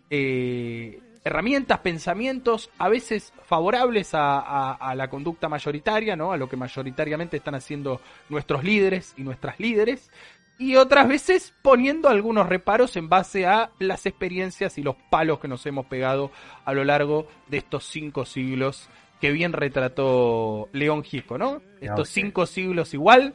eh, 0.09 1.01
herramientas, 1.28 1.78
pensamientos, 1.78 2.70
a 2.78 2.88
veces 2.88 3.32
favorables 3.44 4.10
a, 4.12 4.94
la 4.96 5.08
conducta 5.08 5.48
mayoritaria, 5.48 6.16
¿no? 6.16 6.32
A 6.32 6.36
lo 6.36 6.48
que 6.48 6.56
mayoritariamente 6.56 7.36
están 7.36 7.54
haciendo 7.54 8.00
nuestros 8.28 8.64
líderes 8.64 9.14
y 9.16 9.22
nuestras 9.22 9.60
líderes. 9.60 10.10
Y 10.58 10.74
otras 10.74 11.06
veces 11.06 11.54
poniendo 11.62 12.08
algunos 12.08 12.48
reparos 12.48 12.96
en 12.96 13.08
base 13.08 13.46
a 13.46 13.70
las 13.78 14.06
experiencias 14.06 14.76
y 14.76 14.82
los 14.82 14.96
palos 15.08 15.38
que 15.38 15.46
nos 15.46 15.64
hemos 15.66 15.86
pegado 15.86 16.32
a 16.64 16.72
lo 16.72 16.82
largo 16.82 17.28
de 17.46 17.58
estos 17.58 17.84
cinco 17.84 18.24
siglos 18.24 18.88
que 19.20 19.30
bien 19.30 19.52
retrató 19.52 20.68
León 20.72 21.04
Gisco, 21.04 21.38
¿no? 21.38 21.62
Estos 21.80 22.08
cinco 22.08 22.46
siglos 22.46 22.92
igual. 22.94 23.34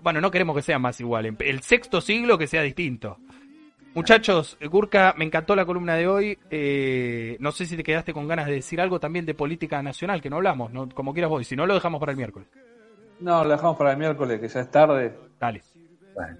Bueno, 0.00 0.20
no 0.20 0.30
queremos 0.30 0.56
que 0.56 0.62
sean 0.62 0.82
más 0.82 1.00
igual. 1.00 1.36
El 1.38 1.62
sexto 1.62 2.00
siglo 2.00 2.36
que 2.36 2.46
sea 2.46 2.62
distinto. 2.62 3.18
Muchachos, 3.96 4.58
Gurka, 4.60 5.14
me 5.16 5.24
encantó 5.24 5.56
la 5.56 5.64
columna 5.64 5.94
de 5.94 6.06
hoy. 6.06 6.38
Eh, 6.50 7.38
no 7.40 7.50
sé 7.50 7.64
si 7.64 7.78
te 7.78 7.82
quedaste 7.82 8.12
con 8.12 8.28
ganas 8.28 8.46
de 8.46 8.52
decir 8.52 8.78
algo 8.78 9.00
también 9.00 9.24
de 9.24 9.32
política 9.32 9.82
nacional, 9.82 10.20
que 10.20 10.28
no 10.28 10.36
hablamos, 10.36 10.70
¿no? 10.70 10.86
como 10.90 11.14
quieras 11.14 11.30
vos. 11.30 11.46
Si 11.46 11.56
no, 11.56 11.64
lo 11.64 11.72
dejamos 11.72 11.98
para 11.98 12.12
el 12.12 12.18
miércoles. 12.18 12.46
No, 13.20 13.42
lo 13.42 13.48
dejamos 13.48 13.78
para 13.78 13.92
el 13.92 13.96
miércoles, 13.96 14.38
que 14.38 14.48
ya 14.48 14.60
es 14.60 14.70
tarde. 14.70 15.14
Dale. 15.40 15.62
Bueno. 16.14 16.36